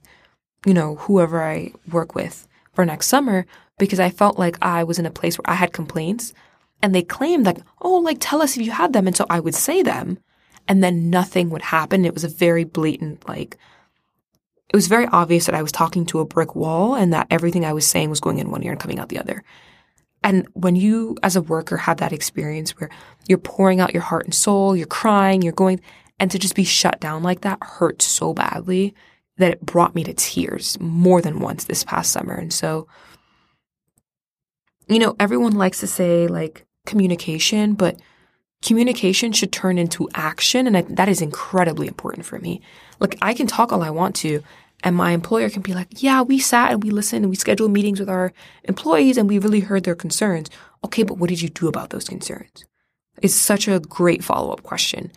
you 0.65 0.73
know, 0.73 0.95
whoever 0.95 1.43
I 1.43 1.73
work 1.91 2.15
with 2.15 2.47
for 2.73 2.85
next 2.85 3.07
summer, 3.07 3.45
because 3.77 3.99
I 3.99 4.09
felt 4.09 4.39
like 4.39 4.57
I 4.61 4.83
was 4.83 4.99
in 4.99 5.05
a 5.05 5.11
place 5.11 5.37
where 5.37 5.49
I 5.49 5.55
had 5.55 5.73
complaints 5.73 6.33
and 6.81 6.95
they 6.95 7.01
claimed 7.01 7.45
like, 7.45 7.59
oh, 7.81 7.97
like 7.97 8.17
tell 8.19 8.41
us 8.41 8.55
if 8.55 8.65
you 8.65 8.71
had 8.71 8.93
them. 8.93 9.07
And 9.07 9.15
so 9.15 9.25
I 9.29 9.39
would 9.39 9.55
say 9.55 9.83
them 9.83 10.19
and 10.67 10.83
then 10.83 11.09
nothing 11.09 11.49
would 11.49 11.63
happen. 11.63 12.05
It 12.05 12.13
was 12.13 12.23
a 12.23 12.29
very 12.29 12.63
blatant, 12.63 13.27
like, 13.27 13.57
it 14.69 14.75
was 14.75 14.87
very 14.87 15.07
obvious 15.07 15.47
that 15.47 15.55
I 15.55 15.63
was 15.63 15.71
talking 15.71 16.05
to 16.07 16.19
a 16.19 16.25
brick 16.25 16.55
wall 16.55 16.93
and 16.93 17.11
that 17.11 17.27
everything 17.31 17.65
I 17.65 17.73
was 17.73 17.87
saying 17.87 18.11
was 18.11 18.19
going 18.19 18.37
in 18.37 18.51
one 18.51 18.63
ear 18.63 18.71
and 18.71 18.79
coming 18.79 18.99
out 18.99 19.09
the 19.09 19.17
other. 19.17 19.43
And 20.23 20.47
when 20.53 20.75
you, 20.75 21.17
as 21.23 21.35
a 21.35 21.41
worker, 21.41 21.77
have 21.77 21.97
that 21.97 22.13
experience 22.13 22.71
where 22.71 22.89
you're 23.27 23.37
pouring 23.37 23.79
out 23.79 23.93
your 23.93 24.03
heart 24.03 24.25
and 24.25 24.35
soul, 24.35 24.75
you're 24.75 24.87
crying, 24.87 25.41
you're 25.41 25.53
going, 25.53 25.79
and 26.19 26.29
to 26.31 26.39
just 26.39 26.55
be 26.55 26.63
shut 26.63 26.99
down 26.99 27.23
like 27.23 27.41
that 27.41 27.59
hurts 27.61 28.05
so 28.05 28.33
badly 28.33 28.93
that 29.37 29.51
it 29.51 29.65
brought 29.65 29.95
me 29.95 30.03
to 30.03 30.13
tears 30.13 30.77
more 30.79 31.21
than 31.21 31.39
once 31.39 31.63
this 31.63 31.83
past 31.85 32.11
summer. 32.11 32.33
And 32.33 32.51
so, 32.51 32.87
you 34.87 34.99
know, 34.99 35.15
everyone 35.19 35.53
likes 35.53 35.79
to 35.79 35.87
say 35.87 36.27
like 36.27 36.65
communication, 36.85 37.73
but 37.73 38.01
communication 38.61 39.31
should 39.31 39.53
turn 39.53 39.77
into 39.77 40.09
action. 40.13 40.67
And 40.67 40.75
I, 40.75 40.81
that 40.81 41.07
is 41.07 41.21
incredibly 41.21 41.87
important 41.87 42.25
for 42.25 42.39
me. 42.39 42.61
Like, 42.99 43.17
I 43.21 43.33
can 43.33 43.47
talk 43.47 43.71
all 43.71 43.81
I 43.81 43.89
want 43.89 44.15
to, 44.17 44.43
and 44.83 44.95
my 44.95 45.11
employer 45.11 45.49
can 45.49 45.61
be 45.61 45.73
like, 45.73 46.01
yeah, 46.01 46.21
we 46.21 46.39
sat 46.39 46.71
and 46.71 46.83
we 46.83 46.91
listened 46.91 47.23
and 47.23 47.29
we 47.29 47.35
scheduled 47.35 47.71
meetings 47.71 47.99
with 47.99 48.09
our 48.09 48.31
employees 48.63 49.17
and 49.17 49.27
we 49.27 49.39
really 49.39 49.59
heard 49.59 49.83
their 49.83 49.95
concerns. 49.95 50.49
Okay, 50.83 51.03
but 51.03 51.17
what 51.17 51.29
did 51.29 51.41
you 51.41 51.49
do 51.49 51.67
about 51.67 51.89
those 51.89 52.07
concerns? 52.07 52.65
It's 53.21 53.33
such 53.33 53.67
a 53.67 53.79
great 53.79 54.23
follow 54.23 54.51
up 54.51 54.63
question 54.63 55.11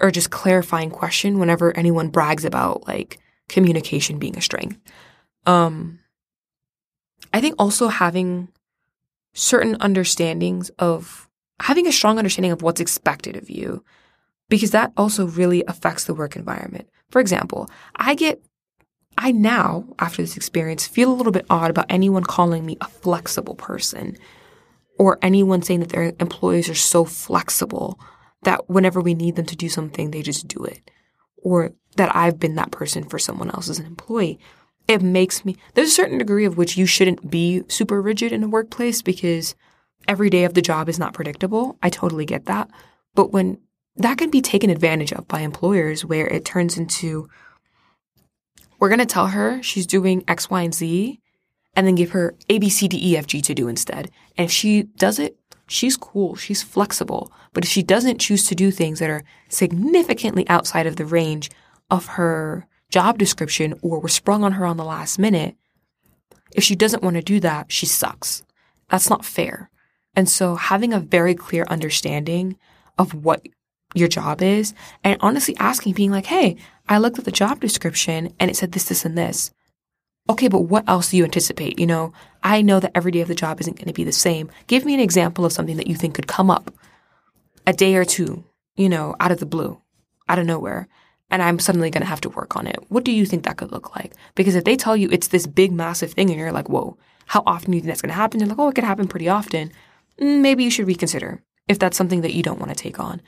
or 0.00 0.10
just 0.10 0.30
clarifying 0.30 0.90
question 0.90 1.38
whenever 1.38 1.76
anyone 1.76 2.08
brags 2.08 2.44
about 2.44 2.86
like 2.88 3.18
communication 3.48 4.18
being 4.18 4.36
a 4.36 4.40
strength. 4.40 4.78
Um, 5.44 6.00
I 7.32 7.40
think 7.40 7.54
also 7.58 7.88
having 7.88 8.48
certain 9.34 9.76
understandings 9.80 10.70
of 10.78 11.28
having 11.60 11.86
a 11.86 11.92
strong 11.92 12.18
understanding 12.18 12.52
of 12.52 12.62
what's 12.62 12.80
expected 12.80 13.36
of 13.36 13.48
you 13.50 13.84
because 14.48 14.72
that 14.72 14.92
also 14.96 15.26
really 15.26 15.64
affects 15.68 16.04
the 16.04 16.14
work 16.14 16.36
environment. 16.36 16.88
For 17.10 17.20
example, 17.20 17.70
I 17.96 18.14
get 18.14 18.42
I 19.22 19.30
now, 19.30 19.84
after 20.00 20.20
this 20.20 20.36
experience, 20.36 20.88
feel 20.88 21.12
a 21.12 21.14
little 21.14 21.30
bit 21.30 21.46
odd 21.48 21.70
about 21.70 21.86
anyone 21.88 22.24
calling 22.24 22.66
me 22.66 22.76
a 22.80 22.88
flexible 22.88 23.54
person 23.54 24.18
or 24.98 25.20
anyone 25.22 25.62
saying 25.62 25.78
that 25.78 25.90
their 25.90 26.12
employees 26.18 26.68
are 26.68 26.74
so 26.74 27.04
flexible 27.04 28.00
that 28.42 28.68
whenever 28.68 29.00
we 29.00 29.14
need 29.14 29.36
them 29.36 29.46
to 29.46 29.54
do 29.54 29.68
something, 29.68 30.10
they 30.10 30.22
just 30.22 30.48
do 30.48 30.64
it. 30.64 30.90
Or 31.36 31.70
that 31.94 32.14
I've 32.16 32.40
been 32.40 32.56
that 32.56 32.72
person 32.72 33.04
for 33.04 33.20
someone 33.20 33.48
else 33.52 33.68
as 33.68 33.78
an 33.78 33.86
employee. 33.86 34.40
It 34.88 35.02
makes 35.02 35.44
me, 35.44 35.56
there's 35.74 35.90
a 35.90 35.92
certain 35.92 36.18
degree 36.18 36.44
of 36.44 36.56
which 36.56 36.76
you 36.76 36.84
shouldn't 36.84 37.30
be 37.30 37.62
super 37.68 38.02
rigid 38.02 38.32
in 38.32 38.42
a 38.42 38.48
workplace 38.48 39.02
because 39.02 39.54
every 40.08 40.30
day 40.30 40.42
of 40.42 40.54
the 40.54 40.62
job 40.62 40.88
is 40.88 40.98
not 40.98 41.14
predictable. 41.14 41.78
I 41.80 41.90
totally 41.90 42.26
get 42.26 42.46
that. 42.46 42.68
But 43.14 43.30
when 43.30 43.58
that 43.94 44.18
can 44.18 44.30
be 44.30 44.40
taken 44.40 44.68
advantage 44.68 45.12
of 45.12 45.28
by 45.28 45.42
employers 45.42 46.04
where 46.04 46.26
it 46.26 46.44
turns 46.44 46.76
into, 46.76 47.28
we're 48.82 48.88
going 48.88 48.98
to 48.98 49.06
tell 49.06 49.28
her 49.28 49.62
she's 49.62 49.86
doing 49.86 50.24
X, 50.26 50.50
Y, 50.50 50.60
and 50.60 50.74
Z 50.74 51.20
and 51.76 51.86
then 51.86 51.94
give 51.94 52.10
her 52.10 52.34
A, 52.48 52.58
B, 52.58 52.68
C, 52.68 52.88
D, 52.88 53.12
E, 53.12 53.16
F, 53.16 53.28
G 53.28 53.40
to 53.40 53.54
do 53.54 53.68
instead. 53.68 54.10
And 54.36 54.46
if 54.46 54.50
she 54.50 54.82
does 54.82 55.20
it, 55.20 55.38
she's 55.68 55.96
cool. 55.96 56.34
She's 56.34 56.64
flexible. 56.64 57.32
But 57.52 57.64
if 57.64 57.70
she 57.70 57.84
doesn't 57.84 58.20
choose 58.20 58.44
to 58.48 58.56
do 58.56 58.72
things 58.72 58.98
that 58.98 59.08
are 59.08 59.22
significantly 59.48 60.48
outside 60.48 60.88
of 60.88 60.96
the 60.96 61.06
range 61.06 61.48
of 61.92 62.06
her 62.06 62.66
job 62.90 63.18
description 63.18 63.78
or 63.82 64.00
were 64.00 64.08
sprung 64.08 64.42
on 64.42 64.54
her 64.54 64.66
on 64.66 64.78
the 64.78 64.84
last 64.84 65.16
minute, 65.16 65.54
if 66.52 66.64
she 66.64 66.74
doesn't 66.74 67.04
want 67.04 67.14
to 67.14 67.22
do 67.22 67.38
that, 67.38 67.70
she 67.70 67.86
sucks. 67.86 68.42
That's 68.90 69.08
not 69.08 69.24
fair. 69.24 69.70
And 70.16 70.28
so 70.28 70.56
having 70.56 70.92
a 70.92 70.98
very 70.98 71.36
clear 71.36 71.62
understanding 71.68 72.58
of 72.98 73.14
what 73.14 73.46
your 73.94 74.08
job 74.08 74.42
is 74.42 74.74
and 75.04 75.16
honestly 75.20 75.56
asking, 75.58 75.94
being 75.94 76.10
like, 76.10 76.26
Hey, 76.26 76.56
I 76.88 76.98
looked 76.98 77.18
at 77.18 77.24
the 77.24 77.32
job 77.32 77.60
description 77.60 78.32
and 78.38 78.50
it 78.50 78.56
said 78.56 78.72
this, 78.72 78.84
this, 78.84 79.04
and 79.04 79.16
this. 79.16 79.50
Okay, 80.30 80.48
but 80.48 80.62
what 80.62 80.88
else 80.88 81.10
do 81.10 81.16
you 81.16 81.24
anticipate? 81.24 81.78
You 81.78 81.86
know, 81.86 82.12
I 82.42 82.62
know 82.62 82.78
that 82.80 82.92
every 82.94 83.10
day 83.10 83.20
of 83.20 83.28
the 83.28 83.34
job 83.34 83.60
isn't 83.60 83.76
going 83.76 83.88
to 83.88 83.92
be 83.92 84.04
the 84.04 84.12
same. 84.12 84.50
Give 84.66 84.84
me 84.84 84.94
an 84.94 85.00
example 85.00 85.44
of 85.44 85.52
something 85.52 85.76
that 85.76 85.88
you 85.88 85.96
think 85.96 86.14
could 86.14 86.28
come 86.28 86.50
up 86.50 86.72
a 87.66 87.72
day 87.72 87.96
or 87.96 88.04
two, 88.04 88.44
you 88.76 88.88
know, 88.88 89.16
out 89.20 89.32
of 89.32 89.40
the 89.40 89.46
blue, 89.46 89.80
out 90.28 90.38
of 90.38 90.46
nowhere, 90.46 90.88
and 91.30 91.42
I'm 91.42 91.58
suddenly 91.58 91.90
going 91.90 92.02
to 92.02 92.08
have 92.08 92.20
to 92.22 92.28
work 92.28 92.56
on 92.56 92.66
it. 92.66 92.78
What 92.88 93.04
do 93.04 93.10
you 93.10 93.26
think 93.26 93.44
that 93.44 93.56
could 93.56 93.72
look 93.72 93.96
like? 93.96 94.12
Because 94.34 94.54
if 94.54 94.64
they 94.64 94.76
tell 94.76 94.96
you 94.96 95.08
it's 95.10 95.28
this 95.28 95.46
big, 95.46 95.72
massive 95.72 96.12
thing 96.12 96.30
and 96.30 96.38
you're 96.38 96.52
like, 96.52 96.68
whoa, 96.68 96.96
how 97.26 97.42
often 97.46 97.70
do 97.70 97.76
you 97.76 97.80
think 97.80 97.88
that's 97.88 98.02
going 98.02 98.10
to 98.10 98.14
happen? 98.14 98.38
You're 98.38 98.48
like, 98.48 98.58
oh, 98.58 98.68
it 98.68 98.74
could 98.74 98.84
happen 98.84 99.08
pretty 99.08 99.28
often. 99.28 99.72
Mm, 100.20 100.40
maybe 100.40 100.62
you 100.62 100.70
should 100.70 100.86
reconsider 100.86 101.42
if 101.68 101.78
that's 101.78 101.96
something 101.96 102.20
that 102.20 102.34
you 102.34 102.42
don't 102.42 102.58
want 102.58 102.70
to 102.70 102.76
take 102.76 103.00
on. 103.00 103.22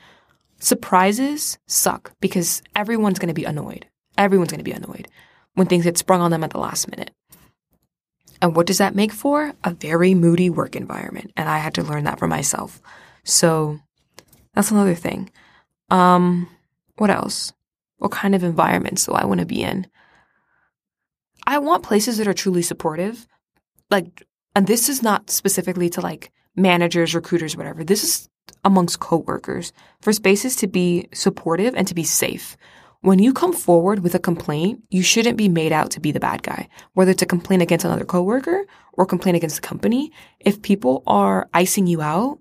Surprises 0.59 1.57
suck 1.67 2.13
because 2.21 2.61
everyone's 2.75 3.19
going 3.19 3.27
to 3.27 3.33
be 3.33 3.45
annoyed. 3.45 3.85
Everyone's 4.17 4.51
going 4.51 4.59
to 4.59 4.63
be 4.63 4.71
annoyed 4.71 5.07
when 5.53 5.67
things 5.67 5.83
get 5.83 5.97
sprung 5.97 6.21
on 6.21 6.31
them 6.31 6.43
at 6.43 6.51
the 6.51 6.59
last 6.59 6.89
minute. 6.89 7.11
And 8.41 8.55
what 8.55 8.67
does 8.67 8.77
that 8.77 8.95
make 8.95 9.11
for? 9.11 9.53
A 9.63 9.71
very 9.71 10.13
moody 10.13 10.49
work 10.49 10.75
environment. 10.75 11.31
And 11.35 11.49
I 11.49 11.57
had 11.57 11.73
to 11.75 11.83
learn 11.83 12.03
that 12.03 12.19
for 12.19 12.27
myself. 12.27 12.81
So 13.23 13.79
that's 14.53 14.71
another 14.71 14.95
thing. 14.95 15.29
Um, 15.89 16.49
what 16.97 17.09
else? 17.09 17.53
What 17.97 18.11
kind 18.11 18.35
of 18.35 18.43
environments 18.43 19.05
do 19.05 19.13
I 19.13 19.25
want 19.25 19.39
to 19.39 19.45
be 19.45 19.63
in? 19.63 19.87
I 21.47 21.59
want 21.59 21.83
places 21.83 22.17
that 22.17 22.27
are 22.27 22.33
truly 22.33 22.61
supportive. 22.61 23.27
Like, 23.89 24.23
and 24.55 24.67
this 24.67 24.89
is 24.89 25.01
not 25.01 25.29
specifically 25.29 25.89
to 25.91 26.01
like 26.01 26.31
managers, 26.55 27.15
recruiters, 27.15 27.55
whatever. 27.55 27.83
This 27.83 28.03
is 28.03 28.29
amongst 28.63 28.99
coworkers 28.99 29.71
for 30.01 30.13
spaces 30.13 30.55
to 30.57 30.67
be 30.67 31.07
supportive 31.13 31.75
and 31.75 31.87
to 31.87 31.95
be 31.95 32.03
safe. 32.03 32.57
When 33.01 33.19
you 33.19 33.33
come 33.33 33.53
forward 33.53 33.99
with 33.99 34.15
a 34.15 34.19
complaint, 34.19 34.83
you 34.89 35.03
shouldn't 35.03 35.37
be 35.37 35.47
made 35.47 35.71
out 35.71 35.91
to 35.91 35.99
be 35.99 36.11
the 36.11 36.19
bad 36.19 36.41
guy, 36.41 36.67
whether 36.93 37.11
it's 37.11 37.21
a 37.21 37.27
complaint 37.27 37.61
against 37.61 37.85
another 37.85 38.05
coworker 38.05 38.65
or 38.93 39.05
complaint 39.05 39.35
against 39.37 39.57
the 39.57 39.67
company. 39.67 40.11
If 40.39 40.63
people 40.63 41.03
are 41.05 41.47
icing 41.53 41.85
you 41.85 42.01
out 42.01 42.39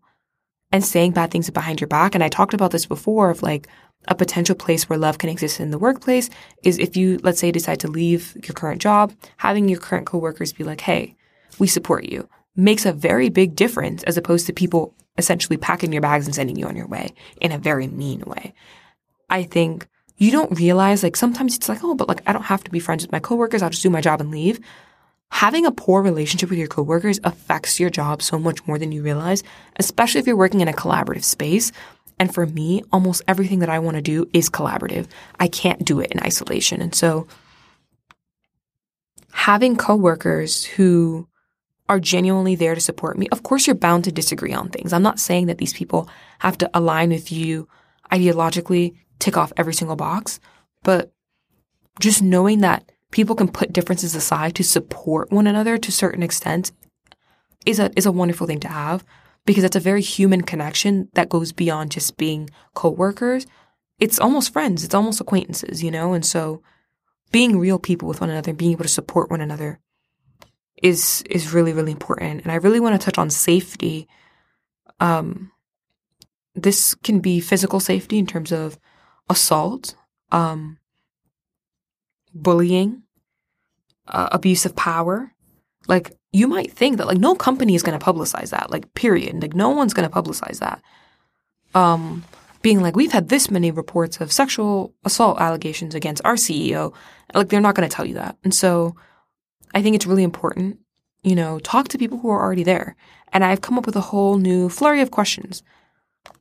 and 0.72 0.82
saying 0.82 1.12
bad 1.12 1.30
things 1.30 1.50
behind 1.50 1.80
your 1.80 1.88
back, 1.88 2.14
and 2.14 2.24
I 2.24 2.28
talked 2.28 2.54
about 2.54 2.70
this 2.70 2.86
before 2.86 3.30
of 3.30 3.42
like 3.42 3.68
a 4.08 4.14
potential 4.14 4.54
place 4.54 4.88
where 4.88 4.98
love 4.98 5.18
can 5.18 5.28
exist 5.28 5.60
in 5.60 5.70
the 5.70 5.78
workplace 5.78 6.30
is 6.62 6.78
if 6.78 6.96
you, 6.96 7.18
let's 7.22 7.40
say, 7.40 7.52
decide 7.52 7.80
to 7.80 7.88
leave 7.88 8.34
your 8.36 8.54
current 8.54 8.80
job, 8.80 9.12
having 9.36 9.68
your 9.68 9.80
current 9.80 10.06
coworkers 10.06 10.52
be 10.52 10.64
like, 10.64 10.80
hey, 10.80 11.14
we 11.58 11.66
support 11.66 12.04
you 12.04 12.28
makes 12.56 12.86
a 12.86 12.92
very 12.92 13.28
big 13.28 13.56
difference 13.56 14.02
as 14.04 14.16
opposed 14.16 14.46
to 14.46 14.52
people 14.52 14.94
essentially 15.16 15.56
packing 15.56 15.92
your 15.92 16.02
bags 16.02 16.26
and 16.26 16.34
sending 16.34 16.56
you 16.56 16.66
on 16.66 16.76
your 16.76 16.88
way 16.88 17.12
in 17.40 17.52
a 17.52 17.58
very 17.58 17.86
mean 17.86 18.20
way. 18.26 18.54
I 19.30 19.44
think 19.44 19.86
you 20.16 20.30
don't 20.30 20.58
realize 20.58 21.02
like 21.02 21.16
sometimes 21.16 21.56
it's 21.56 21.68
like, 21.68 21.82
oh, 21.82 21.94
but 21.94 22.08
like 22.08 22.22
I 22.26 22.32
don't 22.32 22.42
have 22.42 22.64
to 22.64 22.70
be 22.70 22.80
friends 22.80 23.04
with 23.04 23.12
my 23.12 23.20
coworkers. 23.20 23.62
I'll 23.62 23.70
just 23.70 23.82
do 23.82 23.90
my 23.90 24.00
job 24.00 24.20
and 24.20 24.30
leave. 24.30 24.60
Having 25.30 25.66
a 25.66 25.72
poor 25.72 26.02
relationship 26.02 26.50
with 26.50 26.58
your 26.58 26.68
coworkers 26.68 27.18
affects 27.24 27.80
your 27.80 27.90
job 27.90 28.22
so 28.22 28.38
much 28.38 28.64
more 28.66 28.78
than 28.78 28.92
you 28.92 29.02
realize, 29.02 29.42
especially 29.76 30.20
if 30.20 30.26
you're 30.26 30.36
working 30.36 30.60
in 30.60 30.68
a 30.68 30.72
collaborative 30.72 31.24
space. 31.24 31.72
And 32.20 32.32
for 32.32 32.46
me, 32.46 32.82
almost 32.92 33.22
everything 33.26 33.58
that 33.58 33.68
I 33.68 33.80
want 33.80 33.96
to 33.96 34.02
do 34.02 34.28
is 34.32 34.48
collaborative. 34.48 35.08
I 35.40 35.48
can't 35.48 35.84
do 35.84 35.98
it 35.98 36.12
in 36.12 36.20
isolation. 36.20 36.80
And 36.80 36.94
so 36.94 37.26
having 39.32 39.76
coworkers 39.76 40.64
who 40.64 41.26
are 41.88 42.00
genuinely 42.00 42.54
there 42.54 42.74
to 42.74 42.80
support 42.80 43.18
me, 43.18 43.28
of 43.30 43.42
course 43.42 43.66
you're 43.66 43.76
bound 43.76 44.04
to 44.04 44.12
disagree 44.12 44.52
on 44.52 44.68
things. 44.68 44.92
I'm 44.92 45.02
not 45.02 45.20
saying 45.20 45.46
that 45.46 45.58
these 45.58 45.74
people 45.74 46.08
have 46.40 46.58
to 46.58 46.70
align 46.74 47.10
with 47.10 47.30
you 47.30 47.68
ideologically, 48.10 48.94
tick 49.18 49.36
off 49.36 49.52
every 49.56 49.74
single 49.74 49.96
box, 49.96 50.40
but 50.82 51.12
just 52.00 52.22
knowing 52.22 52.60
that 52.60 52.90
people 53.10 53.36
can 53.36 53.48
put 53.48 53.72
differences 53.72 54.14
aside 54.14 54.54
to 54.56 54.64
support 54.64 55.30
one 55.30 55.46
another 55.46 55.78
to 55.78 55.88
a 55.88 55.92
certain 55.92 56.22
extent 56.22 56.72
is 57.64 57.78
a 57.78 57.90
is 57.96 58.06
a 58.06 58.12
wonderful 58.12 58.46
thing 58.46 58.60
to 58.60 58.68
have 58.68 59.04
because 59.46 59.64
it's 59.64 59.76
a 59.76 59.80
very 59.80 60.02
human 60.02 60.42
connection 60.42 61.08
that 61.14 61.28
goes 61.28 61.52
beyond 61.52 61.90
just 61.90 62.16
being 62.16 62.50
coworkers. 62.74 63.46
It's 64.00 64.18
almost 64.18 64.52
friends, 64.52 64.84
it's 64.84 64.94
almost 64.94 65.20
acquaintances, 65.20 65.82
you 65.82 65.90
know? 65.90 66.14
And 66.14 66.24
so 66.24 66.62
being 67.30 67.58
real 67.58 67.78
people 67.78 68.08
with 68.08 68.20
one 68.20 68.30
another, 68.30 68.52
being 68.52 68.72
able 68.72 68.84
to 68.84 68.88
support 68.88 69.30
one 69.30 69.40
another 69.40 69.80
is 70.82 71.22
is 71.30 71.52
really 71.52 71.72
really 71.72 71.92
important. 71.92 72.42
And 72.42 72.52
i 72.52 72.56
really 72.56 72.80
want 72.80 73.00
to 73.00 73.04
touch 73.04 73.18
on 73.18 73.30
safety. 73.30 74.08
Um 75.00 75.50
this 76.54 76.94
can 76.94 77.20
be 77.20 77.40
physical 77.40 77.80
safety 77.80 78.18
in 78.18 78.26
terms 78.26 78.52
of 78.52 78.78
assault 79.28 79.96
um 80.30 80.78
bullying 82.34 83.02
uh, 84.08 84.28
abuse 84.32 84.66
of 84.66 84.76
power. 84.76 85.32
Like 85.86 86.12
you 86.32 86.48
might 86.48 86.72
think 86.72 86.96
that 86.96 87.06
like 87.06 87.18
no 87.18 87.34
company 87.34 87.74
is 87.74 87.82
going 87.82 87.98
to 87.98 88.04
publicize 88.04 88.50
that 88.50 88.70
like 88.70 88.92
period. 88.94 89.40
Like 89.40 89.54
no 89.54 89.70
one's 89.70 89.94
going 89.94 90.08
to 90.08 90.14
publicize 90.14 90.58
that. 90.60 90.82
Um 91.74 92.24
being 92.62 92.80
like 92.80 92.96
we've 92.96 93.12
had 93.12 93.28
this 93.28 93.50
many 93.50 93.70
reports 93.70 94.20
of 94.20 94.32
sexual 94.32 94.94
assault 95.04 95.38
allegations 95.38 95.94
against 95.94 96.24
our 96.24 96.34
ceo 96.34 96.94
like 97.34 97.50
they're 97.50 97.60
not 97.60 97.74
going 97.74 97.86
to 97.88 97.94
tell 97.94 98.06
you 98.06 98.14
that. 98.14 98.36
And 98.42 98.54
so 98.54 98.96
I 99.74 99.82
think 99.82 99.96
it's 99.96 100.06
really 100.06 100.22
important, 100.22 100.78
you 101.22 101.34
know, 101.34 101.58
talk 101.58 101.88
to 101.88 101.98
people 101.98 102.18
who 102.18 102.30
are 102.30 102.40
already 102.40 102.62
there. 102.62 102.96
And 103.32 103.44
I've 103.44 103.60
come 103.60 103.76
up 103.76 103.86
with 103.86 103.96
a 103.96 104.00
whole 104.00 104.38
new 104.38 104.68
flurry 104.68 105.00
of 105.00 105.10
questions 105.10 105.62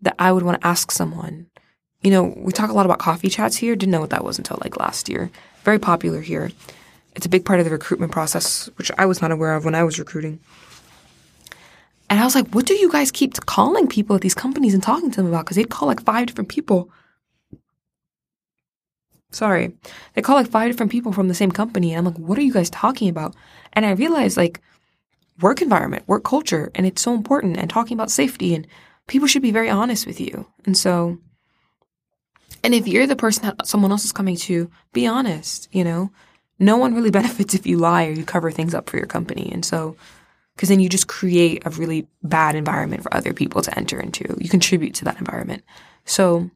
that 0.01 0.15
I 0.19 0.31
would 0.31 0.43
want 0.43 0.61
to 0.61 0.67
ask 0.67 0.91
someone. 0.91 1.47
You 2.01 2.11
know, 2.11 2.33
we 2.37 2.51
talk 2.51 2.69
a 2.69 2.73
lot 2.73 2.85
about 2.85 2.99
coffee 2.99 3.29
chats 3.29 3.57
here. 3.57 3.75
Didn't 3.75 3.91
know 3.91 4.01
what 4.01 4.11
that 4.11 4.23
was 4.23 4.37
until 4.37 4.59
like 4.61 4.77
last 4.77 5.09
year. 5.09 5.31
Very 5.63 5.79
popular 5.79 6.21
here. 6.21 6.51
It's 7.15 7.25
a 7.25 7.29
big 7.29 7.45
part 7.45 7.59
of 7.59 7.65
the 7.65 7.71
recruitment 7.71 8.11
process, 8.11 8.69
which 8.75 8.91
I 8.97 9.05
was 9.05 9.21
not 9.21 9.31
aware 9.31 9.55
of 9.55 9.65
when 9.65 9.75
I 9.75 9.83
was 9.83 9.99
recruiting. 9.99 10.39
And 12.09 12.19
I 12.19 12.25
was 12.25 12.35
like, 12.35 12.49
what 12.49 12.65
do 12.65 12.75
you 12.75 12.91
guys 12.91 13.11
keep 13.11 13.33
calling 13.45 13.87
people 13.87 14.15
at 14.15 14.21
these 14.21 14.35
companies 14.35 14.73
and 14.73 14.83
talking 14.83 15.09
to 15.09 15.17
them 15.17 15.27
about? 15.27 15.45
Because 15.45 15.57
they'd 15.57 15.69
call 15.69 15.87
like 15.87 16.03
five 16.03 16.27
different 16.27 16.49
people 16.49 16.91
Sorry. 19.33 19.73
They 20.13 20.21
call 20.21 20.35
like 20.35 20.49
five 20.49 20.69
different 20.69 20.91
people 20.91 21.11
from 21.11 21.27
the 21.27 21.33
same 21.33 21.51
company. 21.51 21.91
And 21.91 21.99
I'm 21.99 22.13
like, 22.13 22.21
what 22.21 22.37
are 22.37 22.43
you 22.43 22.53
guys 22.53 22.69
talking 22.69 23.09
about? 23.09 23.35
And 23.73 23.85
I 23.85 23.91
realized 23.91 24.37
like 24.37 24.61
work 25.39 25.61
environment, 25.61 26.07
work 26.07 26.23
culture, 26.23 26.71
and 26.75 26.85
it's 26.85 27.01
so 27.01 27.13
important 27.13 27.57
and 27.57 27.69
talking 27.69 27.95
about 27.95 28.11
safety 28.11 28.53
and 28.53 28.67
people 29.07 29.27
should 29.27 29.41
be 29.41 29.51
very 29.51 29.69
honest 29.69 30.05
with 30.05 30.21
you. 30.21 30.47
And 30.65 30.77
so, 30.77 31.17
and 32.63 32.73
if 32.73 32.87
you're 32.87 33.07
the 33.07 33.15
person 33.15 33.43
that 33.43 33.67
someone 33.67 33.91
else 33.91 34.05
is 34.05 34.11
coming 34.11 34.37
to, 34.37 34.69
be 34.93 35.05
honest, 35.05 35.67
you 35.71 35.83
know? 35.83 36.11
No 36.59 36.77
one 36.77 36.93
really 36.93 37.11
benefits 37.19 37.53
if 37.53 37.65
you 37.65 37.77
lie 37.77 38.05
or 38.05 38.11
you 38.11 38.23
cover 38.23 38.51
things 38.51 38.73
up 38.73 38.89
for 38.89 38.97
your 38.97 39.07
company. 39.07 39.49
And 39.51 39.65
so, 39.65 39.97
because 40.55 40.69
then 40.69 40.79
you 40.79 40.87
just 40.87 41.07
create 41.07 41.63
a 41.65 41.71
really 41.71 42.07
bad 42.21 42.55
environment 42.55 43.01
for 43.01 43.13
other 43.13 43.33
people 43.33 43.61
to 43.63 43.77
enter 43.77 43.99
into. 43.99 44.37
You 44.39 44.49
contribute 44.49 44.93
to 44.95 45.05
that 45.05 45.17
environment. 45.17 45.63
So, 46.05 46.51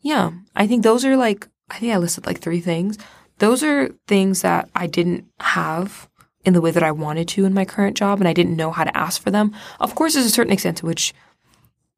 yeah, 0.00 0.30
I 0.56 0.66
think 0.66 0.82
those 0.82 1.04
are 1.04 1.16
like, 1.16 1.48
I 1.70 1.78
think 1.78 1.92
I 1.92 1.98
listed 1.98 2.26
like 2.26 2.40
three 2.40 2.60
things. 2.60 2.98
Those 3.38 3.62
are 3.62 3.88
things 4.06 4.42
that 4.42 4.68
I 4.74 4.86
didn't 4.86 5.24
have 5.40 6.08
in 6.44 6.54
the 6.54 6.60
way 6.60 6.70
that 6.70 6.82
I 6.82 6.92
wanted 6.92 7.28
to 7.28 7.44
in 7.44 7.54
my 7.54 7.64
current 7.64 7.96
job, 7.96 8.18
and 8.18 8.28
I 8.28 8.32
didn't 8.32 8.56
know 8.56 8.70
how 8.70 8.84
to 8.84 8.96
ask 8.96 9.20
for 9.20 9.30
them. 9.30 9.54
Of 9.78 9.94
course, 9.94 10.14
there's 10.14 10.26
a 10.26 10.30
certain 10.30 10.52
extent 10.52 10.78
to 10.78 10.86
which 10.86 11.12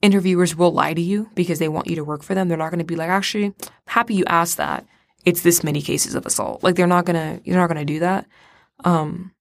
interviewers 0.03 0.57
will 0.57 0.73
lie 0.73 0.95
to 0.95 1.01
you 1.01 1.31
because 1.35 1.59
they 1.61 1.69
want 1.69 1.87
you 1.87 1.97
to 1.97 2.05
work 2.05 2.23
for 2.23 2.35
them. 2.35 2.49
They're 2.49 2.59
not 2.59 2.71
going 2.71 2.79
to 2.81 2.85
be 2.85 2.97
like, 2.97 3.09
actually, 3.09 3.55
happy 3.87 4.15
you 4.15 4.25
asked 4.27 4.57
that. 4.57 4.85
It's 5.25 5.43
this 5.43 5.63
many 5.63 5.81
cases 5.81 6.17
of 6.17 6.27
assault. 6.27 6.65
Like 6.65 6.75
they're 6.75 6.89
not 6.89 7.05
gonna, 7.05 7.41
you're 7.45 7.57
not 7.57 7.69
gonna 7.69 7.85
do 7.85 8.01
that. 8.01 8.27
Um, 8.85 9.33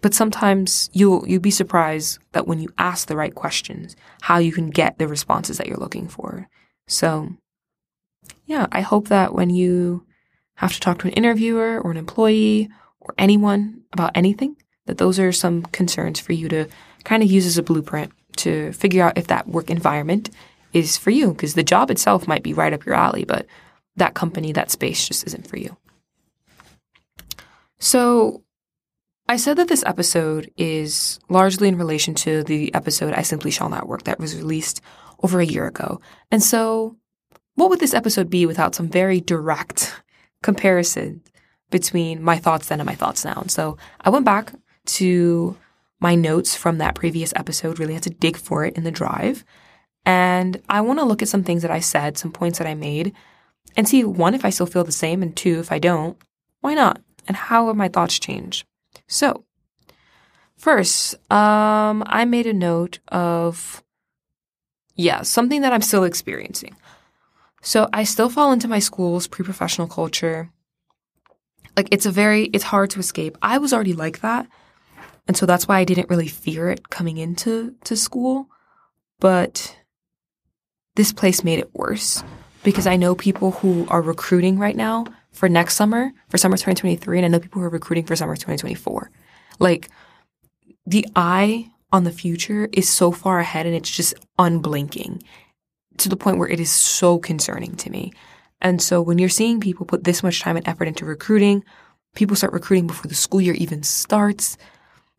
but 0.00 0.14
sometimes 0.14 0.88
you'll 0.92 1.28
you'll 1.28 1.40
be 1.40 1.50
surprised 1.50 2.18
that 2.32 2.46
when 2.46 2.60
you 2.60 2.70
ask 2.78 3.08
the 3.08 3.16
right 3.16 3.34
questions, 3.34 3.96
how 4.22 4.38
you 4.38 4.52
can 4.52 4.70
get 4.70 4.98
the 4.98 5.08
responses 5.08 5.58
that 5.58 5.66
you're 5.66 5.76
looking 5.76 6.08
for. 6.08 6.48
So 6.86 7.34
yeah, 8.50 8.66
I 8.72 8.80
hope 8.80 9.06
that 9.08 9.32
when 9.32 9.48
you 9.48 10.04
have 10.54 10.72
to 10.72 10.80
talk 10.80 10.98
to 10.98 11.06
an 11.06 11.12
interviewer 11.12 11.80
or 11.80 11.92
an 11.92 11.96
employee 11.96 12.68
or 12.98 13.14
anyone 13.16 13.82
about 13.92 14.10
anything, 14.16 14.56
that 14.86 14.98
those 14.98 15.20
are 15.20 15.30
some 15.30 15.62
concerns 15.66 16.18
for 16.18 16.32
you 16.32 16.48
to 16.48 16.66
kind 17.04 17.22
of 17.22 17.30
use 17.30 17.46
as 17.46 17.58
a 17.58 17.62
blueprint 17.62 18.10
to 18.38 18.72
figure 18.72 19.04
out 19.04 19.16
if 19.16 19.28
that 19.28 19.46
work 19.46 19.70
environment 19.70 20.30
is 20.72 20.98
for 20.98 21.10
you. 21.10 21.28
Because 21.28 21.54
the 21.54 21.62
job 21.62 21.92
itself 21.92 22.26
might 22.26 22.42
be 22.42 22.52
right 22.52 22.72
up 22.72 22.84
your 22.84 22.96
alley, 22.96 23.24
but 23.24 23.46
that 23.94 24.14
company, 24.14 24.50
that 24.50 24.72
space 24.72 25.06
just 25.06 25.24
isn't 25.28 25.46
for 25.46 25.56
you. 25.56 25.76
So 27.78 28.42
I 29.28 29.36
said 29.36 29.58
that 29.58 29.68
this 29.68 29.84
episode 29.86 30.50
is 30.56 31.20
largely 31.28 31.68
in 31.68 31.78
relation 31.78 32.16
to 32.16 32.42
the 32.42 32.74
episode 32.74 33.14
I 33.14 33.22
Simply 33.22 33.52
Shall 33.52 33.68
Not 33.68 33.86
Work 33.86 34.02
that 34.04 34.18
was 34.18 34.34
released 34.34 34.80
over 35.22 35.38
a 35.38 35.46
year 35.46 35.68
ago. 35.68 36.00
And 36.32 36.42
so 36.42 36.96
what 37.60 37.68
would 37.68 37.80
this 37.80 37.92
episode 37.92 38.30
be 38.30 38.46
without 38.46 38.74
some 38.74 38.88
very 38.88 39.20
direct 39.20 39.94
comparison 40.42 41.20
between 41.70 42.22
my 42.22 42.38
thoughts 42.38 42.68
then 42.68 42.80
and 42.80 42.86
my 42.86 42.94
thoughts 42.94 43.22
now? 43.22 43.38
And 43.38 43.50
so 43.50 43.76
I 44.00 44.08
went 44.08 44.24
back 44.24 44.54
to 44.86 45.58
my 46.00 46.14
notes 46.14 46.56
from 46.56 46.78
that 46.78 46.94
previous 46.94 47.34
episode, 47.36 47.78
really 47.78 47.92
had 47.92 48.02
to 48.04 48.10
dig 48.10 48.38
for 48.38 48.64
it 48.64 48.78
in 48.78 48.84
the 48.84 48.90
drive. 48.90 49.44
And 50.06 50.62
I 50.70 50.80
want 50.80 51.00
to 51.00 51.04
look 51.04 51.20
at 51.20 51.28
some 51.28 51.44
things 51.44 51.60
that 51.60 51.70
I 51.70 51.80
said, 51.80 52.16
some 52.16 52.32
points 52.32 52.56
that 52.56 52.66
I 52.66 52.74
made, 52.74 53.12
and 53.76 53.86
see 53.86 54.04
one, 54.04 54.34
if 54.34 54.46
I 54.46 54.50
still 54.50 54.64
feel 54.64 54.82
the 54.82 54.90
same, 54.90 55.22
and 55.22 55.36
two, 55.36 55.60
if 55.60 55.70
I 55.70 55.78
don't, 55.78 56.16
why 56.60 56.72
not? 56.72 57.02
And 57.28 57.36
how 57.36 57.66
have 57.66 57.76
my 57.76 57.88
thoughts 57.88 58.18
changed? 58.18 58.66
So, 59.06 59.44
first, 60.56 61.14
um, 61.30 62.02
I 62.06 62.24
made 62.24 62.46
a 62.46 62.54
note 62.54 63.00
of, 63.08 63.84
yeah, 64.96 65.20
something 65.20 65.60
that 65.60 65.74
I'm 65.74 65.82
still 65.82 66.04
experiencing. 66.04 66.74
So 67.60 67.88
I 67.92 68.04
still 68.04 68.30
fall 68.30 68.52
into 68.52 68.68
my 68.68 68.78
school's 68.78 69.26
pre-professional 69.26 69.86
culture. 69.86 70.50
Like 71.76 71.88
it's 71.90 72.06
a 72.06 72.10
very 72.10 72.44
it's 72.46 72.64
hard 72.64 72.90
to 72.90 73.00
escape. 73.00 73.36
I 73.42 73.58
was 73.58 73.72
already 73.72 73.92
like 73.92 74.20
that. 74.20 74.46
And 75.28 75.36
so 75.36 75.46
that's 75.46 75.68
why 75.68 75.78
I 75.78 75.84
didn't 75.84 76.10
really 76.10 76.28
fear 76.28 76.70
it 76.70 76.90
coming 76.90 77.18
into 77.18 77.74
to 77.84 77.96
school. 77.96 78.48
But 79.20 79.76
this 80.96 81.12
place 81.12 81.44
made 81.44 81.58
it 81.58 81.74
worse 81.74 82.24
because 82.62 82.86
I 82.86 82.96
know 82.96 83.14
people 83.14 83.52
who 83.52 83.86
are 83.88 84.02
recruiting 84.02 84.58
right 84.58 84.76
now 84.76 85.06
for 85.30 85.48
next 85.48 85.76
summer, 85.76 86.12
for 86.28 86.38
summer 86.38 86.56
2023, 86.56 87.18
and 87.18 87.24
I 87.24 87.28
know 87.28 87.40
people 87.40 87.60
who 87.60 87.66
are 87.66 87.70
recruiting 87.70 88.04
for 88.04 88.16
summer 88.16 88.34
2024. 88.34 89.10
Like 89.58 89.88
the 90.86 91.06
eye 91.14 91.70
on 91.92 92.04
the 92.04 92.12
future 92.12 92.68
is 92.72 92.88
so 92.88 93.12
far 93.12 93.40
ahead 93.40 93.66
and 93.66 93.74
it's 93.74 93.90
just 93.90 94.14
unblinking 94.38 95.22
to 96.00 96.08
the 96.08 96.16
point 96.16 96.38
where 96.38 96.48
it 96.48 96.60
is 96.60 96.70
so 96.70 97.18
concerning 97.18 97.76
to 97.76 97.90
me. 97.90 98.12
And 98.60 98.82
so 98.82 99.00
when 99.00 99.18
you're 99.18 99.28
seeing 99.28 99.60
people 99.60 99.86
put 99.86 100.04
this 100.04 100.22
much 100.22 100.40
time 100.40 100.56
and 100.56 100.66
effort 100.68 100.88
into 100.88 101.04
recruiting, 101.04 101.64
people 102.14 102.36
start 102.36 102.52
recruiting 102.52 102.86
before 102.86 103.08
the 103.08 103.14
school 103.14 103.40
year 103.40 103.54
even 103.54 103.82
starts. 103.82 104.56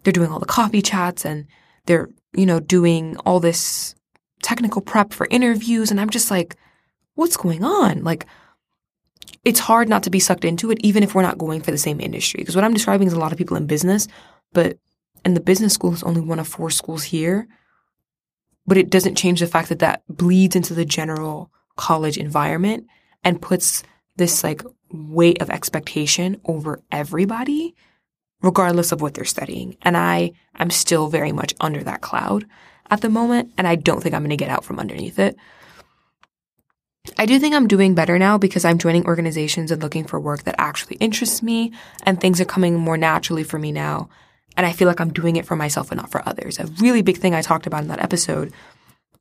They're 0.04 0.14
doing 0.14 0.32
all 0.32 0.40
the 0.40 0.46
coffee 0.46 0.82
chats 0.82 1.26
and 1.26 1.48
they're, 1.86 2.10
you 2.34 2.46
know, 2.46 2.60
doing 2.60 3.18
all 3.18 3.40
this 3.40 3.96
technical 4.44 4.82
prep 4.82 5.14
for 5.14 5.28
interviews. 5.32 5.92
And 5.92 6.00
I'm 6.00 6.10
just 6.10 6.30
like, 6.30 6.56
what's 7.16 7.38
going 7.38 7.64
on? 7.64 8.04
Like, 8.04 8.26
it's 9.44 9.60
hard 9.60 9.90
not 9.90 10.04
to 10.04 10.10
be 10.10 10.20
sucked 10.20 10.46
into 10.46 10.70
it, 10.70 10.80
even 10.82 11.02
if 11.04 11.16
we're 11.16 11.22
not 11.24 11.38
going 11.38 11.62
for 11.62 11.72
the 11.72 11.78
same 11.78 12.00
industry. 12.00 12.40
Because 12.40 12.56
what 12.56 12.64
I'm 12.64 12.74
describing 12.74 13.08
is 13.08 13.14
a 13.14 13.20
lot 13.20 13.32
of 13.32 13.38
people 13.38 13.58
in 13.58 13.66
business, 13.66 14.08
but 14.54 14.78
and 15.24 15.36
the 15.36 15.42
business 15.42 15.74
school 15.74 15.94
is 15.94 16.04
only 16.04 16.22
one 16.22 16.40
of 16.40 16.48
four 16.48 16.70
schools 16.70 17.04
here. 17.04 17.48
But 18.66 18.78
it 18.78 18.90
doesn't 18.90 19.18
change 19.18 19.40
the 19.40 19.48
fact 19.48 19.70
that 19.70 19.80
that 19.80 20.04
bleeds 20.08 20.56
into 20.56 20.74
the 20.74 20.86
general 20.86 21.52
college 21.76 22.18
environment 22.18 22.88
and 23.24 23.42
puts 23.42 23.84
this 24.18 24.44
like 24.44 24.62
weight 24.92 25.42
of 25.42 25.50
expectation 25.50 26.40
over 26.46 26.82
everybody, 26.92 27.76
regardless 28.42 28.92
of 28.92 29.02
what 29.02 29.14
they're 29.14 29.26
studying. 29.26 29.78
And 29.82 29.98
I 29.98 30.32
i'm 30.56 30.70
still 30.70 31.08
very 31.08 31.32
much 31.32 31.56
under 31.60 31.84
that 31.84 32.02
cloud 32.02 32.46
at 32.90 33.02
the 33.02 33.10
moment, 33.10 33.52
and 33.58 33.68
I 33.68 33.76
don't 33.76 34.02
think 34.04 34.14
I'm 34.14 34.22
going 34.22 34.32
to 34.32 34.38
get 34.38 34.50
out 34.50 34.66
from 34.66 34.80
underneath 34.80 35.18
it. 35.18 35.38
I 37.18 37.26
do 37.26 37.40
think 37.40 37.56
I'm 37.56 37.68
doing 37.68 37.96
better 37.96 38.20
now 38.20 38.38
because 38.38 38.66
I'm 38.66 38.78
joining 38.78 39.06
organizations 39.06 39.72
and 39.72 39.82
looking 39.82 40.06
for 40.06 40.20
work 40.20 40.44
that 40.44 40.56
actually 40.58 40.98
interests 40.98 41.42
me, 41.42 41.72
and 42.04 42.20
things 42.20 42.40
are 42.42 42.46
coming 42.46 42.78
more 42.78 42.98
naturally 42.98 43.44
for 43.44 43.58
me 43.58 43.72
now. 43.72 44.10
And 44.58 44.66
I 44.66 44.74
feel 44.74 44.88
like 44.88 45.00
I'm 45.00 45.14
doing 45.14 45.38
it 45.38 45.46
for 45.46 45.56
myself 45.56 45.92
and 45.92 46.00
not 46.00 46.12
for 46.12 46.28
others. 46.28 46.60
A 46.60 46.68
really 46.80 47.02
big 47.02 47.18
thing 47.18 47.34
I 47.34 47.42
talked 47.42 47.68
about 47.68 47.84
in 47.84 47.88
that 47.88 48.04
episode 48.04 48.54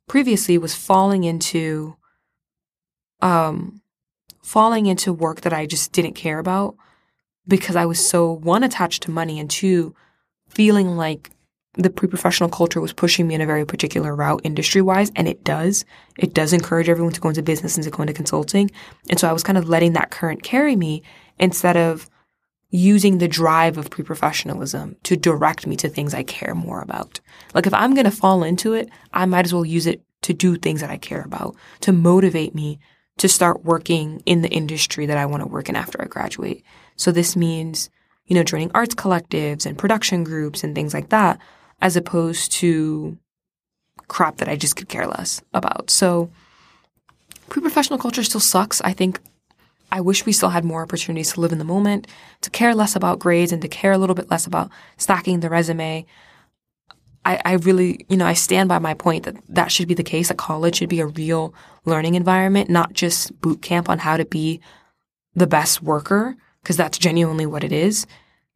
previously 0.07 0.57
was 0.57 0.75
falling 0.75 1.23
into, 1.23 1.95
um, 3.21 3.81
falling 4.43 4.87
into 4.87 5.13
work 5.13 5.41
that 5.41 5.53
I 5.53 5.65
just 5.65 5.91
didn't 5.91 6.13
care 6.13 6.39
about 6.39 6.75
because 7.47 7.75
I 7.75 7.85
was 7.85 8.05
so 8.05 8.31
one 8.31 8.63
attached 8.63 9.03
to 9.03 9.11
money 9.11 9.39
and 9.39 9.49
two 9.49 9.95
feeling 10.49 10.97
like 10.97 11.31
the 11.75 11.89
pre-professional 11.89 12.49
culture 12.49 12.81
was 12.81 12.91
pushing 12.91 13.27
me 13.27 13.35
in 13.35 13.41
a 13.41 13.45
very 13.45 13.65
particular 13.65 14.13
route 14.13 14.41
industry 14.43 14.81
wise 14.81 15.11
and 15.15 15.27
it 15.27 15.43
does 15.43 15.85
it 16.17 16.33
does 16.33 16.51
encourage 16.51 16.89
everyone 16.89 17.13
to 17.13 17.21
go 17.21 17.29
into 17.29 17.41
business 17.41 17.75
and 17.75 17.83
to 17.85 17.89
go 17.89 18.03
into 18.03 18.13
consulting 18.13 18.69
and 19.09 19.19
so 19.19 19.29
i 19.29 19.31
was 19.31 19.43
kind 19.43 19.57
of 19.57 19.69
letting 19.69 19.93
that 19.93 20.11
current 20.11 20.43
carry 20.43 20.75
me 20.75 21.01
instead 21.39 21.77
of 21.77 22.09
using 22.71 23.17
the 23.17 23.27
drive 23.27 23.77
of 23.77 23.89
pre-professionalism 23.89 24.95
to 25.03 25.15
direct 25.15 25.67
me 25.67 25.75
to 25.75 25.89
things 25.89 26.13
i 26.13 26.23
care 26.23 26.55
more 26.55 26.81
about 26.81 27.19
like 27.53 27.67
if 27.67 27.73
i'm 27.73 27.93
going 27.93 28.05
to 28.05 28.11
fall 28.11 28.43
into 28.43 28.73
it 28.73 28.89
i 29.13 29.25
might 29.25 29.45
as 29.45 29.53
well 29.53 29.65
use 29.65 29.85
it 29.85 30.01
to 30.21 30.33
do 30.33 30.55
things 30.55 30.81
that 30.81 30.89
i 30.89 30.97
care 30.97 31.21
about 31.21 31.55
to 31.81 31.91
motivate 31.91 32.55
me 32.55 32.79
to 33.17 33.27
start 33.27 33.63
working 33.65 34.21
in 34.25 34.41
the 34.41 34.49
industry 34.49 35.05
that 35.05 35.17
i 35.17 35.25
want 35.25 35.43
to 35.43 35.49
work 35.49 35.69
in 35.69 35.75
after 35.75 36.01
i 36.01 36.05
graduate 36.05 36.63
so 36.95 37.11
this 37.11 37.35
means 37.35 37.89
you 38.25 38.35
know 38.35 38.43
joining 38.43 38.71
arts 38.73 38.95
collectives 38.95 39.65
and 39.65 39.77
production 39.77 40.23
groups 40.23 40.63
and 40.63 40.73
things 40.73 40.93
like 40.93 41.09
that 41.09 41.39
as 41.81 41.95
opposed 41.95 42.51
to 42.51 43.17
crap 44.11 44.37
that 44.37 44.49
I 44.49 44.57
just 44.57 44.75
could 44.75 44.89
care 44.89 45.07
less 45.07 45.41
about. 45.53 45.89
So 45.89 46.29
pre-professional 47.47 47.97
culture 47.97 48.23
still 48.23 48.41
sucks. 48.41 48.81
I 48.81 48.91
think 48.91 49.19
I 49.91 50.01
wish 50.01 50.25
we 50.25 50.31
still 50.31 50.49
had 50.49 50.63
more 50.63 50.83
opportunities 50.83 51.33
to 51.33 51.41
live 51.41 51.51
in 51.51 51.57
the 51.57 51.65
moment, 51.65 52.07
to 52.41 52.49
care 52.49 52.73
less 52.73 52.95
about 52.95 53.19
grades 53.19 53.51
and 53.51 53.61
to 53.61 53.67
care 53.67 53.91
a 53.91 53.97
little 53.97 54.15
bit 54.15 54.31
less 54.31 54.47
about 54.47 54.69
stacking 54.97 55.41
the 55.41 55.49
resume. 55.49 56.05
I, 57.25 57.41
I 57.43 57.53
really, 57.53 58.05
you 58.09 58.17
know, 58.17 58.25
I 58.25 58.33
stand 58.33 58.69
by 58.69 58.79
my 58.79 58.93
point 58.93 59.25
that 59.25 59.35
that 59.49 59.71
should 59.71 59.87
be 59.87 59.93
the 59.93 60.03
case, 60.03 60.29
that 60.29 60.37
college 60.37 60.77
should 60.77 60.89
be 60.89 61.01
a 61.01 61.05
real 61.05 61.53
learning 61.85 62.15
environment, 62.15 62.69
not 62.69 62.93
just 62.93 63.39
boot 63.41 63.61
camp 63.61 63.89
on 63.89 63.99
how 63.99 64.17
to 64.17 64.25
be 64.25 64.61
the 65.35 65.47
best 65.47 65.83
worker, 65.83 66.35
because 66.61 66.77
that's 66.77 66.97
genuinely 66.97 67.45
what 67.45 67.63
it 67.63 67.71
is. 67.71 68.07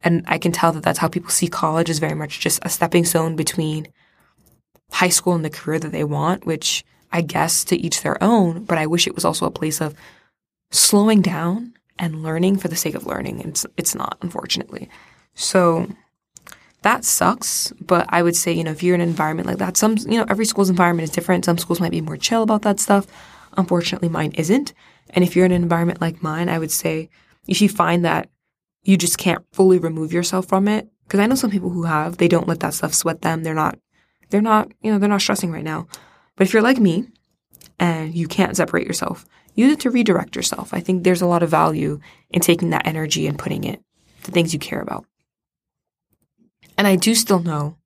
And 0.02 0.24
I 0.26 0.38
can 0.38 0.52
tell 0.52 0.72
that 0.72 0.82
that's 0.82 0.98
how 0.98 1.08
people 1.08 1.30
see 1.30 1.48
college 1.48 1.90
is 1.90 1.98
very 1.98 2.14
much 2.14 2.40
just 2.40 2.60
a 2.62 2.68
stepping 2.68 3.04
stone 3.04 3.36
between 3.36 3.88
high 4.90 5.08
school 5.08 5.34
and 5.34 5.44
the 5.44 5.50
career 5.50 5.78
that 5.78 5.92
they 5.92 6.04
want, 6.04 6.46
which 6.46 6.84
I 7.12 7.20
guess 7.20 7.64
to 7.64 7.76
each 7.76 8.02
their 8.02 8.22
own, 8.22 8.64
but 8.64 8.78
I 8.78 8.86
wish 8.86 9.06
it 9.06 9.14
was 9.14 9.24
also 9.24 9.46
a 9.46 9.50
place 9.50 9.80
of 9.80 9.94
slowing 10.70 11.22
down 11.22 11.74
and 11.98 12.22
learning 12.22 12.58
for 12.58 12.68
the 12.68 12.76
sake 12.76 12.94
of 12.94 13.06
learning. 13.06 13.40
It's, 13.40 13.66
it's 13.76 13.94
not, 13.94 14.18
unfortunately. 14.20 14.88
So 15.34 15.88
that 16.82 17.04
sucks, 17.04 17.72
but 17.80 18.06
I 18.08 18.22
would 18.22 18.36
say, 18.36 18.52
you 18.52 18.64
know, 18.64 18.70
if 18.70 18.82
you're 18.82 18.94
in 18.94 19.00
an 19.00 19.08
environment 19.08 19.48
like 19.48 19.58
that, 19.58 19.76
some, 19.76 19.96
you 19.98 20.18
know, 20.18 20.26
every 20.28 20.44
school's 20.44 20.70
environment 20.70 21.08
is 21.08 21.14
different. 21.14 21.44
Some 21.44 21.58
schools 21.58 21.80
might 21.80 21.90
be 21.90 22.00
more 22.00 22.16
chill 22.16 22.42
about 22.42 22.62
that 22.62 22.80
stuff. 22.80 23.06
Unfortunately, 23.56 24.08
mine 24.08 24.32
isn't. 24.32 24.72
And 25.10 25.24
if 25.24 25.34
you're 25.34 25.46
in 25.46 25.52
an 25.52 25.62
environment 25.62 26.00
like 26.00 26.22
mine, 26.22 26.48
I 26.48 26.58
would 26.58 26.70
say 26.70 27.08
if 27.46 27.60
you 27.60 27.68
find 27.68 28.04
that 28.04 28.28
you 28.82 28.96
just 28.96 29.18
can't 29.18 29.44
fully 29.52 29.78
remove 29.78 30.12
yourself 30.12 30.46
from 30.46 30.68
it. 30.68 30.88
Cause 31.08 31.20
I 31.20 31.26
know 31.26 31.34
some 31.34 31.50
people 31.50 31.70
who 31.70 31.84
have, 31.84 32.18
they 32.18 32.28
don't 32.28 32.48
let 32.48 32.60
that 32.60 32.74
stuff 32.74 32.94
sweat 32.94 33.22
them. 33.22 33.42
They're 33.42 33.54
not, 33.54 33.78
they're 34.30 34.40
not, 34.40 34.72
you 34.80 34.92
know, 34.92 34.98
they're 34.98 35.08
not 35.08 35.20
stressing 35.20 35.52
right 35.52 35.64
now. 35.64 35.88
But 36.36 36.46
if 36.46 36.52
you're 36.52 36.62
like 36.62 36.78
me 36.78 37.08
and 37.78 38.14
you 38.14 38.28
can't 38.28 38.56
separate 38.56 38.86
yourself, 38.86 39.24
use 39.56 39.72
it 39.72 39.80
to 39.80 39.90
redirect 39.90 40.36
yourself. 40.36 40.72
I 40.72 40.80
think 40.80 41.02
there's 41.02 41.22
a 41.22 41.26
lot 41.26 41.42
of 41.42 41.50
value 41.50 41.98
in 42.30 42.40
taking 42.40 42.70
that 42.70 42.86
energy 42.86 43.26
and 43.26 43.38
putting 43.38 43.64
it 43.64 43.82
to 44.22 44.30
things 44.30 44.52
you 44.52 44.60
care 44.60 44.80
about. 44.80 45.04
And 46.78 46.86
I 46.86 46.94
do 46.94 47.14
still 47.14 47.40
know, 47.40 47.76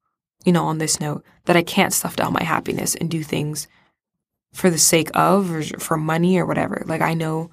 you 0.44 0.52
know, 0.52 0.66
on 0.66 0.78
this 0.78 1.00
note, 1.00 1.24
that 1.46 1.56
I 1.56 1.62
can't 1.62 1.92
stuff 1.92 2.16
down 2.16 2.32
my 2.32 2.42
happiness 2.42 2.94
and 2.94 3.10
do 3.10 3.22
things 3.22 3.68
for 4.52 4.68
the 4.68 4.78
sake 4.78 5.10
of 5.14 5.50
or 5.50 5.62
for 5.62 5.96
money 5.96 6.38
or 6.38 6.44
whatever. 6.44 6.82
Like 6.86 7.00
I 7.00 7.14
know 7.14 7.50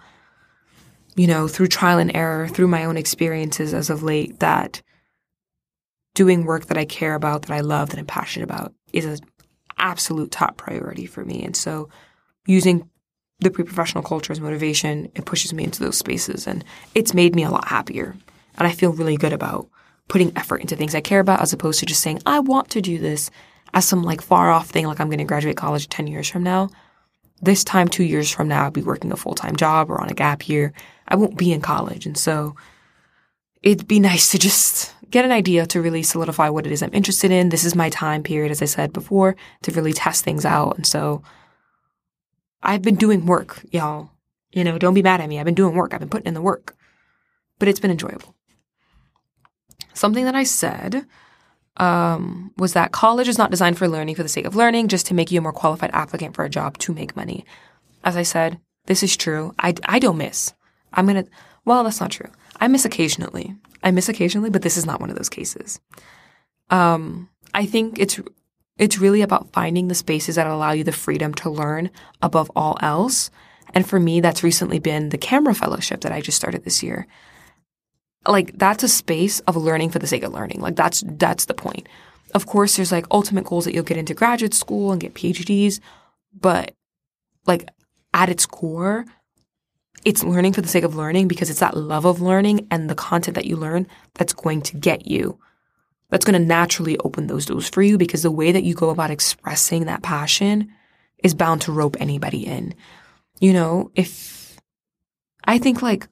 you 1.17 1.25
know, 1.25 1.47
through 1.47 1.67
trial 1.67 1.97
and 1.97 2.15
error, 2.15 2.47
through 2.47 2.67
my 2.67 2.85
own 2.85 2.95
experiences 2.95 3.73
as 3.73 3.89
of 3.89 4.03
late, 4.03 4.39
that 4.39 4.83
doing 6.13 6.45
work 6.45 6.67
that 6.67 6.77
I 6.77 6.85
care 6.85 7.15
about, 7.15 7.41
that 7.43 7.53
I 7.53 7.61
love, 7.61 7.89
that 7.89 7.99
I'm 7.99 8.05
passionate 8.05 8.45
about 8.45 8.73
is 8.93 9.05
an 9.05 9.19
absolute 9.79 10.31
top 10.31 10.57
priority 10.57 11.07
for 11.07 11.25
me. 11.25 11.43
And 11.43 11.55
so 11.55 11.89
using 12.45 12.87
the 13.39 13.51
pre-professional 13.51 14.03
culture 14.03 14.33
as 14.33 14.41
motivation, 14.41 15.11
it 15.15 15.25
pushes 15.25 15.53
me 15.53 15.63
into 15.63 15.83
those 15.83 15.97
spaces 15.97 16.47
and 16.47 16.63
it's 16.95 17.13
made 17.13 17.35
me 17.35 17.43
a 17.43 17.51
lot 17.51 17.67
happier. 17.67 18.15
And 18.57 18.67
I 18.67 18.71
feel 18.71 18.93
really 18.93 19.17
good 19.17 19.33
about 19.33 19.67
putting 20.07 20.35
effort 20.35 20.61
into 20.61 20.75
things 20.75 20.95
I 20.95 21.01
care 21.01 21.19
about 21.19 21.41
as 21.41 21.53
opposed 21.53 21.79
to 21.79 21.85
just 21.85 22.01
saying, 22.01 22.21
I 22.25 22.39
want 22.39 22.69
to 22.71 22.81
do 22.81 22.97
this 22.97 23.29
as 23.73 23.85
some 23.85 24.03
like 24.03 24.21
far 24.21 24.49
off 24.49 24.69
thing, 24.69 24.87
like 24.87 24.99
I'm 24.99 25.09
going 25.09 25.19
to 25.19 25.25
graduate 25.25 25.57
college 25.57 25.89
10 25.89 26.07
years 26.07 26.29
from 26.29 26.43
now. 26.43 26.69
This 27.41 27.63
time, 27.63 27.87
two 27.87 28.03
years 28.03 28.31
from 28.31 28.47
now, 28.47 28.63
I'll 28.63 28.71
be 28.71 28.81
working 28.81 29.11
a 29.11 29.15
full 29.15 29.35
time 29.35 29.55
job 29.55 29.91
or 29.91 30.01
on 30.01 30.09
a 30.09 30.15
gap 30.15 30.47
year 30.47 30.73
I 31.07 31.15
won't 31.15 31.37
be 31.37 31.51
in 31.51 31.61
college. 31.61 32.05
And 32.05 32.17
so 32.17 32.55
it'd 33.63 33.87
be 33.87 33.99
nice 33.99 34.31
to 34.31 34.37
just 34.37 34.93
get 35.09 35.25
an 35.25 35.31
idea 35.31 35.65
to 35.67 35.81
really 35.81 36.03
solidify 36.03 36.49
what 36.49 36.65
it 36.65 36.71
is 36.71 36.83
I'm 36.83 36.93
interested 36.93 37.31
in. 37.31 37.49
This 37.49 37.63
is 37.63 37.75
my 37.75 37.89
time 37.89 38.23
period, 38.23 38.51
as 38.51 38.61
I 38.61 38.65
said 38.65 38.91
before, 38.91 39.35
to 39.63 39.71
really 39.71 39.93
test 39.93 40.23
things 40.23 40.45
out. 40.45 40.75
And 40.75 40.85
so 40.85 41.23
I've 42.67 42.81
been 42.81 42.95
doing 42.95 43.25
work, 43.25 43.61
y'all. 43.71 44.11
You 44.51 44.63
know, 44.63 44.77
don't 44.77 44.93
be 44.93 45.01
mad 45.01 45.21
at 45.21 45.29
me. 45.29 45.39
I've 45.39 45.45
been 45.45 45.55
doing 45.55 45.75
work. 45.75 45.93
I've 45.93 46.01
been 46.01 46.09
putting 46.09 46.27
in 46.27 46.33
the 46.33 46.41
work, 46.41 46.75
but 47.59 47.67
it's 47.67 47.79
been 47.79 47.91
enjoyable. 47.91 48.35
Something 49.93 50.25
that 50.25 50.35
I 50.35 50.43
said 50.43 51.05
um, 51.77 52.51
was 52.57 52.73
that 52.73 52.91
college 52.91 53.27
is 53.27 53.37
not 53.37 53.51
designed 53.51 53.77
for 53.77 53.87
learning 53.87 54.15
for 54.15 54.23
the 54.23 54.29
sake 54.29 54.45
of 54.45 54.55
learning, 54.55 54.89
just 54.89 55.05
to 55.07 55.13
make 55.13 55.31
you 55.31 55.39
a 55.39 55.41
more 55.41 55.53
qualified 55.53 55.91
applicant 55.93 56.35
for 56.35 56.43
a 56.43 56.49
job 56.49 56.77
to 56.79 56.93
make 56.93 57.15
money. 57.15 57.45
As 58.03 58.17
I 58.17 58.23
said, 58.23 58.59
this 58.85 59.01
is 59.01 59.15
true. 59.17 59.53
I, 59.57 59.73
I 59.85 59.99
don't 59.99 60.17
miss. 60.17 60.53
I'm 60.93 61.05
going 61.05 61.23
to, 61.23 61.29
well, 61.65 61.83
that's 61.83 62.01
not 62.01 62.11
true. 62.11 62.29
I 62.59 62.67
miss 62.67 62.85
occasionally. 62.85 63.55
I 63.83 63.91
miss 63.91 64.09
occasionally, 64.09 64.49
but 64.49 64.61
this 64.61 64.77
is 64.77 64.85
not 64.85 64.99
one 64.99 65.09
of 65.09 65.15
those 65.15 65.29
cases. 65.29 65.79
Um, 66.69 67.29
I 67.53 67.65
think 67.65 67.99
it's, 67.99 68.19
it's 68.77 68.99
really 68.99 69.21
about 69.21 69.51
finding 69.53 69.87
the 69.87 69.95
spaces 69.95 70.35
that 70.35 70.47
allow 70.47 70.71
you 70.71 70.83
the 70.83 70.91
freedom 70.91 71.33
to 71.35 71.49
learn 71.49 71.89
above 72.21 72.51
all 72.55 72.77
else. 72.81 73.31
And 73.73 73.87
for 73.87 73.99
me, 73.99 74.21
that's 74.21 74.43
recently 74.43 74.79
been 74.79 75.09
the 75.09 75.17
camera 75.17 75.53
fellowship 75.53 76.01
that 76.01 76.11
I 76.11 76.21
just 76.21 76.37
started 76.37 76.63
this 76.63 76.83
year. 76.83 77.07
Like 78.27 78.57
that's 78.57 78.83
a 78.83 78.87
space 78.87 79.39
of 79.41 79.55
learning 79.55 79.89
for 79.89 79.99
the 79.99 80.07
sake 80.07 80.23
of 80.23 80.33
learning. 80.33 80.61
Like 80.61 80.75
that's, 80.75 81.03
that's 81.05 81.45
the 81.45 81.53
point. 81.53 81.87
Of 82.33 82.45
course, 82.45 82.75
there's 82.75 82.91
like 82.91 83.05
ultimate 83.09 83.45
goals 83.45 83.65
that 83.65 83.73
you'll 83.73 83.83
get 83.83 83.97
into 83.97 84.13
graduate 84.13 84.53
school 84.53 84.91
and 84.91 85.01
get 85.01 85.13
PhDs, 85.13 85.79
but 86.33 86.73
like 87.45 87.69
at 88.13 88.29
its 88.29 88.45
core, 88.45 89.05
it's 90.05 90.23
learning 90.23 90.53
for 90.53 90.61
the 90.61 90.67
sake 90.67 90.83
of 90.83 90.95
learning 90.95 91.27
because 91.27 91.49
it's 91.49 91.59
that 91.59 91.75
love 91.75 92.05
of 92.05 92.21
learning 92.21 92.67
and 92.69 92.89
the 92.89 92.95
content 92.95 93.35
that 93.35 93.45
you 93.45 93.55
learn 93.55 93.87
that's 94.13 94.33
going 94.33 94.61
to 94.63 94.77
get 94.77 95.07
you. 95.07 95.39
That's 96.09 96.25
going 96.25 96.39
to 96.39 96.47
naturally 96.47 96.97
open 96.99 97.27
those 97.27 97.45
doors 97.45 97.69
for 97.69 97.81
you 97.81 97.97
because 97.97 98.23
the 98.23 98.31
way 98.31 98.51
that 98.51 98.63
you 98.63 98.73
go 98.73 98.89
about 98.89 99.11
expressing 99.11 99.85
that 99.85 100.03
passion 100.03 100.71
is 101.23 101.33
bound 101.33 101.61
to 101.61 101.71
rope 101.71 101.97
anybody 101.99 102.45
in. 102.45 102.73
You 103.39 103.53
know, 103.53 103.91
if 103.95 104.59
I 105.43 105.57
think 105.57 105.81
like 105.81 106.07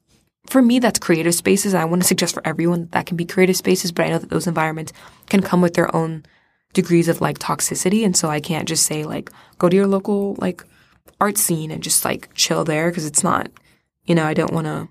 for 0.48 0.62
me, 0.62 0.80
that's 0.80 1.00
creative 1.00 1.34
spaces. 1.34 1.74
I 1.74 1.86
want 1.86 2.02
to 2.02 2.08
suggest 2.08 2.34
for 2.34 2.46
everyone 2.46 2.82
that, 2.82 2.92
that 2.92 3.06
can 3.06 3.18
be 3.18 3.26
creative 3.26 3.56
spaces, 3.56 3.92
but 3.92 4.06
I 4.06 4.10
know 4.10 4.20
that 4.20 4.30
those 4.30 4.48
environments 4.48 4.94
can 5.28 5.42
come 5.42 5.62
with 5.62 5.74
their 5.74 5.94
own 5.96 6.26
degrees 6.74 7.08
of 7.08 7.22
like 7.22 7.40
toxicity. 7.40 8.06
And 8.06 8.16
so 8.16 8.30
I 8.30 8.40
can't 8.40 8.68
just 8.68 8.86
say 8.86 9.06
like, 9.06 9.32
go 9.58 9.70
to 9.70 9.76
your 9.76 9.88
local 9.88 10.36
like 10.36 10.64
art 11.20 11.38
scene 11.38 11.72
and 11.72 11.82
just 11.82 12.06
like 12.06 12.30
chill 12.34 12.64
there 12.64 12.90
because 12.92 13.06
it's 13.06 13.24
not 13.24 13.50
You 14.06 14.14
know, 14.14 14.26
I 14.26 14.34
don't 14.34 14.54
want 14.54 14.68
to 14.68 14.88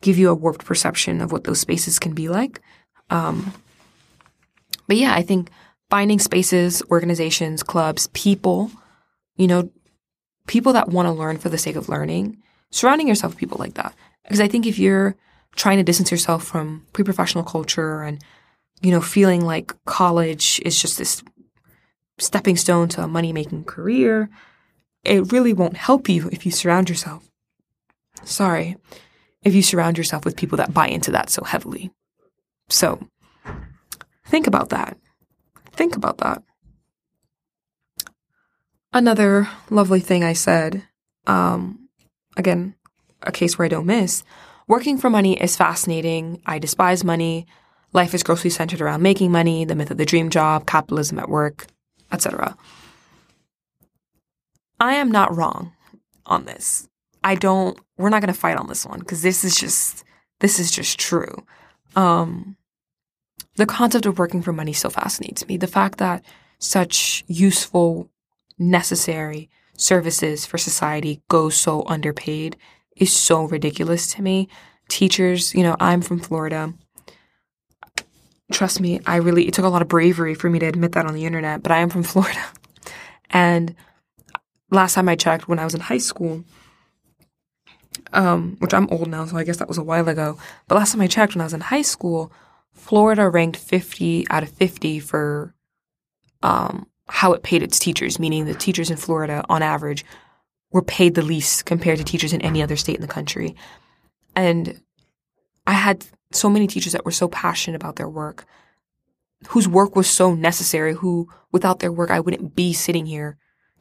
give 0.00 0.18
you 0.18 0.30
a 0.30 0.34
warped 0.34 0.64
perception 0.64 1.20
of 1.20 1.32
what 1.32 1.44
those 1.44 1.60
spaces 1.60 1.98
can 1.98 2.12
be 2.12 2.28
like. 2.28 2.60
Um, 3.10 3.52
but 4.86 4.96
yeah, 4.96 5.14
I 5.14 5.22
think 5.22 5.50
finding 5.90 6.18
spaces, 6.18 6.82
organizations, 6.90 7.62
clubs, 7.62 8.08
people, 8.08 8.70
you 9.36 9.46
know, 9.46 9.70
people 10.46 10.72
that 10.72 10.88
want 10.88 11.06
to 11.06 11.12
learn 11.12 11.38
for 11.38 11.48
the 11.48 11.58
sake 11.58 11.76
of 11.76 11.88
learning, 11.88 12.42
surrounding 12.70 13.08
yourself 13.08 13.32
with 13.32 13.40
people 13.40 13.58
like 13.58 13.74
that. 13.74 13.94
Because 14.24 14.40
I 14.40 14.48
think 14.48 14.66
if 14.66 14.78
you're 14.78 15.16
trying 15.54 15.78
to 15.78 15.84
distance 15.84 16.10
yourself 16.10 16.44
from 16.44 16.84
pre-professional 16.92 17.44
culture 17.44 18.02
and, 18.02 18.22
you 18.82 18.90
know, 18.90 19.00
feeling 19.00 19.44
like 19.44 19.74
college 19.84 20.60
is 20.64 20.80
just 20.80 20.98
this 20.98 21.22
stepping 22.18 22.56
stone 22.56 22.88
to 22.88 23.02
a 23.02 23.08
money 23.08 23.32
making 23.32 23.64
career, 23.64 24.28
it 25.04 25.32
really 25.32 25.52
won't 25.52 25.76
help 25.76 26.08
you 26.08 26.28
if 26.32 26.44
you 26.44 26.52
surround 26.52 26.88
yourself. 26.88 27.28
Sorry, 28.24 28.76
if 29.42 29.54
you 29.54 29.62
surround 29.62 29.98
yourself 29.98 30.24
with 30.24 30.36
people 30.36 30.56
that 30.58 30.74
buy 30.74 30.88
into 30.88 31.12
that 31.12 31.30
so 31.30 31.44
heavily. 31.44 31.90
So, 32.68 32.98
think 34.26 34.46
about 34.46 34.68
that. 34.70 34.96
Think 35.72 35.96
about 35.96 36.18
that. 36.18 36.42
Another 38.92 39.48
lovely 39.68 40.00
thing 40.00 40.24
I 40.24 40.32
said, 40.32 40.84
um, 41.26 41.88
again, 42.36 42.74
a 43.22 43.32
case 43.32 43.58
where 43.58 43.66
I 43.66 43.68
don't 43.68 43.86
miss. 43.86 44.22
Working 44.68 44.98
for 44.98 45.10
money 45.10 45.40
is 45.40 45.56
fascinating. 45.56 46.40
I 46.46 46.58
despise 46.58 47.04
money. 47.04 47.46
Life 47.92 48.14
is 48.14 48.22
grossly 48.22 48.50
centered 48.50 48.80
around 48.80 49.02
making 49.02 49.30
money, 49.30 49.64
the 49.64 49.74
myth 49.74 49.90
of 49.90 49.98
the 49.98 50.06
dream 50.06 50.30
job, 50.30 50.66
capitalism 50.66 51.18
at 51.18 51.28
work, 51.28 51.66
etc. 52.10 52.56
I 54.80 54.94
am 54.94 55.10
not 55.10 55.34
wrong 55.36 55.72
on 56.24 56.44
this. 56.44 56.88
I 57.22 57.34
don't 57.34 57.78
we're 57.96 58.10
not 58.10 58.20
going 58.20 58.32
to 58.32 58.38
fight 58.38 58.56
on 58.56 58.68
this 58.68 58.84
one 58.84 58.98
because 59.00 59.22
this 59.22 59.44
is 59.44 59.56
just 59.56 60.04
this 60.40 60.58
is 60.58 60.70
just 60.70 60.98
true. 60.98 61.44
Um 61.94 62.56
the 63.56 63.66
concept 63.66 64.06
of 64.06 64.18
working 64.18 64.42
for 64.42 64.52
money 64.52 64.72
so 64.72 64.88
fascinates 64.90 65.46
me. 65.46 65.56
The 65.56 65.66
fact 65.66 65.98
that 65.98 66.24
such 66.58 67.24
useful, 67.26 68.10
necessary 68.58 69.50
services 69.76 70.46
for 70.46 70.56
society 70.56 71.22
go 71.28 71.50
so 71.50 71.84
underpaid 71.86 72.56
is 72.96 73.14
so 73.14 73.44
ridiculous 73.44 74.12
to 74.14 74.22
me. 74.22 74.48
Teachers, 74.88 75.54
you 75.54 75.62
know, 75.62 75.76
I'm 75.80 76.00
from 76.00 76.20
Florida 76.20 76.72
trust 78.52 78.80
me, 78.80 79.00
I 79.06 79.16
really, 79.16 79.46
it 79.46 79.54
took 79.54 79.64
a 79.64 79.68
lot 79.68 79.82
of 79.82 79.88
bravery 79.88 80.34
for 80.34 80.48
me 80.48 80.58
to 80.60 80.66
admit 80.66 80.92
that 80.92 81.06
on 81.06 81.14
the 81.14 81.24
internet, 81.24 81.62
but 81.62 81.72
I 81.72 81.78
am 81.78 81.90
from 81.90 82.02
Florida. 82.04 82.44
And 83.30 83.74
last 84.70 84.94
time 84.94 85.08
I 85.08 85.16
checked, 85.16 85.48
when 85.48 85.58
I 85.58 85.64
was 85.64 85.74
in 85.74 85.80
high 85.80 85.98
school, 85.98 86.44
um, 88.12 88.56
which 88.60 88.72
I'm 88.72 88.88
old 88.90 89.08
now, 89.08 89.26
so 89.26 89.36
I 89.36 89.44
guess 89.44 89.56
that 89.56 89.68
was 89.68 89.78
a 89.78 89.82
while 89.82 90.08
ago, 90.08 90.38
but 90.68 90.76
last 90.76 90.92
time 90.92 91.00
I 91.00 91.06
checked, 91.06 91.34
when 91.34 91.40
I 91.40 91.44
was 91.44 91.54
in 91.54 91.60
high 91.60 91.82
school, 91.82 92.32
Florida 92.76 93.28
ranked 93.28 93.56
50 93.56 94.26
out 94.30 94.42
of 94.42 94.50
50 94.50 95.00
for 95.00 95.54
um, 96.42 96.86
how 97.08 97.32
it 97.32 97.42
paid 97.42 97.62
its 97.62 97.78
teachers, 97.78 98.18
meaning 98.18 98.44
the 98.44 98.54
teachers 98.54 98.90
in 98.90 98.96
Florida, 98.96 99.44
on 99.48 99.62
average, 99.62 100.04
were 100.70 100.82
paid 100.82 101.14
the 101.14 101.22
least 101.22 101.64
compared 101.64 101.98
to 101.98 102.04
teachers 102.04 102.32
in 102.32 102.42
any 102.42 102.62
other 102.62 102.76
state 102.76 102.96
in 102.96 103.02
the 103.02 103.08
country. 103.08 103.56
And 104.34 104.80
I 105.66 105.72
had 105.72 106.06
so 106.32 106.50
many 106.50 106.66
teachers 106.66 106.92
that 106.92 107.04
were 107.04 107.12
so 107.12 107.28
passionate 107.28 107.76
about 107.76 107.96
their 107.96 108.08
work, 108.08 108.44
whose 109.48 109.66
work 109.66 109.96
was 109.96 110.08
so 110.08 110.34
necessary, 110.34 110.94
who 110.94 111.28
without 111.52 111.78
their 111.78 111.92
work, 111.92 112.10
I 112.10 112.20
wouldn't 112.20 112.54
be 112.54 112.72
sitting 112.72 113.06
here 113.06 113.38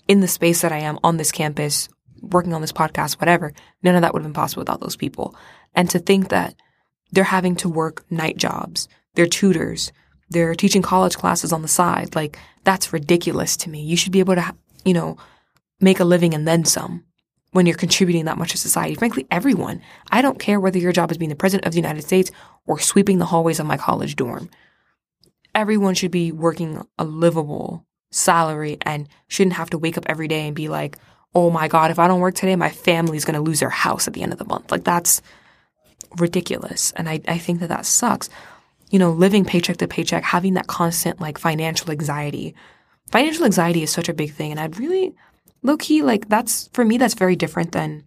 in 0.07 0.21
the 0.21 0.27
space 0.27 0.61
that 0.61 0.71
I 0.71 0.79
am 0.79 0.99
on 1.03 1.17
this 1.17 1.31
campus, 1.31 1.89
working 2.21 2.53
on 2.53 2.61
this 2.61 2.71
podcast, 2.71 3.19
whatever. 3.19 3.53
None 3.83 3.95
of 3.95 4.01
that 4.01 4.13
would 4.13 4.21
have 4.21 4.27
been 4.27 4.33
possible 4.33 4.61
without 4.61 4.79
those 4.79 4.95
people. 4.95 5.35
And 5.73 5.89
to 5.89 5.99
think 5.99 6.29
that 6.29 6.55
they're 7.11 7.23
having 7.23 7.55
to 7.57 7.69
work 7.69 8.09
night 8.11 8.37
jobs, 8.37 8.87
they're 9.15 9.27
tutors, 9.27 9.91
they're 10.29 10.55
teaching 10.55 10.81
college 10.81 11.15
classes 11.15 11.53
on 11.53 11.61
the 11.61 11.67
side, 11.67 12.15
like 12.15 12.37
that's 12.63 12.93
ridiculous 12.93 13.55
to 13.57 13.69
me. 13.69 13.83
You 13.83 13.95
should 13.95 14.11
be 14.11 14.19
able 14.19 14.35
to, 14.35 14.55
you 14.83 14.93
know, 14.93 15.17
make 15.79 15.99
a 15.99 16.05
living 16.05 16.33
and 16.33 16.47
then 16.47 16.65
some 16.65 17.03
when 17.51 17.65
you're 17.65 17.77
contributing 17.77 18.25
that 18.25 18.37
much 18.37 18.51
to 18.51 18.57
society. 18.57 18.95
Frankly, 18.95 19.25
everyone. 19.31 19.81
I 20.11 20.21
don't 20.21 20.39
care 20.39 20.59
whether 20.59 20.79
your 20.79 20.91
job 20.91 21.11
is 21.11 21.17
being 21.17 21.29
the 21.29 21.35
president 21.35 21.65
of 21.65 21.71
the 21.71 21.79
United 21.79 22.01
States 22.01 22.31
or 22.65 22.79
sweeping 22.79 23.19
the 23.19 23.25
hallways 23.25 23.59
of 23.59 23.65
my 23.65 23.77
college 23.77 24.15
dorm. 24.15 24.49
Everyone 25.53 25.93
should 25.93 26.11
be 26.11 26.33
working 26.33 26.85
a 26.99 27.05
livable 27.05 27.85
salary 28.11 28.77
and 28.81 29.07
shouldn't 29.27 29.55
have 29.55 29.69
to 29.69 29.77
wake 29.77 29.97
up 29.97 30.05
every 30.07 30.27
day 30.27 30.47
and 30.47 30.55
be 30.55 30.67
like, 30.67 30.97
oh 31.33 31.49
my 31.49 31.67
God, 31.67 31.91
if 31.91 31.99
I 31.99 32.07
don't 32.07 32.19
work 32.19 32.35
today, 32.35 32.55
my 32.55 32.69
family's 32.69 33.25
going 33.25 33.35
to 33.35 33.41
lose 33.41 33.59
their 33.59 33.69
house 33.69 34.07
at 34.07 34.13
the 34.13 34.21
end 34.21 34.33
of 34.33 34.39
the 34.39 34.45
month. 34.45 34.71
Like 34.71 34.83
that's 34.83 35.21
ridiculous. 36.19 36.91
And 36.95 37.09
I, 37.09 37.21
I 37.27 37.37
think 37.37 37.59
that 37.59 37.69
that 37.69 37.85
sucks. 37.85 38.29
You 38.89 38.99
know, 38.99 39.11
living 39.11 39.45
paycheck 39.45 39.77
to 39.77 39.87
paycheck, 39.87 40.23
having 40.23 40.53
that 40.53 40.67
constant 40.67 41.19
like 41.19 41.37
financial 41.37 41.91
anxiety. 41.91 42.55
Financial 43.11 43.45
anxiety 43.45 43.83
is 43.83 43.91
such 43.91 44.09
a 44.09 44.13
big 44.13 44.33
thing. 44.33 44.51
And 44.51 44.59
I'd 44.59 44.79
really 44.79 45.13
low 45.63 45.77
key, 45.77 46.01
like 46.01 46.29
that's 46.29 46.69
for 46.73 46.85
me, 46.85 46.97
that's 46.97 47.15
very 47.15 47.35
different 47.35 47.71
than 47.71 48.03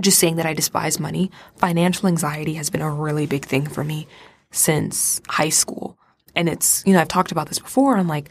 just 0.00 0.18
saying 0.18 0.36
that 0.36 0.46
I 0.46 0.54
despise 0.54 1.00
money. 1.00 1.30
Financial 1.56 2.08
anxiety 2.08 2.54
has 2.54 2.70
been 2.70 2.80
a 2.80 2.90
really 2.90 3.26
big 3.26 3.44
thing 3.44 3.66
for 3.66 3.84
me 3.84 4.06
since 4.50 5.20
high 5.28 5.48
school. 5.48 5.98
And 6.34 6.48
it's, 6.48 6.84
you 6.86 6.92
know, 6.92 7.00
I've 7.00 7.08
talked 7.08 7.32
about 7.32 7.48
this 7.48 7.58
before. 7.58 7.96
I'm 7.96 8.08
like, 8.08 8.30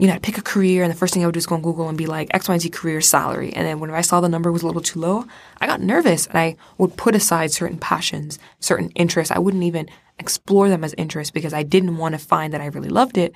you 0.00 0.06
know, 0.06 0.14
I'd 0.14 0.22
pick 0.22 0.38
a 0.38 0.42
career 0.42 0.82
and 0.82 0.90
the 0.90 0.96
first 0.96 1.12
thing 1.12 1.22
I 1.22 1.26
would 1.26 1.34
do 1.34 1.38
is 1.38 1.46
go 1.46 1.56
on 1.56 1.62
Google 1.62 1.88
and 1.88 1.98
be 1.98 2.06
like 2.06 2.32
X, 2.32 2.48
Y, 2.48 2.56
Z 2.58 2.70
career 2.70 3.00
salary. 3.00 3.52
And 3.52 3.66
then 3.66 3.80
whenever 3.80 3.98
I 3.98 4.02
saw 4.02 4.20
the 4.20 4.28
number 4.28 4.50
was 4.50 4.62
a 4.62 4.66
little 4.66 4.80
too 4.80 4.98
low, 4.98 5.26
I 5.60 5.66
got 5.66 5.80
nervous 5.80 6.26
and 6.26 6.38
I 6.38 6.56
would 6.78 6.96
put 6.96 7.14
aside 7.14 7.50
certain 7.52 7.78
passions, 7.78 8.38
certain 8.60 8.90
interests. 8.90 9.30
I 9.30 9.38
wouldn't 9.38 9.62
even 9.62 9.90
explore 10.18 10.68
them 10.68 10.84
as 10.84 10.94
interests 10.96 11.30
because 11.30 11.52
I 11.52 11.62
didn't 11.62 11.98
want 11.98 12.14
to 12.14 12.18
find 12.18 12.52
that 12.54 12.62
I 12.62 12.66
really 12.66 12.88
loved 12.88 13.18
it 13.18 13.34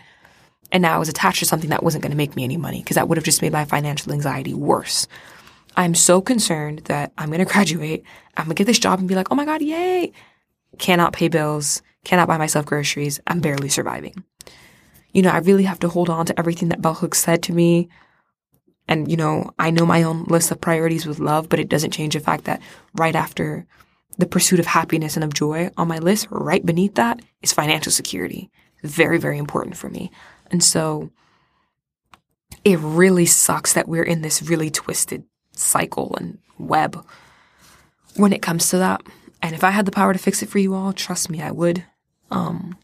and 0.73 0.83
now 0.83 0.95
I 0.95 0.99
was 0.99 1.09
attached 1.09 1.39
to 1.39 1.45
something 1.45 1.71
that 1.71 1.83
wasn't 1.83 2.03
going 2.03 2.11
to 2.11 2.17
make 2.17 2.35
me 2.35 2.45
any 2.45 2.57
money 2.57 2.83
because 2.83 2.97
that 2.97 3.09
would 3.09 3.19
have 3.19 3.25
just 3.25 3.43
made 3.43 3.53
my 3.53 3.65
financial 3.65 4.13
anxiety 4.13 4.55
worse. 4.55 5.07
I'm 5.77 5.95
so 5.95 6.21
concerned 6.21 6.81
that 6.87 7.13
I'm 7.19 7.29
going 7.29 7.39
to 7.45 7.45
graduate. 7.45 8.05
I'm 8.37 8.47
going 8.47 8.57
to 8.57 8.61
get 8.61 8.67
this 8.67 8.79
job 8.79 8.99
and 8.99 9.09
be 9.09 9.15
like, 9.15 9.31
oh 9.31 9.35
my 9.35 9.45
God, 9.45 9.63
yay. 9.63 10.13
Cannot 10.79 11.13
pay 11.13 11.29
bills, 11.29 11.83
cannot 12.05 12.27
buy 12.27 12.39
myself 12.39 12.67
groceries. 12.67 13.21
I'm 13.29 13.41
barely 13.41 13.69
surviving. 13.69 14.25
You 15.15 15.23
know, 15.23 15.31
I 15.31 15.39
really 15.39 15.63
have 15.63 15.81
to 15.81 15.89
hold 15.89 16.11
on 16.11 16.27
to 16.27 16.39
everything 16.39 16.69
that 16.69 16.83
Bell 16.83 16.93
Hooks 16.95 17.21
said 17.21 17.43
to 17.45 17.53
me. 17.55 17.89
And, 18.87 19.11
you 19.11 19.17
know, 19.17 19.51
I 19.59 19.71
know 19.71 19.87
my 19.87 20.03
own 20.03 20.25
list 20.25 20.51
of 20.51 20.61
priorities 20.61 21.07
with 21.07 21.19
love, 21.19 21.49
but 21.49 21.59
it 21.59 21.71
doesn't 21.71 21.93
change 21.93 22.13
the 22.13 22.21
fact 22.21 22.45
that 22.45 22.61
right 22.95 23.17
after 23.17 23.67
the 24.19 24.27
pursuit 24.27 24.61
of 24.61 24.67
happiness 24.67 25.17
and 25.17 25.25
of 25.25 25.33
joy 25.33 25.71
on 25.77 25.89
my 25.89 25.99
list, 25.99 26.27
right 26.31 26.65
beneath 26.65 26.97
that 26.97 27.23
is 27.41 27.53
financial 27.53 27.91
security. 27.91 28.51
Very, 28.83 29.19
very 29.19 29.39
important 29.39 29.77
for 29.79 29.89
me. 29.89 30.11
And 30.51 30.63
so 30.63 31.11
it 32.65 32.79
really 32.81 33.27
sucks 33.27 33.73
that 33.73 33.89
we're 33.89 34.03
in 34.03 34.23
this 34.23 34.43
really 34.43 34.71
twisted 34.71 35.25
cycle 35.53 36.15
and 36.17 36.39
web 36.59 37.05
when 38.17 38.33
it 38.33 38.43
comes 38.43 38.69
to 38.71 38.79
that. 38.79 39.03
And 39.43 39.55
if 39.55 39.65
I 39.65 39.71
had 39.71 39.87
the 39.87 39.93
power 39.93 40.13
to 40.13 40.19
fix 40.19 40.43
it 40.43 40.49
for 40.49 40.59
you 40.59 40.75
all, 40.75 40.93
trust 40.93 41.31
me, 41.31 41.41
I 41.43 41.51
would. 41.51 41.85
Um, 42.31 42.77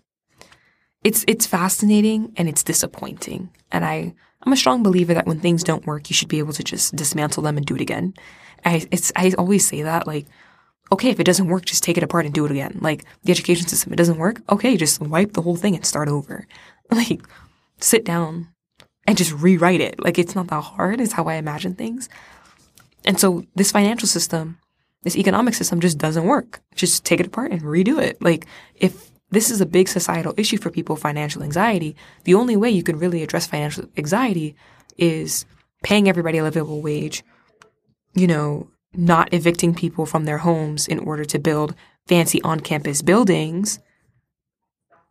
it's 1.04 1.24
it's 1.26 1.46
fascinating 1.46 2.32
and 2.36 2.48
it's 2.48 2.62
disappointing. 2.62 3.50
And 3.72 3.84
I 3.84 4.14
I'm 4.42 4.52
a 4.52 4.56
strong 4.56 4.82
believer 4.82 5.14
that 5.14 5.26
when 5.26 5.40
things 5.40 5.62
don't 5.62 5.86
work, 5.86 6.10
you 6.10 6.14
should 6.14 6.28
be 6.28 6.38
able 6.38 6.52
to 6.54 6.64
just 6.64 6.94
dismantle 6.96 7.42
them 7.42 7.56
and 7.56 7.66
do 7.66 7.74
it 7.74 7.80
again. 7.80 8.14
I 8.64 8.86
it's 8.90 9.12
I 9.16 9.32
always 9.38 9.66
say 9.66 9.82
that 9.82 10.06
like 10.06 10.26
okay, 10.92 11.10
if 11.10 11.20
it 11.20 11.24
doesn't 11.24 11.46
work, 11.46 11.64
just 11.64 11.84
take 11.84 11.96
it 11.96 12.02
apart 12.02 12.24
and 12.24 12.34
do 12.34 12.44
it 12.44 12.50
again. 12.50 12.78
Like 12.80 13.04
the 13.22 13.30
education 13.30 13.68
system, 13.68 13.92
it 13.92 13.96
doesn't 13.96 14.18
work. 14.18 14.42
Okay, 14.50 14.76
just 14.76 15.00
wipe 15.00 15.34
the 15.34 15.42
whole 15.42 15.56
thing 15.56 15.74
and 15.74 15.84
start 15.84 16.08
over. 16.08 16.46
Like 16.92 17.22
sit 17.78 18.04
down 18.04 18.48
and 19.06 19.16
just 19.16 19.32
rewrite 19.32 19.80
it. 19.80 20.02
Like 20.02 20.18
it's 20.18 20.34
not 20.34 20.48
that 20.48 20.60
hard, 20.60 21.00
is 21.00 21.12
how 21.12 21.26
I 21.26 21.34
imagine 21.34 21.76
things. 21.76 22.08
And 23.04 23.18
so 23.18 23.44
this 23.54 23.70
financial 23.70 24.08
system, 24.08 24.58
this 25.04 25.16
economic 25.16 25.54
system 25.54 25.78
just 25.78 25.98
doesn't 25.98 26.24
work. 26.24 26.60
Just 26.74 27.04
take 27.04 27.20
it 27.20 27.28
apart 27.28 27.52
and 27.52 27.62
redo 27.62 28.02
it. 28.02 28.20
Like 28.20 28.46
if 28.74 29.09
this 29.30 29.50
is 29.50 29.60
a 29.60 29.66
big 29.66 29.88
societal 29.88 30.34
issue 30.36 30.58
for 30.58 30.70
people, 30.70 30.96
financial 30.96 31.42
anxiety, 31.42 31.96
the 32.24 32.34
only 32.34 32.56
way 32.56 32.70
you 32.70 32.82
can 32.82 32.98
really 32.98 33.22
address 33.22 33.46
financial 33.46 33.86
anxiety 33.96 34.56
is 34.96 35.46
paying 35.82 36.08
everybody 36.08 36.38
a 36.38 36.42
livable 36.42 36.82
wage, 36.82 37.22
you 38.14 38.26
know, 38.26 38.68
not 38.92 39.32
evicting 39.32 39.74
people 39.74 40.04
from 40.04 40.24
their 40.24 40.38
homes 40.38 40.88
in 40.88 40.98
order 40.98 41.24
to 41.24 41.38
build 41.38 41.74
fancy 42.06 42.42
on 42.42 42.60
campus 42.60 43.02
buildings. 43.02 43.78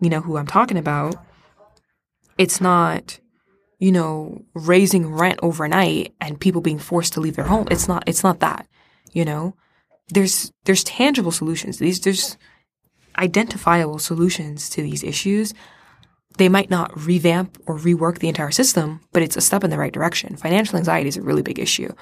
You 0.01 0.09
know 0.09 0.21
who 0.21 0.37
I'm 0.37 0.47
talking 0.47 0.77
about 0.77 1.15
it's 2.39 2.61
not, 2.61 3.19
you 3.79 3.91
know, 3.91 4.45
raising 4.53 5.13
rent 5.13 5.39
overnight 5.43 6.15
and 6.21 6.39
people 6.39 6.61
being 6.61 6.79
forced 6.79 7.13
to 7.13 7.19
leave 7.19 7.35
their 7.35 7.45
home. 7.45 7.67
It's 7.69 7.87
not, 7.87 8.03
it's 8.07 8.23
not 8.23 8.39
that, 8.39 8.65
you 9.11 9.25
know, 9.25 9.55
there's, 10.07 10.51
there's 10.63 10.85
tangible 10.85 11.33
solutions. 11.33 11.77
These, 11.79 11.99
there's 11.99 12.37
identifiable 13.19 13.99
solutions 13.99 14.69
to 14.71 14.81
these 14.81 15.03
issues. 15.03 15.53
They 16.37 16.49
might 16.49 16.69
not 16.69 17.05
revamp 17.05 17.61
or 17.65 17.77
rework 17.77 18.19
the 18.19 18.29
entire 18.29 18.51
system, 18.51 19.01
but 19.11 19.21
it's 19.21 19.35
a 19.35 19.41
step 19.41 19.63
in 19.63 19.69
the 19.69 19.77
right 19.77 19.93
direction. 19.93 20.37
Financial 20.37 20.77
anxiety 20.77 21.09
is 21.09 21.17
a 21.17 21.21
really 21.21 21.41
big 21.41 21.59
issue. 21.59 21.93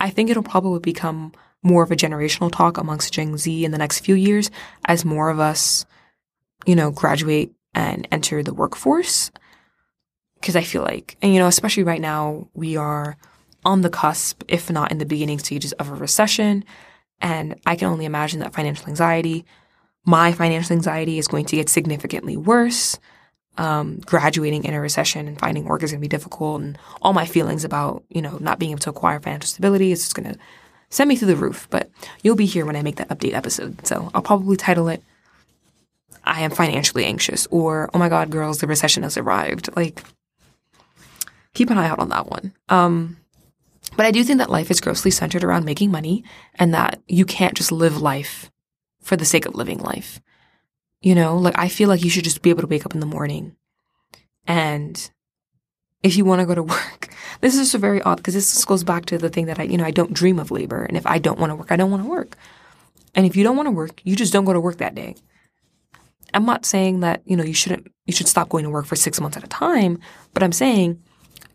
I 0.00 0.10
think 0.10 0.30
it'll 0.30 0.42
probably 0.42 0.80
become 0.80 1.32
more 1.62 1.82
of 1.82 1.90
a 1.92 1.96
generational 1.96 2.50
talk 2.50 2.78
amongst 2.78 3.12
Gen 3.12 3.36
Z 3.36 3.64
in 3.64 3.70
the 3.70 3.78
next 3.78 4.00
few 4.00 4.14
years 4.14 4.50
as 4.86 5.04
more 5.04 5.30
of 5.30 5.38
us, 5.38 5.84
you 6.66 6.74
know, 6.74 6.90
graduate 6.90 7.52
and 7.74 8.08
enter 8.10 8.42
the 8.42 8.54
workforce. 8.54 9.30
Cause 10.40 10.56
I 10.56 10.62
feel 10.62 10.82
like, 10.82 11.16
and 11.22 11.32
you 11.32 11.38
know, 11.38 11.46
especially 11.46 11.84
right 11.84 12.00
now, 12.00 12.48
we 12.52 12.76
are 12.76 13.16
on 13.64 13.82
the 13.82 13.90
cusp, 13.90 14.42
if 14.48 14.70
not 14.70 14.90
in 14.90 14.98
the 14.98 15.06
beginning 15.06 15.38
stages 15.38 15.72
of 15.72 15.88
a 15.88 15.94
recession. 15.94 16.64
And 17.20 17.60
I 17.64 17.76
can 17.76 17.88
only 17.88 18.06
imagine 18.06 18.40
that 18.40 18.52
financial 18.52 18.88
anxiety, 18.88 19.44
my 20.04 20.32
financial 20.32 20.74
anxiety 20.74 21.18
is 21.18 21.28
going 21.28 21.44
to 21.46 21.56
get 21.56 21.68
significantly 21.68 22.36
worse. 22.36 22.98
Um, 23.58 24.00
graduating 24.06 24.64
in 24.64 24.72
a 24.72 24.80
recession 24.80 25.28
and 25.28 25.38
finding 25.38 25.66
work 25.66 25.82
is 25.82 25.90
going 25.90 26.00
to 26.00 26.04
be 26.04 26.08
difficult 26.08 26.62
and 26.62 26.78
all 27.02 27.12
my 27.12 27.26
feelings 27.26 27.64
about, 27.64 28.02
you 28.08 28.22
know, 28.22 28.38
not 28.38 28.58
being 28.58 28.70
able 28.70 28.80
to 28.80 28.90
acquire 28.90 29.20
financial 29.20 29.46
stability 29.46 29.92
is 29.92 30.00
just 30.00 30.14
going 30.14 30.32
to 30.32 30.38
send 30.88 31.06
me 31.08 31.16
through 31.16 31.28
the 31.28 31.36
roof. 31.36 31.68
But 31.68 31.90
you'll 32.22 32.34
be 32.34 32.46
here 32.46 32.64
when 32.64 32.76
I 32.76 32.82
make 32.82 32.96
that 32.96 33.10
update 33.10 33.34
episode. 33.34 33.86
So 33.86 34.10
I'll 34.14 34.22
probably 34.22 34.56
title 34.56 34.88
it, 34.88 35.02
I 36.24 36.40
am 36.40 36.50
financially 36.50 37.04
anxious 37.04 37.46
or, 37.50 37.90
oh 37.92 37.98
my 37.98 38.08
God, 38.08 38.30
girls, 38.30 38.58
the 38.58 38.66
recession 38.66 39.02
has 39.02 39.18
arrived. 39.18 39.68
Like, 39.76 40.02
keep 41.54 41.70
an 41.70 41.78
eye 41.78 41.88
out 41.88 41.98
on 41.98 42.08
that 42.10 42.28
one. 42.28 42.54
Um, 42.68 43.16
but 43.96 44.06
I 44.06 44.10
do 44.10 44.24
think 44.24 44.38
that 44.38 44.50
life 44.50 44.70
is 44.70 44.80
grossly 44.80 45.10
centered 45.10 45.44
around 45.44 45.64
making 45.64 45.90
money 45.90 46.24
and 46.54 46.72
that 46.72 47.00
you 47.08 47.24
can't 47.24 47.54
just 47.54 47.72
live 47.72 48.00
life 48.00 48.50
for 49.02 49.16
the 49.16 49.24
sake 49.24 49.46
of 49.46 49.54
living 49.54 49.78
life. 49.78 50.20
You 51.00 51.14
know, 51.14 51.36
like 51.36 51.58
I 51.58 51.68
feel 51.68 51.88
like 51.88 52.04
you 52.04 52.10
should 52.10 52.24
just 52.24 52.42
be 52.42 52.50
able 52.50 52.62
to 52.62 52.68
wake 52.68 52.86
up 52.86 52.94
in 52.94 53.00
the 53.00 53.06
morning 53.06 53.56
and 54.46 55.10
if 56.02 56.16
you 56.16 56.24
want 56.24 56.40
to 56.40 56.46
go 56.46 56.54
to 56.54 56.62
work, 56.76 57.14
this 57.40 57.54
is 57.54 57.70
just 57.70 57.80
very 57.80 58.02
odd 58.02 58.16
because 58.16 58.34
this 58.34 58.64
goes 58.64 58.84
back 58.84 59.06
to 59.06 59.18
the 59.18 59.28
thing 59.28 59.46
that 59.46 59.58
I, 59.58 59.64
you 59.64 59.76
know, 59.76 59.84
I 59.84 59.90
don't 59.90 60.12
dream 60.12 60.38
of 60.38 60.50
labor. 60.50 60.84
And 60.84 60.96
if 60.96 61.06
I 61.06 61.18
don't 61.18 61.38
want 61.38 61.50
to 61.50 61.56
work, 61.56 61.70
I 61.70 61.76
don't 61.76 61.90
want 61.90 62.02
to 62.02 62.08
work. 62.08 62.36
And 63.14 63.26
if 63.26 63.36
you 63.36 63.44
don't 63.44 63.56
want 63.56 63.66
to 63.66 63.72
work, 63.72 64.00
you 64.04 64.16
just 64.16 64.32
don't 64.32 64.44
go 64.44 64.52
to 64.52 64.60
work 64.60 64.78
that 64.78 64.94
day. 64.94 65.16
I'm 66.34 66.46
not 66.46 66.64
saying 66.64 67.00
that, 67.00 67.22
you 67.26 67.36
know, 67.36 67.44
you 67.44 67.52
shouldn't, 67.52 67.92
you 68.06 68.12
should 68.12 68.26
stop 68.26 68.48
going 68.48 68.64
to 68.64 68.70
work 68.70 68.86
for 68.86 68.96
six 68.96 69.20
months 69.20 69.36
at 69.36 69.44
a 69.44 69.48
time, 69.48 69.98
but 70.32 70.42
I'm 70.42 70.52
saying 70.52 71.02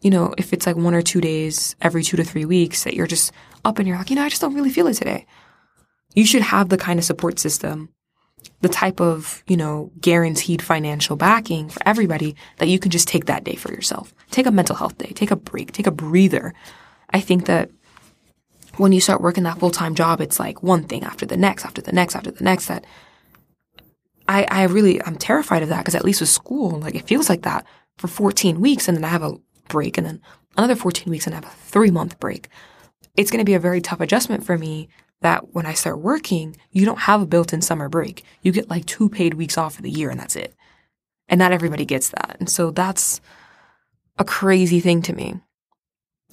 you 0.01 0.11
know, 0.11 0.33
if 0.37 0.53
it's 0.53 0.67
like 0.67 0.75
one 0.75 0.93
or 0.93 1.01
two 1.01 1.21
days 1.21 1.75
every 1.81 2.03
two 2.03 2.17
to 2.17 2.23
three 2.23 2.45
weeks 2.45 2.83
that 2.83 2.93
you're 2.93 3.07
just 3.07 3.31
up 3.65 3.79
and 3.79 3.87
you're 3.87 3.97
like, 3.97 4.09
you 4.09 4.15
know, 4.15 4.23
I 4.23 4.29
just 4.29 4.41
don't 4.41 4.53
really 4.53 4.69
feel 4.69 4.87
it 4.87 4.93
today. 4.93 5.25
You 6.17 6.25
should 6.25 6.41
have 6.41 6.69
the 6.69 6.79
kind 6.79 6.97
of 6.97 7.05
support 7.05 7.37
system, 7.37 7.89
the 8.61 8.69
type 8.69 8.99
of, 8.99 9.43
you 9.45 9.55
know, 9.55 9.91
guaranteed 10.01 10.63
financial 10.63 11.15
backing 11.15 11.69
for 11.69 11.79
everybody 11.85 12.35
that 12.57 12.67
you 12.67 12.79
can 12.79 12.89
just 12.89 13.07
take 13.07 13.25
that 13.25 13.43
day 13.43 13.53
for 13.53 13.71
yourself. 13.71 14.15
Take 14.31 14.47
a 14.47 14.51
mental 14.51 14.75
health 14.75 14.97
day, 14.97 15.11
take 15.13 15.29
a 15.29 15.35
break, 15.35 15.73
take 15.73 15.85
a 15.85 15.91
breather. 15.91 16.55
I 17.11 17.19
think 17.19 17.45
that 17.45 17.69
when 18.77 18.93
you 18.93 18.99
start 18.99 19.21
working 19.21 19.43
that 19.43 19.59
full 19.59 19.69
time 19.69 19.93
job, 19.93 20.19
it's 20.19 20.39
like 20.39 20.63
one 20.63 20.85
thing 20.85 21.03
after 21.03 21.27
the 21.27 21.37
next, 21.37 21.65
after 21.65 21.83
the 21.83 21.91
next, 21.91 22.15
after 22.15 22.31
the 22.31 22.43
next 22.43 22.65
that 22.65 22.83
I, 24.27 24.47
I 24.49 24.63
really, 24.63 24.99
I'm 25.03 25.17
terrified 25.17 25.61
of 25.61 25.69
that 25.69 25.81
because 25.81 25.93
at 25.93 26.03
least 26.03 26.21
with 26.21 26.29
school, 26.29 26.79
like 26.79 26.95
it 26.95 27.05
feels 27.05 27.29
like 27.29 27.43
that 27.43 27.63
for 27.99 28.07
14 28.07 28.59
weeks 28.59 28.87
and 28.87 28.97
then 28.97 29.05
I 29.05 29.09
have 29.09 29.21
a 29.21 29.35
break 29.67 29.99
and 29.99 30.07
then 30.07 30.21
another 30.57 30.75
14 30.75 31.11
weeks 31.11 31.27
and 31.27 31.35
I 31.35 31.37
have 31.37 31.45
a 31.45 31.55
three 31.57 31.91
month 31.91 32.19
break. 32.19 32.49
It's 33.15 33.29
going 33.29 33.41
to 33.41 33.45
be 33.45 33.53
a 33.53 33.59
very 33.59 33.81
tough 33.81 34.01
adjustment 34.01 34.43
for 34.43 34.57
me 34.57 34.89
that 35.21 35.53
when 35.53 35.65
I 35.65 35.73
start 35.73 35.99
working, 35.99 36.57
you 36.71 36.85
don't 36.85 36.99
have 36.99 37.21
a 37.21 37.25
built 37.25 37.53
in 37.53 37.61
summer 37.61 37.89
break. 37.89 38.23
You 38.41 38.51
get 38.51 38.69
like 38.69 38.85
two 38.85 39.09
paid 39.09 39.33
weeks 39.33 39.57
off 39.57 39.77
of 39.77 39.83
the 39.83 39.89
year 39.89 40.09
and 40.09 40.19
that's 40.19 40.35
it. 40.35 40.53
And 41.27 41.39
not 41.39 41.51
everybody 41.51 41.85
gets 41.85 42.09
that. 42.09 42.37
And 42.39 42.49
so 42.49 42.71
that's 42.71 43.19
a 44.17 44.23
crazy 44.23 44.79
thing 44.79 45.01
to 45.03 45.13
me 45.13 45.39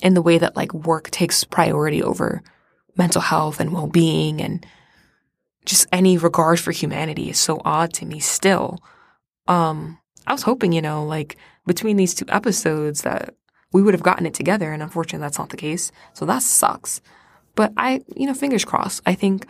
in 0.03 0.15
the 0.15 0.23
way 0.23 0.39
that 0.39 0.57
like 0.57 0.73
work 0.75 1.11
takes 1.11 1.45
priority 1.45 2.03
over 2.03 2.43
mental 2.97 3.23
health 3.23 3.61
and 3.61 3.73
well 3.73 3.87
being 3.87 4.41
and 4.41 4.65
just 5.65 5.87
any 5.91 6.19
regard 6.19 6.61
for 6.61 6.73
humanity 6.73 7.31
is 7.31 7.39
so 7.39 7.61
odd 7.65 7.93
to 7.95 8.07
me 8.07 8.21
still. 8.21 8.83
Um, 9.49 9.99
I 10.27 10.33
was 10.33 10.43
hoping, 10.43 10.73
you 10.73 10.83
know, 10.83 11.05
like 11.05 11.37
between 11.67 11.97
these 11.97 12.15
two 12.15 12.27
episodes 12.29 13.03
that 13.03 13.35
we 13.73 13.83
would 13.83 13.95
have 13.95 14.03
gotten 14.03 14.27
it 14.27 14.35
together. 14.35 14.73
And 14.73 14.83
unfortunately, 14.83 15.25
that's 15.25 15.39
not 15.39 15.51
the 15.51 15.57
case. 15.57 15.91
So 16.13 16.27
that 16.27 16.43
sucks. 16.43 17.01
But 17.55 17.73
I, 17.77 18.03
you 18.17 18.27
know, 18.27 18.35
fingers 18.35 18.65
crossed. 18.65 19.03
I 19.07 19.15
think 19.15 19.47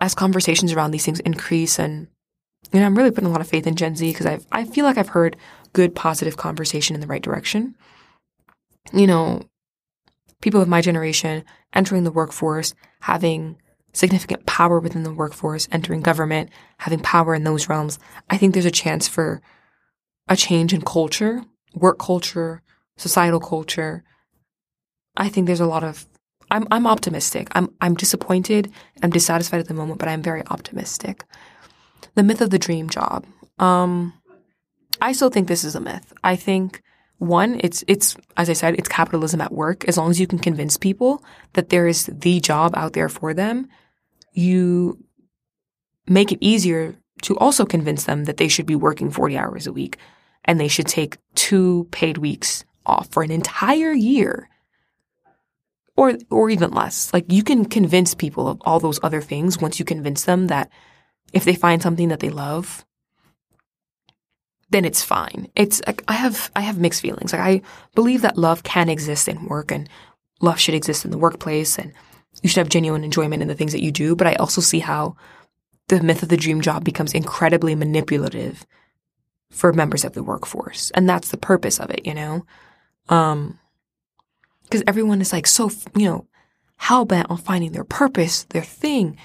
as 0.00 0.14
conversations 0.14 0.72
around 0.72 0.90
these 0.90 1.04
things 1.04 1.20
increase 1.20 1.78
and, 1.78 2.08
you 2.72 2.80
know, 2.80 2.86
I'm 2.86 2.96
really 2.96 3.10
putting 3.10 3.28
a 3.28 3.32
lot 3.32 3.40
of 3.40 3.48
faith 3.48 3.66
in 3.66 3.76
Gen 3.76 3.96
Z 3.96 4.10
because 4.10 4.26
I 4.26 4.40
I 4.52 4.64
feel 4.64 4.84
like 4.84 4.98
I've 4.98 5.08
heard 5.08 5.36
good, 5.72 5.94
positive 5.94 6.36
conversation 6.36 6.94
in 6.94 7.00
the 7.00 7.06
right 7.06 7.22
direction. 7.22 7.74
You 8.92 9.06
know, 9.06 9.42
people 10.40 10.60
of 10.60 10.68
my 10.68 10.80
generation 10.80 11.44
entering 11.72 12.04
the 12.04 12.10
workforce, 12.10 12.74
having 13.00 13.56
significant 13.92 14.46
power 14.46 14.78
within 14.78 15.02
the 15.02 15.12
workforce, 15.12 15.68
entering 15.72 16.00
government, 16.00 16.50
having 16.78 17.00
power 17.00 17.34
in 17.34 17.44
those 17.44 17.68
realms. 17.68 17.98
I 18.28 18.36
think 18.36 18.52
there's 18.52 18.64
a 18.64 18.70
chance 18.70 19.08
for 19.08 19.40
a 20.28 20.36
change 20.36 20.72
in 20.72 20.82
culture, 20.82 21.42
work 21.74 21.98
culture, 21.98 22.62
societal 22.96 23.40
culture. 23.40 24.04
I 25.16 25.28
think 25.28 25.46
there's 25.46 25.60
a 25.60 25.66
lot 25.66 25.82
of 25.84 26.06
I'm 26.50 26.66
I'm 26.70 26.86
optimistic. 26.86 27.48
I'm 27.52 27.72
I'm 27.80 27.94
disappointed, 27.94 28.72
I'm 29.02 29.10
dissatisfied 29.10 29.60
at 29.60 29.68
the 29.68 29.74
moment, 29.74 29.98
but 29.98 30.08
I'm 30.08 30.22
very 30.22 30.42
optimistic. 30.48 31.24
The 32.14 32.22
myth 32.22 32.40
of 32.40 32.50
the 32.50 32.58
dream 32.58 32.88
job. 32.88 33.26
Um 33.58 34.14
I 35.00 35.12
still 35.12 35.30
think 35.30 35.48
this 35.48 35.64
is 35.64 35.74
a 35.74 35.80
myth. 35.80 36.12
I 36.22 36.36
think 36.36 36.82
one, 37.18 37.60
it's 37.62 37.84
it's 37.86 38.16
as 38.36 38.50
I 38.50 38.54
said, 38.54 38.74
it's 38.76 38.88
capitalism 38.88 39.40
at 39.40 39.52
work. 39.52 39.84
As 39.86 39.96
long 39.96 40.10
as 40.10 40.18
you 40.18 40.26
can 40.26 40.38
convince 40.38 40.76
people 40.76 41.22
that 41.52 41.68
there 41.68 41.86
is 41.86 42.06
the 42.06 42.40
job 42.40 42.74
out 42.76 42.94
there 42.94 43.08
for 43.08 43.34
them, 43.34 43.68
you 44.32 44.98
make 46.06 46.32
it 46.32 46.38
easier 46.40 46.96
to 47.22 47.36
also 47.38 47.64
convince 47.64 48.04
them 48.04 48.24
that 48.24 48.38
they 48.38 48.48
should 48.48 48.66
be 48.66 48.74
working 48.74 49.10
40 49.10 49.36
hours 49.36 49.66
a 49.66 49.72
week 49.72 49.98
and 50.44 50.58
they 50.58 50.68
should 50.68 50.86
take 50.86 51.18
two 51.34 51.86
paid 51.90 52.18
weeks 52.18 52.64
off 52.86 53.08
for 53.10 53.22
an 53.22 53.30
entire 53.30 53.92
year 53.92 54.48
or 56.00 56.14
or 56.30 56.48
even 56.48 56.70
less. 56.70 57.12
Like 57.12 57.30
you 57.30 57.44
can 57.44 57.66
convince 57.66 58.14
people 58.14 58.48
of 58.48 58.62
all 58.62 58.80
those 58.80 58.98
other 59.02 59.20
things 59.20 59.60
once 59.60 59.78
you 59.78 59.84
convince 59.84 60.24
them 60.24 60.46
that 60.46 60.70
if 61.34 61.44
they 61.44 61.54
find 61.54 61.82
something 61.82 62.08
that 62.08 62.20
they 62.20 62.30
love, 62.30 62.86
then 64.70 64.86
it's 64.86 65.04
fine. 65.04 65.48
It's 65.54 65.82
like 65.86 66.02
I 66.08 66.14
have 66.14 66.50
I 66.56 66.62
have 66.62 66.78
mixed 66.78 67.02
feelings. 67.02 67.34
Like 67.34 67.42
I 67.42 67.60
believe 67.94 68.22
that 68.22 68.38
love 68.38 68.62
can 68.62 68.88
exist 68.88 69.28
in 69.28 69.44
work 69.44 69.70
and 69.70 69.90
love 70.40 70.58
should 70.58 70.74
exist 70.74 71.04
in 71.04 71.10
the 71.10 71.18
workplace 71.18 71.78
and 71.78 71.92
you 72.40 72.48
should 72.48 72.60
have 72.60 72.70
genuine 72.70 73.04
enjoyment 73.04 73.42
in 73.42 73.48
the 73.48 73.54
things 73.54 73.72
that 73.72 73.82
you 73.82 73.92
do, 73.92 74.16
but 74.16 74.26
I 74.26 74.34
also 74.36 74.62
see 74.62 74.78
how 74.78 75.16
the 75.88 76.00
myth 76.00 76.22
of 76.22 76.30
the 76.30 76.38
dream 76.38 76.62
job 76.62 76.82
becomes 76.82 77.12
incredibly 77.12 77.74
manipulative 77.74 78.66
for 79.50 79.74
members 79.74 80.06
of 80.06 80.14
the 80.14 80.22
workforce. 80.22 80.90
And 80.92 81.06
that's 81.06 81.30
the 81.30 81.36
purpose 81.36 81.78
of 81.78 81.90
it, 81.90 82.06
you 82.06 82.14
know? 82.14 82.46
Um, 83.10 83.58
cause 84.70 84.82
everyone 84.86 85.20
is 85.20 85.32
like 85.32 85.46
so, 85.46 85.70
you 85.96 86.06
know, 86.06 86.26
hell 86.76 87.04
bent 87.04 87.30
on 87.30 87.36
finding 87.36 87.72
their 87.72 87.84
purpose, 87.84 88.44
their 88.44 88.62
thing. 88.62 89.16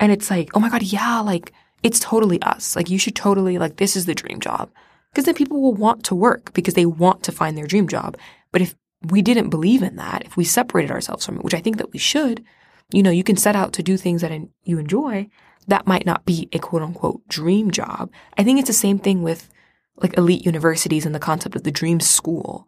And 0.00 0.12
it's 0.12 0.30
like, 0.30 0.50
oh 0.54 0.60
my 0.60 0.68
God, 0.68 0.82
yeah, 0.82 1.20
like 1.20 1.52
it's 1.82 2.00
totally 2.00 2.40
us. 2.42 2.76
Like 2.76 2.90
you 2.90 2.98
should 2.98 3.16
totally, 3.16 3.58
like, 3.58 3.76
this 3.76 3.96
is 3.96 4.06
the 4.06 4.14
dream 4.14 4.40
job. 4.40 4.70
Cause 5.14 5.24
then 5.24 5.34
people 5.34 5.60
will 5.60 5.74
want 5.74 6.04
to 6.04 6.14
work 6.14 6.52
because 6.54 6.74
they 6.74 6.86
want 6.86 7.22
to 7.24 7.32
find 7.32 7.56
their 7.56 7.66
dream 7.66 7.86
job. 7.86 8.16
But 8.50 8.62
if 8.62 8.74
we 9.10 9.22
didn't 9.22 9.50
believe 9.50 9.82
in 9.82 9.96
that, 9.96 10.24
if 10.24 10.36
we 10.36 10.44
separated 10.44 10.90
ourselves 10.90 11.24
from 11.24 11.36
it, 11.36 11.44
which 11.44 11.54
I 11.54 11.60
think 11.60 11.76
that 11.76 11.92
we 11.92 11.98
should, 11.98 12.44
you 12.92 13.02
know, 13.02 13.10
you 13.10 13.24
can 13.24 13.36
set 13.36 13.56
out 13.56 13.72
to 13.74 13.82
do 13.82 13.96
things 13.96 14.22
that 14.22 14.32
you 14.64 14.78
enjoy 14.78 15.28
that 15.66 15.86
might 15.86 16.06
not 16.06 16.24
be 16.24 16.48
a 16.52 16.58
quote 16.58 16.82
unquote 16.82 17.26
dream 17.28 17.70
job. 17.70 18.10
I 18.36 18.44
think 18.44 18.58
it's 18.58 18.68
the 18.68 18.74
same 18.74 18.98
thing 18.98 19.22
with 19.22 19.48
like 19.96 20.16
elite 20.16 20.44
universities 20.44 21.06
and 21.06 21.14
the 21.14 21.20
concept 21.20 21.56
of 21.56 21.62
the 21.62 21.70
dream 21.70 22.00
school. 22.00 22.66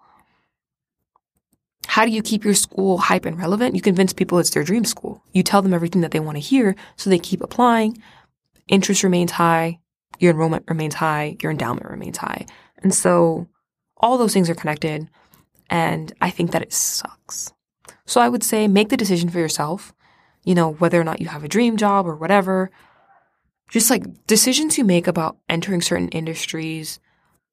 How 1.97 2.05
do 2.05 2.11
you 2.11 2.21
keep 2.21 2.45
your 2.45 2.53
school 2.53 2.99
hype 2.99 3.25
and 3.25 3.39
relevant? 3.39 3.75
You 3.75 3.81
convince 3.81 4.13
people 4.13 4.39
it's 4.39 4.51
their 4.51 4.63
dream 4.63 4.85
school. 4.85 5.25
You 5.33 5.43
tell 5.43 5.63
them 5.63 5.73
everything 5.73 6.03
that 6.03 6.11
they 6.11 6.21
want 6.21 6.37
to 6.37 6.41
hear 6.41 6.77
so 6.97 7.09
they 7.09 7.19
keep 7.19 7.41
applying. 7.41 7.97
Interest 8.69 9.03
remains 9.03 9.31
high. 9.33 9.79
Your 10.19 10.33
enrollment 10.33 10.67
remains 10.69 10.93
high. 10.93 11.39
Your 11.43 11.51
endowment 11.53 11.89
remains 11.89 12.19
high. 12.19 12.45
And 12.83 12.95
so 12.95 13.49
all 13.97 14.19
those 14.19 14.35
things 14.35 14.51
are 14.51 14.55
connected. 14.55 15.09
And 15.71 16.13
I 16.21 16.29
think 16.29 16.51
that 16.51 16.61
it 16.61 16.75
sucks. 16.75 17.55
So 18.05 18.21
I 18.21 18.29
would 18.29 18.45
say 18.45 18.69
make 18.69 18.91
the 18.91 18.99
decision 18.99 19.31
for 19.31 19.39
yourself, 19.39 19.95
you 20.45 20.55
know, 20.55 20.73
whether 20.73 21.01
or 21.01 21.05
not 21.05 21.23
you 21.23 21.29
have 21.29 21.45
a 21.45 21.49
dream 21.49 21.79
job 21.79 22.07
or 22.07 22.15
whatever, 22.15 22.71
just 23.71 23.89
like 23.89 24.27
decisions 24.27 24.77
you 24.77 24.85
make 24.85 25.07
about 25.07 25.39
entering 25.49 25.81
certain 25.81 26.11
industries, 26.11 27.01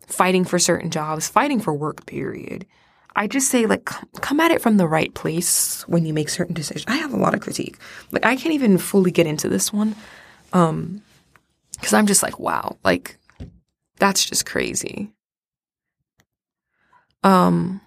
fighting 0.05 0.43
for 0.43 0.59
certain 0.59 0.91
jobs, 0.91 1.29
fighting 1.29 1.61
for 1.61 1.73
work, 1.73 2.05
period. 2.05 2.65
I 3.15 3.27
just 3.27 3.49
say, 3.49 3.65
like, 3.65 3.85
come 4.21 4.39
at 4.39 4.51
it 4.51 4.61
from 4.61 4.77
the 4.77 4.87
right 4.87 5.13
place 5.13 5.83
when 5.87 6.05
you 6.05 6.13
make 6.13 6.29
certain 6.29 6.55
decisions. 6.55 6.85
I 6.87 6.97
have 6.97 7.13
a 7.13 7.17
lot 7.17 7.33
of 7.33 7.41
critique. 7.41 7.77
Like, 8.11 8.25
I 8.25 8.35
can't 8.35 8.55
even 8.55 8.77
fully 8.77 9.11
get 9.11 9.27
into 9.27 9.47
this 9.47 9.71
one. 9.71 9.95
Um, 10.51 11.03
cause 11.81 11.93
I'm 11.93 12.07
just 12.07 12.23
like, 12.23 12.39
wow, 12.39 12.77
like, 12.83 13.17
that's 13.97 14.25
just 14.25 14.45
crazy. 14.45 15.11
Um, 17.23 17.81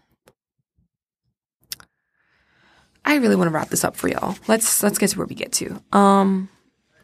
I 3.05 3.17
really 3.17 3.37
want 3.37 3.49
to 3.49 3.55
wrap 3.55 3.69
this 3.69 3.85
up 3.85 3.97
for 3.97 4.09
y'all. 4.09 4.37
Let's 4.49 4.83
let's 4.83 4.99
get 4.99 5.11
to 5.11 5.19
where 5.19 5.27
we 5.27 5.35
get 5.35 5.53
to. 5.53 5.81
Um, 5.93 6.49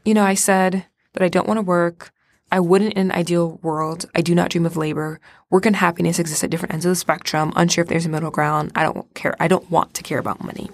you 0.04 0.14
know, 0.14 0.24
I 0.24 0.34
said 0.34 0.86
that 1.12 1.22
I 1.22 1.28
don't 1.28 1.46
want 1.46 1.58
to 1.58 1.62
work. 1.62 2.12
I 2.52 2.60
wouldn't 2.60 2.92
in 2.92 3.10
an 3.10 3.12
ideal 3.12 3.58
world. 3.62 4.04
I 4.14 4.20
do 4.20 4.34
not 4.34 4.50
dream 4.50 4.66
of 4.66 4.76
labor. 4.76 5.20
Work 5.48 5.64
and 5.64 5.74
happiness 5.74 6.18
exist 6.18 6.44
at 6.44 6.50
different 6.50 6.74
ends 6.74 6.84
of 6.84 6.90
the 6.90 6.96
spectrum. 6.96 7.50
Unsure 7.56 7.82
if 7.82 7.88
there's 7.88 8.04
a 8.04 8.10
middle 8.10 8.30
ground. 8.30 8.72
I 8.76 8.82
don't 8.82 9.12
care. 9.14 9.34
I 9.40 9.48
don't 9.48 9.68
want 9.70 9.94
to 9.94 10.02
care 10.02 10.18
about 10.18 10.44
money. 10.44 10.70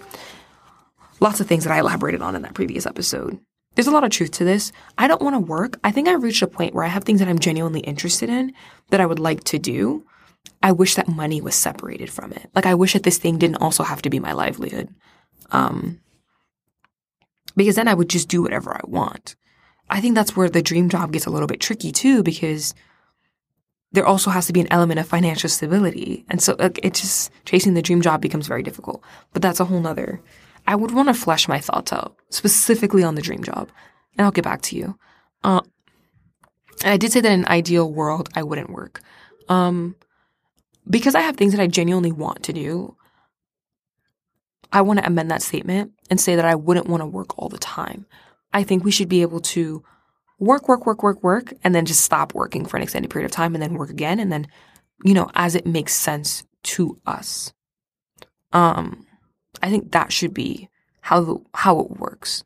Lots 1.21 1.39
of 1.39 1.47
things 1.47 1.63
that 1.63 1.71
I 1.71 1.79
elaborated 1.79 2.21
on 2.21 2.35
in 2.35 2.41
that 2.41 2.53
previous 2.53 2.85
episode. 2.85 3.39
There's 3.75 3.87
a 3.87 3.91
lot 3.91 4.03
of 4.03 4.09
truth 4.09 4.31
to 4.31 4.43
this. 4.43 4.73
I 4.97 5.07
don't 5.07 5.21
want 5.21 5.35
to 5.35 5.39
work. 5.39 5.79
I 5.81 5.91
think 5.91 6.09
I've 6.09 6.21
reached 6.21 6.41
a 6.41 6.47
point 6.47 6.73
where 6.73 6.83
I 6.83 6.89
have 6.89 7.05
things 7.05 7.19
that 7.19 7.29
I'm 7.29 7.39
genuinely 7.39 7.79
interested 7.79 8.29
in 8.29 8.51
that 8.89 8.99
I 8.99 9.05
would 9.05 9.19
like 9.19 9.45
to 9.45 9.57
do. 9.57 10.05
I 10.61 10.73
wish 10.73 10.95
that 10.95 11.07
money 11.07 11.39
was 11.39 11.55
separated 11.55 12.09
from 12.09 12.33
it. 12.33 12.49
Like 12.53 12.65
I 12.65 12.75
wish 12.75 12.91
that 12.91 13.03
this 13.03 13.17
thing 13.17 13.37
didn't 13.37 13.61
also 13.61 13.83
have 13.83 14.01
to 14.01 14.09
be 14.09 14.19
my 14.19 14.33
livelihood. 14.33 14.93
Um, 15.51 16.01
because 17.55 17.75
then 17.75 17.87
I 17.87 17.93
would 17.93 18.09
just 18.09 18.27
do 18.27 18.41
whatever 18.41 18.73
I 18.73 18.81
want. 18.83 19.35
I 19.89 20.01
think 20.01 20.15
that's 20.15 20.35
where 20.35 20.49
the 20.49 20.61
dream 20.61 20.89
job 20.89 21.11
gets 21.11 21.25
a 21.25 21.29
little 21.29 21.47
bit 21.47 21.59
tricky 21.59 21.91
too, 21.91 22.23
because 22.23 22.73
there 23.91 24.05
also 24.05 24.29
has 24.29 24.45
to 24.47 24.53
be 24.53 24.61
an 24.61 24.71
element 24.71 24.99
of 24.99 25.07
financial 25.07 25.49
stability. 25.49 26.25
And 26.29 26.41
so 26.41 26.55
like, 26.59 26.79
it 26.83 26.93
just, 26.93 27.31
chasing 27.45 27.73
the 27.73 27.81
dream 27.81 28.01
job 28.01 28.21
becomes 28.21 28.47
very 28.47 28.61
difficult. 28.61 29.03
But 29.33 29.41
that's 29.41 29.59
a 29.59 29.65
whole 29.65 29.79
nother. 29.79 30.21
I 30.67 30.75
would 30.75 30.91
want 30.91 31.07
to 31.07 31.13
flesh 31.13 31.47
my 31.47 31.59
thoughts 31.59 31.91
out 31.91 32.15
specifically 32.29 33.03
on 33.03 33.15
the 33.15 33.21
dream 33.21 33.43
job. 33.43 33.71
And 34.17 34.25
I'll 34.25 34.31
get 34.31 34.43
back 34.43 34.61
to 34.63 34.75
you. 34.75 34.99
Uh, 35.43 35.61
I 36.83 36.97
did 36.97 37.11
say 37.11 37.21
that 37.21 37.31
in 37.31 37.39
an 37.41 37.47
ideal 37.47 37.91
world, 37.91 38.29
I 38.35 38.43
wouldn't 38.43 38.69
work. 38.69 39.01
Um, 39.47 39.95
because 40.87 41.15
I 41.15 41.21
have 41.21 41.37
things 41.37 41.53
that 41.53 41.61
I 41.61 41.67
genuinely 41.67 42.11
want 42.11 42.43
to 42.43 42.53
do, 42.53 42.95
I 44.71 44.81
want 44.81 44.99
to 44.99 45.07
amend 45.07 45.31
that 45.31 45.41
statement 45.41 45.93
and 46.09 46.21
say 46.21 46.35
that 46.35 46.45
I 46.45 46.55
wouldn't 46.55 46.87
want 46.87 47.01
to 47.01 47.07
work 47.07 47.37
all 47.39 47.49
the 47.49 47.57
time. 47.57 48.05
I 48.53 48.63
think 48.63 48.83
we 48.83 48.91
should 48.91 49.09
be 49.09 49.21
able 49.21 49.39
to 49.41 49.83
work, 50.39 50.67
work, 50.67 50.85
work, 50.85 51.03
work, 51.03 51.21
work, 51.23 51.53
and 51.63 51.75
then 51.75 51.85
just 51.85 52.01
stop 52.01 52.33
working 52.33 52.65
for 52.65 52.77
an 52.77 52.83
extended 52.83 53.11
period 53.11 53.25
of 53.25 53.31
time 53.31 53.53
and 53.53 53.61
then 53.61 53.73
work 53.73 53.89
again. 53.89 54.19
And 54.19 54.31
then, 54.31 54.47
you 55.03 55.13
know, 55.13 55.29
as 55.35 55.55
it 55.55 55.65
makes 55.65 55.93
sense 55.93 56.43
to 56.63 56.99
us. 57.05 57.53
Um, 58.51 59.05
I 59.61 59.69
think 59.69 59.91
that 59.91 60.11
should 60.11 60.33
be 60.33 60.69
how, 61.01 61.21
the, 61.21 61.37
how 61.53 61.79
it 61.79 61.91
works. 61.99 62.43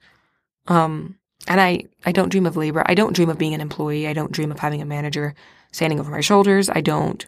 Um, 0.67 1.17
and 1.47 1.59
I, 1.59 1.83
I 2.05 2.11
don't 2.11 2.29
dream 2.29 2.45
of 2.45 2.57
labor. 2.57 2.83
I 2.85 2.95
don't 2.95 3.15
dream 3.15 3.29
of 3.29 3.37
being 3.37 3.53
an 3.53 3.61
employee. 3.61 4.07
I 4.07 4.13
don't 4.13 4.31
dream 4.31 4.51
of 4.51 4.59
having 4.59 4.81
a 4.81 4.85
manager 4.85 5.35
standing 5.71 5.99
over 5.99 6.11
my 6.11 6.21
shoulders. 6.21 6.69
I 6.69 6.81
don't 6.81 7.25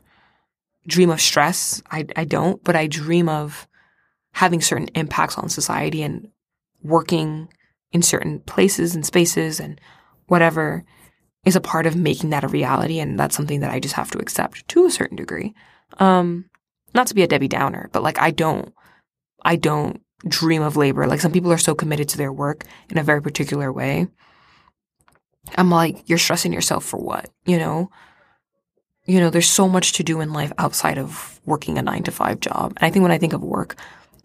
dream 0.87 1.09
of 1.09 1.21
stress. 1.21 1.81
I, 1.91 2.05
I 2.15 2.25
don't, 2.25 2.63
but 2.63 2.75
I 2.75 2.87
dream 2.87 3.27
of 3.27 3.67
having 4.31 4.61
certain 4.61 4.89
impacts 4.95 5.37
on 5.37 5.49
society 5.49 6.01
and 6.03 6.29
working 6.83 7.49
in 7.95 8.01
certain 8.01 8.41
places 8.41 8.93
and 8.93 9.05
spaces 9.05 9.57
and 9.57 9.79
whatever 10.27 10.83
is 11.45 11.55
a 11.55 11.61
part 11.61 11.85
of 11.85 11.95
making 11.95 12.29
that 12.31 12.43
a 12.43 12.49
reality. 12.49 12.99
And 12.99 13.17
that's 13.17 13.37
something 13.37 13.61
that 13.61 13.71
I 13.71 13.79
just 13.79 13.95
have 13.95 14.11
to 14.11 14.19
accept 14.19 14.67
to 14.67 14.85
a 14.85 14.91
certain 14.91 15.15
degree. 15.15 15.53
Um, 15.97 16.49
not 16.93 17.07
to 17.07 17.15
be 17.15 17.23
a 17.23 17.27
Debbie 17.27 17.47
Downer, 17.47 17.89
but 17.93 18.03
like 18.03 18.19
I 18.19 18.31
don't, 18.31 18.73
I 19.43 19.55
don't 19.55 20.01
dream 20.27 20.61
of 20.61 20.75
labor. 20.75 21.07
Like 21.07 21.21
some 21.21 21.31
people 21.31 21.53
are 21.53 21.57
so 21.57 21.73
committed 21.73 22.09
to 22.09 22.17
their 22.17 22.33
work 22.33 22.65
in 22.89 22.97
a 22.97 23.03
very 23.03 23.21
particular 23.21 23.71
way. 23.71 24.07
I'm 25.57 25.69
like, 25.69 26.09
you're 26.09 26.17
stressing 26.17 26.51
yourself 26.51 26.83
for 26.83 26.99
what? 26.99 27.29
You 27.45 27.57
know? 27.57 27.89
You 29.05 29.21
know, 29.21 29.29
there's 29.29 29.49
so 29.49 29.69
much 29.69 29.93
to 29.93 30.03
do 30.03 30.19
in 30.19 30.33
life 30.33 30.51
outside 30.57 30.97
of 30.97 31.39
working 31.45 31.77
a 31.77 31.81
nine 31.81 32.03
to 32.03 32.11
five 32.11 32.41
job. 32.41 32.73
And 32.75 32.85
I 32.85 32.89
think 32.89 33.03
when 33.03 33.11
I 33.13 33.19
think 33.19 33.31
of 33.31 33.41
work, 33.41 33.77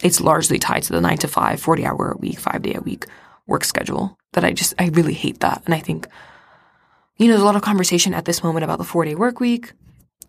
it's 0.02 0.20
largely 0.20 0.58
tied 0.58 0.82
to 0.84 0.92
the 0.92 1.00
nine 1.00 1.18
to 1.18 1.28
five, 1.28 1.60
40 1.60 1.86
hour 1.86 2.10
a 2.10 2.16
week, 2.16 2.40
five 2.40 2.62
day 2.62 2.74
a 2.74 2.80
week 2.80 3.06
work 3.51 3.64
schedule 3.64 4.16
that 4.32 4.44
I 4.44 4.53
just, 4.53 4.72
I 4.78 4.88
really 4.88 5.12
hate 5.12 5.40
that. 5.40 5.62
And 5.66 5.74
I 5.74 5.80
think, 5.80 6.09
you 7.16 7.26
know, 7.26 7.32
there's 7.32 7.42
a 7.42 7.44
lot 7.44 7.57
of 7.57 7.62
conversation 7.62 8.14
at 8.14 8.24
this 8.24 8.42
moment 8.42 8.64
about 8.64 8.78
the 8.78 8.84
four 8.84 9.05
day 9.05 9.14
work 9.14 9.40
week. 9.40 9.72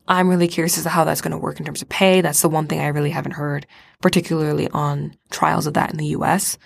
I'm 0.08 0.28
really 0.28 0.48
curious 0.48 0.78
as 0.78 0.84
to 0.84 0.90
how 0.90 1.04
that's 1.04 1.22
going 1.22 1.32
to 1.32 1.38
work 1.38 1.60
in 1.60 1.66
terms 1.66 1.82
of 1.82 1.88
pay. 1.88 2.22
That's 2.22 2.42
the 2.42 2.50
one 2.50 2.68
thing 2.68 2.82
I 2.82 2.88
really 2.88 3.12
haven't 3.12 3.34
heard, 3.34 3.68
particularly 4.02 4.68
on 4.70 5.16
trials 5.30 5.68
of 5.68 5.76
that 5.76 5.92
in 5.92 5.98
the 5.98 6.08
US, 6.08 6.58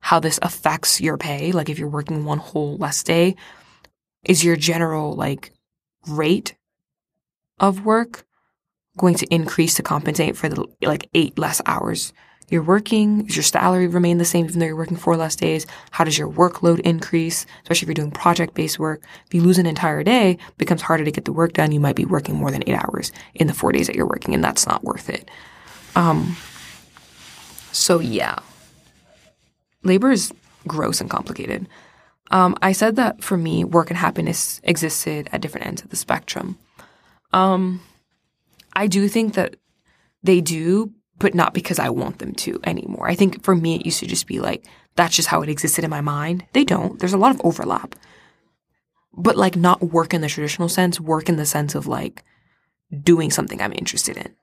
how 0.00 0.18
this 0.18 0.40
affects 0.42 1.00
your 1.00 1.18
pay. 1.18 1.52
Like 1.52 1.68
if 1.68 1.78
you're 1.78 1.88
working 1.88 2.24
one 2.24 2.38
whole 2.38 2.76
less 2.78 3.02
day, 3.02 3.36
is 4.24 4.42
your 4.42 4.56
general 4.56 5.14
like 5.14 5.52
rate 6.08 6.56
of 7.60 7.84
work 7.84 8.24
going 8.96 9.14
to 9.14 9.32
increase 9.32 9.74
to 9.74 9.82
compensate 9.82 10.36
for 10.36 10.48
the 10.48 10.66
like 10.82 11.08
eight 11.14 11.38
less 11.38 11.60
hours 11.66 12.12
you're 12.52 12.62
working? 12.62 13.24
Does 13.24 13.36
your 13.36 13.42
salary 13.42 13.86
remain 13.86 14.18
the 14.18 14.24
same 14.24 14.46
even 14.46 14.58
though 14.58 14.66
you're 14.66 14.76
working 14.76 14.96
four 14.96 15.16
less 15.16 15.36
days? 15.36 15.66
How 15.90 16.04
does 16.04 16.18
your 16.18 16.28
workload 16.30 16.80
increase? 16.80 17.46
Especially 17.62 17.84
if 17.84 17.88
you're 17.88 17.94
doing 17.94 18.10
project 18.10 18.54
based 18.54 18.78
work. 18.78 19.02
If 19.26 19.34
you 19.34 19.42
lose 19.42 19.58
an 19.58 19.66
entire 19.66 20.02
day, 20.02 20.32
it 20.32 20.58
becomes 20.58 20.82
harder 20.82 21.04
to 21.04 21.10
get 21.10 21.24
the 21.24 21.32
work 21.32 21.52
done. 21.52 21.72
You 21.72 21.80
might 21.80 21.96
be 21.96 22.04
working 22.04 22.36
more 22.36 22.50
than 22.50 22.62
eight 22.66 22.76
hours 22.76 23.12
in 23.34 23.46
the 23.46 23.54
four 23.54 23.72
days 23.72 23.86
that 23.86 23.96
you're 23.96 24.06
working, 24.06 24.34
and 24.34 24.42
that's 24.42 24.66
not 24.66 24.84
worth 24.84 25.08
it. 25.08 25.30
Um, 25.94 26.36
so 27.72 28.00
yeah, 28.00 28.38
labor 29.82 30.10
is 30.10 30.32
gross 30.66 31.00
and 31.00 31.10
complicated. 31.10 31.68
Um, 32.30 32.56
I 32.60 32.72
said 32.72 32.96
that 32.96 33.22
for 33.22 33.36
me, 33.36 33.64
work 33.64 33.90
and 33.90 33.96
happiness 33.96 34.60
existed 34.64 35.28
at 35.32 35.40
different 35.40 35.66
ends 35.66 35.82
of 35.82 35.90
the 35.90 35.96
spectrum. 35.96 36.58
Um, 37.32 37.80
I 38.74 38.86
do 38.86 39.08
think 39.08 39.34
that 39.34 39.56
they 40.22 40.40
do, 40.40 40.92
but 41.18 41.34
not 41.34 41.54
because 41.54 41.78
I 41.78 41.90
want 41.90 42.18
them 42.18 42.34
to 42.34 42.60
anymore. 42.64 43.08
I 43.08 43.14
think 43.14 43.42
for 43.42 43.54
me, 43.54 43.76
it 43.76 43.84
used 43.84 44.00
to 44.00 44.06
just 44.06 44.26
be 44.26 44.40
like, 44.40 44.64
that's 44.96 45.16
just 45.16 45.28
how 45.28 45.42
it 45.42 45.48
existed 45.48 45.84
in 45.84 45.90
my 45.90 46.00
mind. 46.00 46.44
They 46.52 46.64
don't. 46.64 46.98
There's 46.98 47.12
a 47.12 47.18
lot 47.18 47.34
of 47.34 47.40
overlap. 47.44 47.94
But 49.12 49.36
like 49.36 49.56
not 49.56 49.82
work 49.82 50.14
in 50.14 50.20
the 50.20 50.28
traditional 50.28 50.68
sense, 50.68 51.00
work 51.00 51.28
in 51.28 51.36
the 51.36 51.46
sense 51.46 51.74
of 51.74 51.86
like 51.86 52.24
doing 53.02 53.30
something 53.30 53.60
I'm 53.60 53.72
interested 53.72 54.16
in, 54.16 54.34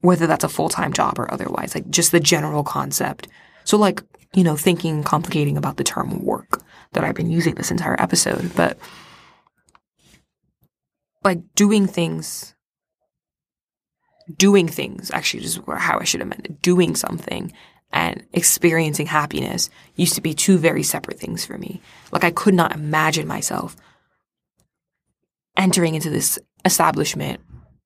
whether 0.00 0.26
that's 0.26 0.44
a 0.44 0.48
full 0.48 0.68
time 0.68 0.92
job 0.92 1.18
or 1.18 1.32
otherwise, 1.32 1.74
like 1.74 1.90
just 1.90 2.10
the 2.10 2.20
general 2.20 2.64
concept. 2.64 3.28
So 3.64 3.76
like, 3.76 4.02
you 4.32 4.44
know, 4.44 4.56
thinking, 4.56 5.02
complicating 5.02 5.56
about 5.56 5.76
the 5.76 5.84
term 5.84 6.24
work 6.24 6.62
that 6.92 7.04
I've 7.04 7.14
been 7.14 7.30
using 7.30 7.54
this 7.54 7.70
entire 7.70 8.00
episode, 8.00 8.54
but 8.56 8.78
like 11.22 11.54
doing 11.54 11.86
things 11.86 12.53
doing 14.36 14.68
things, 14.68 15.10
actually, 15.10 15.42
just 15.42 15.60
how 15.66 15.98
I 15.98 16.04
should 16.04 16.20
have 16.20 16.28
meant 16.28 16.46
it, 16.46 16.62
doing 16.62 16.96
something 16.96 17.52
and 17.92 18.24
experiencing 18.32 19.06
happiness 19.06 19.70
used 19.94 20.14
to 20.14 20.20
be 20.20 20.34
two 20.34 20.58
very 20.58 20.82
separate 20.82 21.18
things 21.18 21.44
for 21.44 21.56
me. 21.56 21.80
Like 22.10 22.24
I 22.24 22.32
could 22.32 22.54
not 22.54 22.74
imagine 22.74 23.26
myself 23.26 23.76
entering 25.56 25.94
into 25.94 26.10
this 26.10 26.38
establishment 26.64 27.40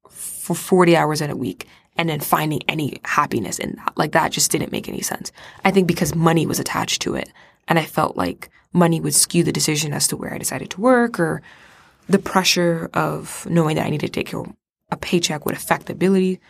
for 0.08 0.54
40 0.54 0.96
hours 0.96 1.20
in 1.20 1.30
a 1.30 1.36
week 1.36 1.66
and 1.96 2.08
then 2.08 2.20
finding 2.20 2.62
any 2.68 2.98
happiness 3.04 3.58
in 3.58 3.74
that. 3.76 3.92
Like 3.96 4.12
that 4.12 4.32
just 4.32 4.50
didn't 4.50 4.72
make 4.72 4.88
any 4.88 5.02
sense. 5.02 5.30
I 5.64 5.70
think 5.70 5.86
because 5.86 6.14
money 6.14 6.46
was 6.46 6.58
attached 6.58 7.02
to 7.02 7.14
it 7.14 7.30
and 7.66 7.78
I 7.78 7.84
felt 7.84 8.16
like 8.16 8.48
money 8.72 9.00
would 9.00 9.14
skew 9.14 9.44
the 9.44 9.52
decision 9.52 9.92
as 9.92 10.08
to 10.08 10.16
where 10.16 10.32
I 10.32 10.38
decided 10.38 10.70
to 10.70 10.80
work 10.80 11.20
or 11.20 11.42
the 12.08 12.18
pressure 12.18 12.88
of 12.94 13.46
knowing 13.50 13.76
that 13.76 13.84
I 13.84 13.90
needed 13.90 14.06
to 14.06 14.12
take 14.12 14.28
care 14.28 14.40
of 14.40 14.52
a 14.90 14.96
paycheck 14.96 15.44
would 15.44 15.54
affect 15.54 15.86
the 15.86 15.92
ability, 15.92 16.40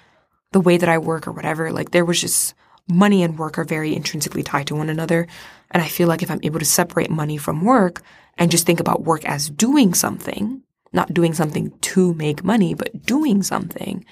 the 0.52 0.60
way 0.60 0.76
that 0.76 0.88
I 0.88 0.98
work 0.98 1.26
or 1.26 1.32
whatever. 1.32 1.72
Like 1.72 1.90
there 1.90 2.04
was 2.04 2.20
just 2.20 2.54
money 2.88 3.22
and 3.22 3.38
work 3.38 3.58
are 3.58 3.64
very 3.64 3.94
intrinsically 3.94 4.42
tied 4.42 4.66
to 4.68 4.76
one 4.76 4.88
another. 4.88 5.26
And 5.70 5.82
I 5.82 5.88
feel 5.88 6.08
like 6.08 6.22
if 6.22 6.30
I'm 6.30 6.40
able 6.42 6.58
to 6.58 6.64
separate 6.64 7.10
money 7.10 7.36
from 7.36 7.64
work 7.64 8.02
and 8.38 8.50
just 8.50 8.66
think 8.66 8.80
about 8.80 9.02
work 9.02 9.24
as 9.24 9.50
doing 9.50 9.94
something, 9.94 10.62
not 10.92 11.12
doing 11.12 11.34
something 11.34 11.76
to 11.80 12.14
make 12.14 12.44
money, 12.44 12.74
but 12.74 13.04
doing 13.04 13.42
something, 13.42 14.04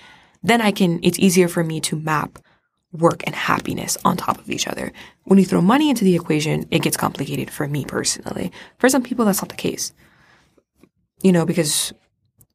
then 0.42 0.60
I 0.60 0.72
can, 0.72 1.00
it's 1.02 1.18
easier 1.18 1.48
for 1.48 1.64
me 1.64 1.80
to 1.80 1.96
map 1.96 2.38
work 2.92 3.22
and 3.26 3.34
happiness 3.34 3.96
on 4.04 4.16
top 4.16 4.38
of 4.38 4.50
each 4.50 4.68
other. 4.68 4.92
When 5.24 5.38
you 5.38 5.44
throw 5.44 5.60
money 5.60 5.90
into 5.90 6.04
the 6.04 6.14
equation, 6.14 6.66
it 6.70 6.82
gets 6.82 6.96
complicated 6.96 7.50
for 7.50 7.66
me 7.66 7.84
personally. 7.84 8.52
For 8.78 8.88
some 8.88 9.02
people, 9.02 9.24
that's 9.24 9.42
not 9.42 9.48
the 9.48 9.56
case. 9.56 9.92
You 11.22 11.32
know, 11.32 11.46
because 11.46 11.92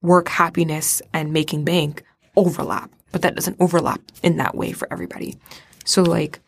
work 0.02 0.30
happiness 0.30 1.02
and 1.14 1.34
making 1.34 1.64
bank 1.64 2.04
overlap, 2.36 2.92
but 3.12 3.22
that 3.22 3.36
doesn't 3.36 3.58
overlap 3.60 4.02
in 4.24 4.38
that 4.38 4.56
way 4.56 4.72
for 4.72 4.88
everybody. 4.92 5.38
So 5.86 6.04
like, 6.04 6.40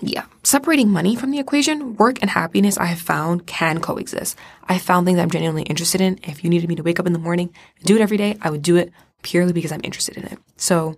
yeah, 0.00 0.26
separating 0.42 0.90
money 0.90 1.16
from 1.16 1.30
the 1.30 1.38
equation, 1.38 1.96
work 1.96 2.18
and 2.20 2.30
happiness 2.30 2.76
I 2.76 2.86
have 2.86 3.00
found 3.00 3.46
can 3.46 3.80
coexist. 3.80 4.36
I 4.68 4.78
found 4.78 5.06
things 5.06 5.18
I'm 5.18 5.30
genuinely 5.30 5.62
interested 5.62 6.00
in. 6.00 6.18
If 6.22 6.44
you 6.44 6.50
needed 6.50 6.68
me 6.68 6.76
to 6.76 6.82
wake 6.82 7.00
up 7.00 7.06
in 7.06 7.14
the 7.14 7.18
morning 7.18 7.52
and 7.78 7.86
do 7.86 7.96
it 7.96 8.02
every 8.02 8.18
day, 8.18 8.36
I 8.42 8.50
would 8.50 8.62
do 8.62 8.76
it 8.76 8.92
purely 9.22 9.52
because 9.52 9.72
I'm 9.72 9.80
interested 9.82 10.16
in 10.16 10.24
it. 10.24 10.38
So 10.56 10.96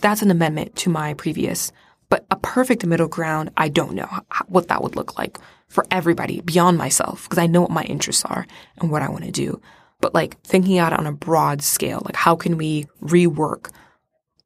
that's 0.00 0.22
an 0.22 0.30
amendment 0.30 0.74
to 0.76 0.90
my 0.90 1.14
previous, 1.14 1.70
but 2.08 2.26
a 2.30 2.36
perfect 2.36 2.84
middle 2.84 3.06
ground, 3.06 3.50
I 3.56 3.68
don't 3.68 3.94
know 3.94 4.08
what 4.48 4.68
that 4.68 4.82
would 4.82 4.96
look 4.96 5.16
like 5.16 5.38
for 5.68 5.86
everybody 5.90 6.40
beyond 6.40 6.76
myself 6.76 7.22
because 7.24 7.38
I 7.38 7.46
know 7.46 7.62
what 7.62 7.70
my 7.70 7.84
interests 7.84 8.24
are 8.24 8.46
and 8.78 8.90
what 8.90 9.02
I 9.02 9.08
want 9.08 9.24
to 9.24 9.30
do 9.30 9.60
but 10.02 10.12
like 10.12 10.38
thinking 10.42 10.78
out 10.78 10.92
on 10.92 11.06
a 11.06 11.12
broad 11.12 11.62
scale, 11.62 12.02
like 12.04 12.16
how 12.16 12.36
can 12.36 12.58
we 12.58 12.86
rework 13.00 13.70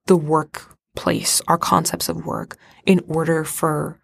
the 0.07 0.17
workplace, 0.17 1.43
our 1.49 1.59
concepts 1.59 2.09
of 2.09 2.25
work 2.25 2.57
in 2.85 3.03
order 3.09 3.43
for 3.43 3.99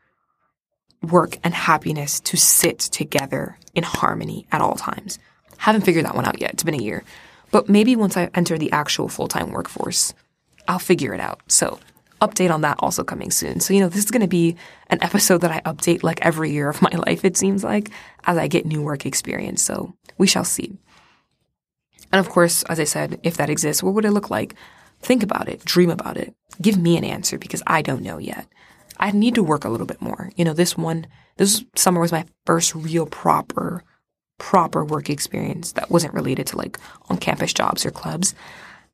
work 1.03 1.38
and 1.44 1.55
happiness 1.55 2.18
to 2.20 2.36
sit 2.36 2.78
together 2.78 3.59
in 3.74 3.84
harmony 3.84 4.46
at 4.50 4.61
all 4.61 4.74
times. 4.74 5.18
Haven't 5.59 5.82
figured 5.82 6.07
that 6.07 6.14
one 6.14 6.24
out 6.24 6.40
yet. 6.40 6.55
It's 6.55 6.62
been 6.62 6.74
a 6.74 6.82
year. 6.82 7.05
But 7.50 7.68
maybe 7.68 7.94
once 7.96 8.16
I 8.16 8.30
enter 8.34 8.57
the 8.57 8.72
actual 8.72 9.09
full 9.09 9.28
time 9.28 9.53
workforce, 9.53 10.14
I'll 10.66 10.78
figure 10.78 11.12
it 11.12 11.20
out. 11.20 11.40
So, 11.48 11.78
update 12.20 12.53
on 12.53 12.62
that 12.62 12.76
also 12.78 13.05
coming 13.05 13.30
soon. 13.30 13.61
So, 13.61 13.74
you 13.74 13.80
know, 13.80 13.88
this 13.88 14.05
is 14.05 14.11
going 14.11 14.22
to 14.22 14.28
be 14.28 14.57
an 14.88 15.03
episode 15.03 15.42
that 15.42 15.50
I 15.50 15.61
update 15.61 16.03
like 16.03 16.20
every 16.22 16.50
year 16.53 16.70
of 16.70 16.80
my 16.80 16.90
life, 17.07 17.24
it 17.24 17.36
seems 17.36 17.62
like, 17.62 17.90
as 18.24 18.38
I 18.38 18.48
get 18.48 18.64
new 18.64 18.80
work 18.80 19.05
experience. 19.05 19.61
So, 19.61 19.94
we 20.18 20.26
shall 20.26 20.44
see. 20.44 20.78
And 22.12 22.20
of 22.20 22.28
course, 22.28 22.62
as 22.64 22.78
I 22.78 22.84
said, 22.84 23.18
if 23.22 23.36
that 23.38 23.50
exists, 23.50 23.82
what 23.82 23.94
would 23.94 24.04
it 24.04 24.12
look 24.12 24.30
like? 24.30 24.54
Think 25.00 25.22
about 25.22 25.48
it, 25.48 25.64
dream 25.64 25.90
about 25.90 26.16
it, 26.16 26.34
give 26.60 26.78
me 26.78 26.96
an 26.96 27.04
answer 27.04 27.38
because 27.38 27.62
I 27.66 27.82
don't 27.82 28.02
know 28.02 28.18
yet. 28.18 28.46
I 29.00 29.10
need 29.10 29.34
to 29.34 29.42
work 29.42 29.64
a 29.64 29.68
little 29.68 29.86
bit 29.86 30.00
more. 30.00 30.30
You 30.36 30.44
know, 30.44 30.52
this 30.52 30.76
one, 30.76 31.06
this 31.38 31.64
summer 31.74 32.00
was 32.00 32.12
my 32.12 32.24
first 32.46 32.74
real 32.74 33.06
proper, 33.06 33.82
proper 34.38 34.84
work 34.84 35.10
experience 35.10 35.72
that 35.72 35.90
wasn't 35.90 36.14
related 36.14 36.46
to 36.48 36.56
like 36.56 36.78
on 37.08 37.16
campus 37.16 37.52
jobs 37.52 37.84
or 37.84 37.90
clubs. 37.90 38.34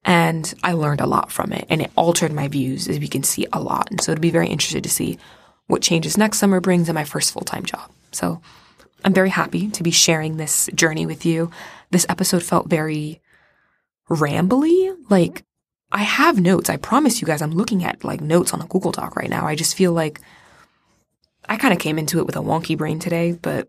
And 0.05 0.55
I 0.63 0.73
learned 0.73 1.01
a 1.01 1.07
lot 1.07 1.31
from 1.31 1.53
it 1.53 1.67
and 1.69 1.83
it 1.83 1.91
altered 1.97 2.33
my 2.33 2.49
views, 2.49 2.89
as 2.89 2.99
we 2.99 3.09
can 3.09 3.23
see 3.23 3.47
a 3.53 3.61
lot. 3.61 3.91
And 3.91 4.01
so 4.01 4.13
it'd 4.13 4.23
be 4.23 4.31
very 4.31 4.49
interested 4.49 4.85
to 4.85 4.91
see 4.91 5.19
what 5.67 5.83
changes 5.83 6.17
next 6.17 6.39
summer 6.39 6.61
brings 6.61 6.89
in 6.89 6.95
my 6.95 7.05
first 7.05 7.33
full 7.33 7.43
time 7.43 7.65
job. 7.65 7.91
So 8.13 8.41
I'm 9.05 9.13
very 9.13 9.31
happy 9.31 9.69
to 9.69 9.83
be 9.83 9.91
sharing 9.91 10.37
this 10.37 10.69
journey 10.75 11.07
with 11.07 11.27
you. 11.27 11.51
This 11.91 12.07
episode 12.09 12.43
felt 12.43 12.69
very 12.69 13.21
rambly. 14.09 14.95
Like 15.09 15.45
I 15.93 16.03
have 16.03 16.41
notes. 16.41 16.69
I 16.69 16.77
promise 16.77 17.21
you 17.21 17.27
guys, 17.27 17.43
I'm 17.43 17.53
looking 17.53 17.85
at 17.85 18.05
like 18.05 18.21
notes 18.21 18.53
on 18.53 18.61
a 18.61 18.67
Google 18.67 18.93
Doc 18.93 19.17
right 19.17 19.31
now. 19.31 19.47
I 19.47 19.55
just 19.55 19.77
feel 19.77 19.93
like 19.93 20.21
I 21.49 21.57
kind 21.57 21.73
of 21.73 21.81
came 21.81 21.99
into 21.99 22.19
it 22.19 22.27
with 22.27 22.37
a 22.37 22.41
wonky 22.41 22.77
brain 22.77 22.99
today, 22.99 23.33
but 23.33 23.69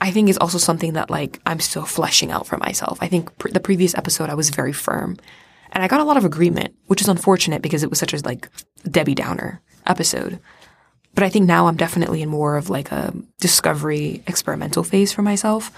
I 0.00 0.10
think 0.10 0.28
it's 0.28 0.38
also 0.38 0.58
something 0.58 0.94
that 0.94 1.10
like 1.10 1.40
I'm 1.46 1.60
still 1.60 1.84
fleshing 1.84 2.30
out 2.30 2.46
for 2.46 2.56
myself. 2.56 2.98
I 3.00 3.06
think 3.06 3.30
the 3.52 3.60
previous 3.60 3.94
episode 3.94 4.30
I 4.30 4.34
was 4.34 4.50
very 4.50 4.72
firm 4.72 5.16
and 5.72 5.84
I 5.84 5.88
got 5.88 6.00
a 6.00 6.04
lot 6.04 6.16
of 6.16 6.24
agreement, 6.24 6.74
which 6.86 7.00
is 7.00 7.08
unfortunate 7.08 7.62
because 7.62 7.82
it 7.82 7.90
was 7.90 7.98
such 7.98 8.12
a 8.12 8.18
like 8.24 8.48
Debbie 8.90 9.14
Downer 9.14 9.60
episode. 9.86 10.40
But 11.14 11.24
I 11.24 11.28
think 11.28 11.46
now 11.46 11.66
I'm 11.66 11.76
definitely 11.76 12.22
in 12.22 12.28
more 12.28 12.56
of 12.56 12.70
like 12.70 12.92
a 12.92 13.12
discovery 13.40 14.22
experimental 14.26 14.84
phase 14.84 15.12
for 15.12 15.22
myself, 15.22 15.70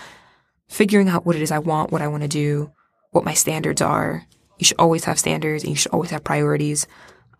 figuring 0.72 1.08
out 1.08 1.26
what 1.26 1.36
it 1.36 1.42
is 1.42 1.50
I 1.50 1.58
want, 1.58 1.92
what 1.92 2.02
I 2.02 2.08
want 2.08 2.22
to 2.22 2.28
do, 2.28 2.72
what 3.10 3.24
my 3.24 3.34
standards 3.34 3.82
are, 3.82 4.26
you 4.58 4.64
should 4.64 4.78
always 4.78 5.04
have 5.04 5.18
standards 5.18 5.64
and 5.64 5.70
you 5.70 5.76
should 5.76 5.92
always 5.92 6.10
have 6.10 6.24
priorities. 6.24 6.86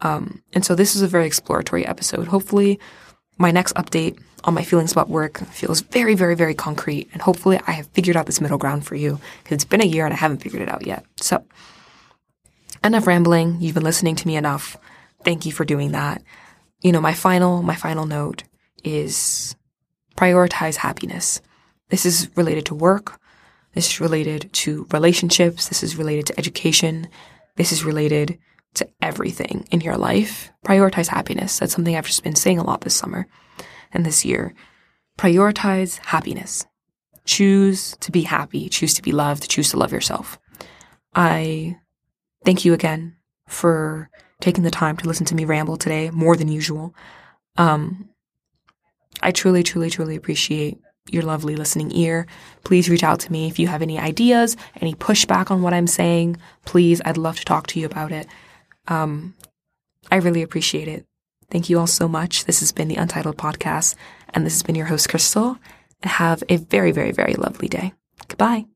Um, 0.00 0.42
and 0.52 0.64
so 0.64 0.74
this 0.74 0.94
is 0.94 1.02
a 1.02 1.08
very 1.08 1.26
exploratory 1.26 1.86
episode. 1.86 2.26
Hopefully, 2.26 2.78
my 3.38 3.50
next 3.50 3.74
update 3.76 4.20
on 4.44 4.54
my 4.54 4.62
feelings 4.62 4.92
about 4.92 5.08
work 5.08 5.38
feels 5.46 5.80
very, 5.80 6.14
very, 6.14 6.34
very 6.34 6.54
concrete. 6.54 7.08
And 7.12 7.22
hopefully, 7.22 7.60
I 7.66 7.72
have 7.72 7.86
figured 7.88 8.16
out 8.16 8.26
this 8.26 8.40
middle 8.40 8.58
ground 8.58 8.84
for 8.84 8.96
you 8.96 9.20
because 9.42 9.54
it's 9.54 9.64
been 9.64 9.80
a 9.80 9.86
year 9.86 10.04
and 10.04 10.12
I 10.12 10.16
haven't 10.16 10.42
figured 10.42 10.62
it 10.62 10.68
out 10.68 10.86
yet. 10.86 11.04
So, 11.16 11.44
enough 12.84 13.06
rambling. 13.06 13.60
You've 13.60 13.74
been 13.74 13.84
listening 13.84 14.16
to 14.16 14.26
me 14.26 14.36
enough. 14.36 14.76
Thank 15.24 15.46
you 15.46 15.52
for 15.52 15.64
doing 15.64 15.92
that. 15.92 16.22
You 16.80 16.92
know, 16.92 17.00
my 17.00 17.14
final, 17.14 17.62
my 17.62 17.76
final 17.76 18.04
note 18.04 18.42
is 18.82 19.54
prioritize 20.16 20.76
happiness. 20.76 21.40
This 21.88 22.04
is 22.04 22.28
related 22.36 22.66
to 22.66 22.74
work. 22.74 23.20
This 23.74 23.88
is 23.88 24.00
related 24.00 24.50
to 24.52 24.86
relationships. 24.92 25.68
This 25.68 25.82
is 25.82 25.96
related 25.96 26.26
to 26.26 26.38
education. 26.38 27.08
This 27.56 27.72
is 27.72 27.84
related 27.84 28.38
to 28.74 28.88
everything 29.00 29.66
in 29.70 29.80
your 29.80 29.96
life. 29.96 30.50
Prioritize 30.64 31.08
happiness. 31.08 31.58
That's 31.58 31.72
something 31.72 31.96
I've 31.96 32.06
just 32.06 32.22
been 32.22 32.36
saying 32.36 32.58
a 32.58 32.64
lot 32.64 32.82
this 32.82 32.94
summer 32.94 33.26
and 33.92 34.04
this 34.04 34.24
year. 34.24 34.54
Prioritize 35.18 35.98
happiness. 35.98 36.66
Choose 37.24 37.96
to 38.00 38.10
be 38.10 38.22
happy. 38.22 38.68
Choose 38.68 38.94
to 38.94 39.02
be 39.02 39.12
loved. 39.12 39.48
Choose 39.48 39.70
to 39.70 39.76
love 39.76 39.92
yourself. 39.92 40.38
I 41.14 41.76
thank 42.44 42.64
you 42.64 42.72
again 42.72 43.16
for 43.46 44.10
taking 44.40 44.64
the 44.64 44.70
time 44.70 44.96
to 44.96 45.06
listen 45.06 45.26
to 45.26 45.34
me 45.34 45.44
ramble 45.44 45.76
today 45.76 46.10
more 46.10 46.36
than 46.36 46.48
usual. 46.48 46.94
Um, 47.56 48.08
I 49.22 49.30
truly, 49.30 49.62
truly, 49.62 49.90
truly 49.90 50.16
appreciate 50.16 50.78
your 51.10 51.22
lovely 51.22 51.56
listening 51.56 51.90
ear. 51.92 52.26
Please 52.64 52.88
reach 52.88 53.02
out 53.02 53.20
to 53.20 53.32
me 53.32 53.48
if 53.48 53.58
you 53.58 53.66
have 53.66 53.82
any 53.82 53.98
ideas, 53.98 54.56
any 54.80 54.94
pushback 54.94 55.50
on 55.50 55.62
what 55.62 55.74
I'm 55.74 55.86
saying. 55.86 56.36
Please, 56.64 57.00
I'd 57.04 57.16
love 57.16 57.36
to 57.38 57.44
talk 57.44 57.66
to 57.68 57.80
you 57.80 57.86
about 57.86 58.12
it. 58.12 58.26
Um, 58.88 59.34
I 60.10 60.16
really 60.16 60.42
appreciate 60.42 60.88
it. 60.88 61.04
Thank 61.50 61.68
you 61.68 61.78
all 61.78 61.86
so 61.86 62.08
much. 62.08 62.44
This 62.46 62.60
has 62.60 62.72
been 62.72 62.88
the 62.88 62.96
Untitled 62.96 63.36
Podcast, 63.36 63.94
and 64.30 64.46
this 64.46 64.54
has 64.54 64.62
been 64.62 64.74
your 64.74 64.86
host, 64.86 65.08
Crystal. 65.08 65.58
Have 66.02 66.42
a 66.48 66.56
very, 66.56 66.92
very, 66.92 67.12
very 67.12 67.34
lovely 67.34 67.68
day. 67.68 67.92
Goodbye. 68.28 68.66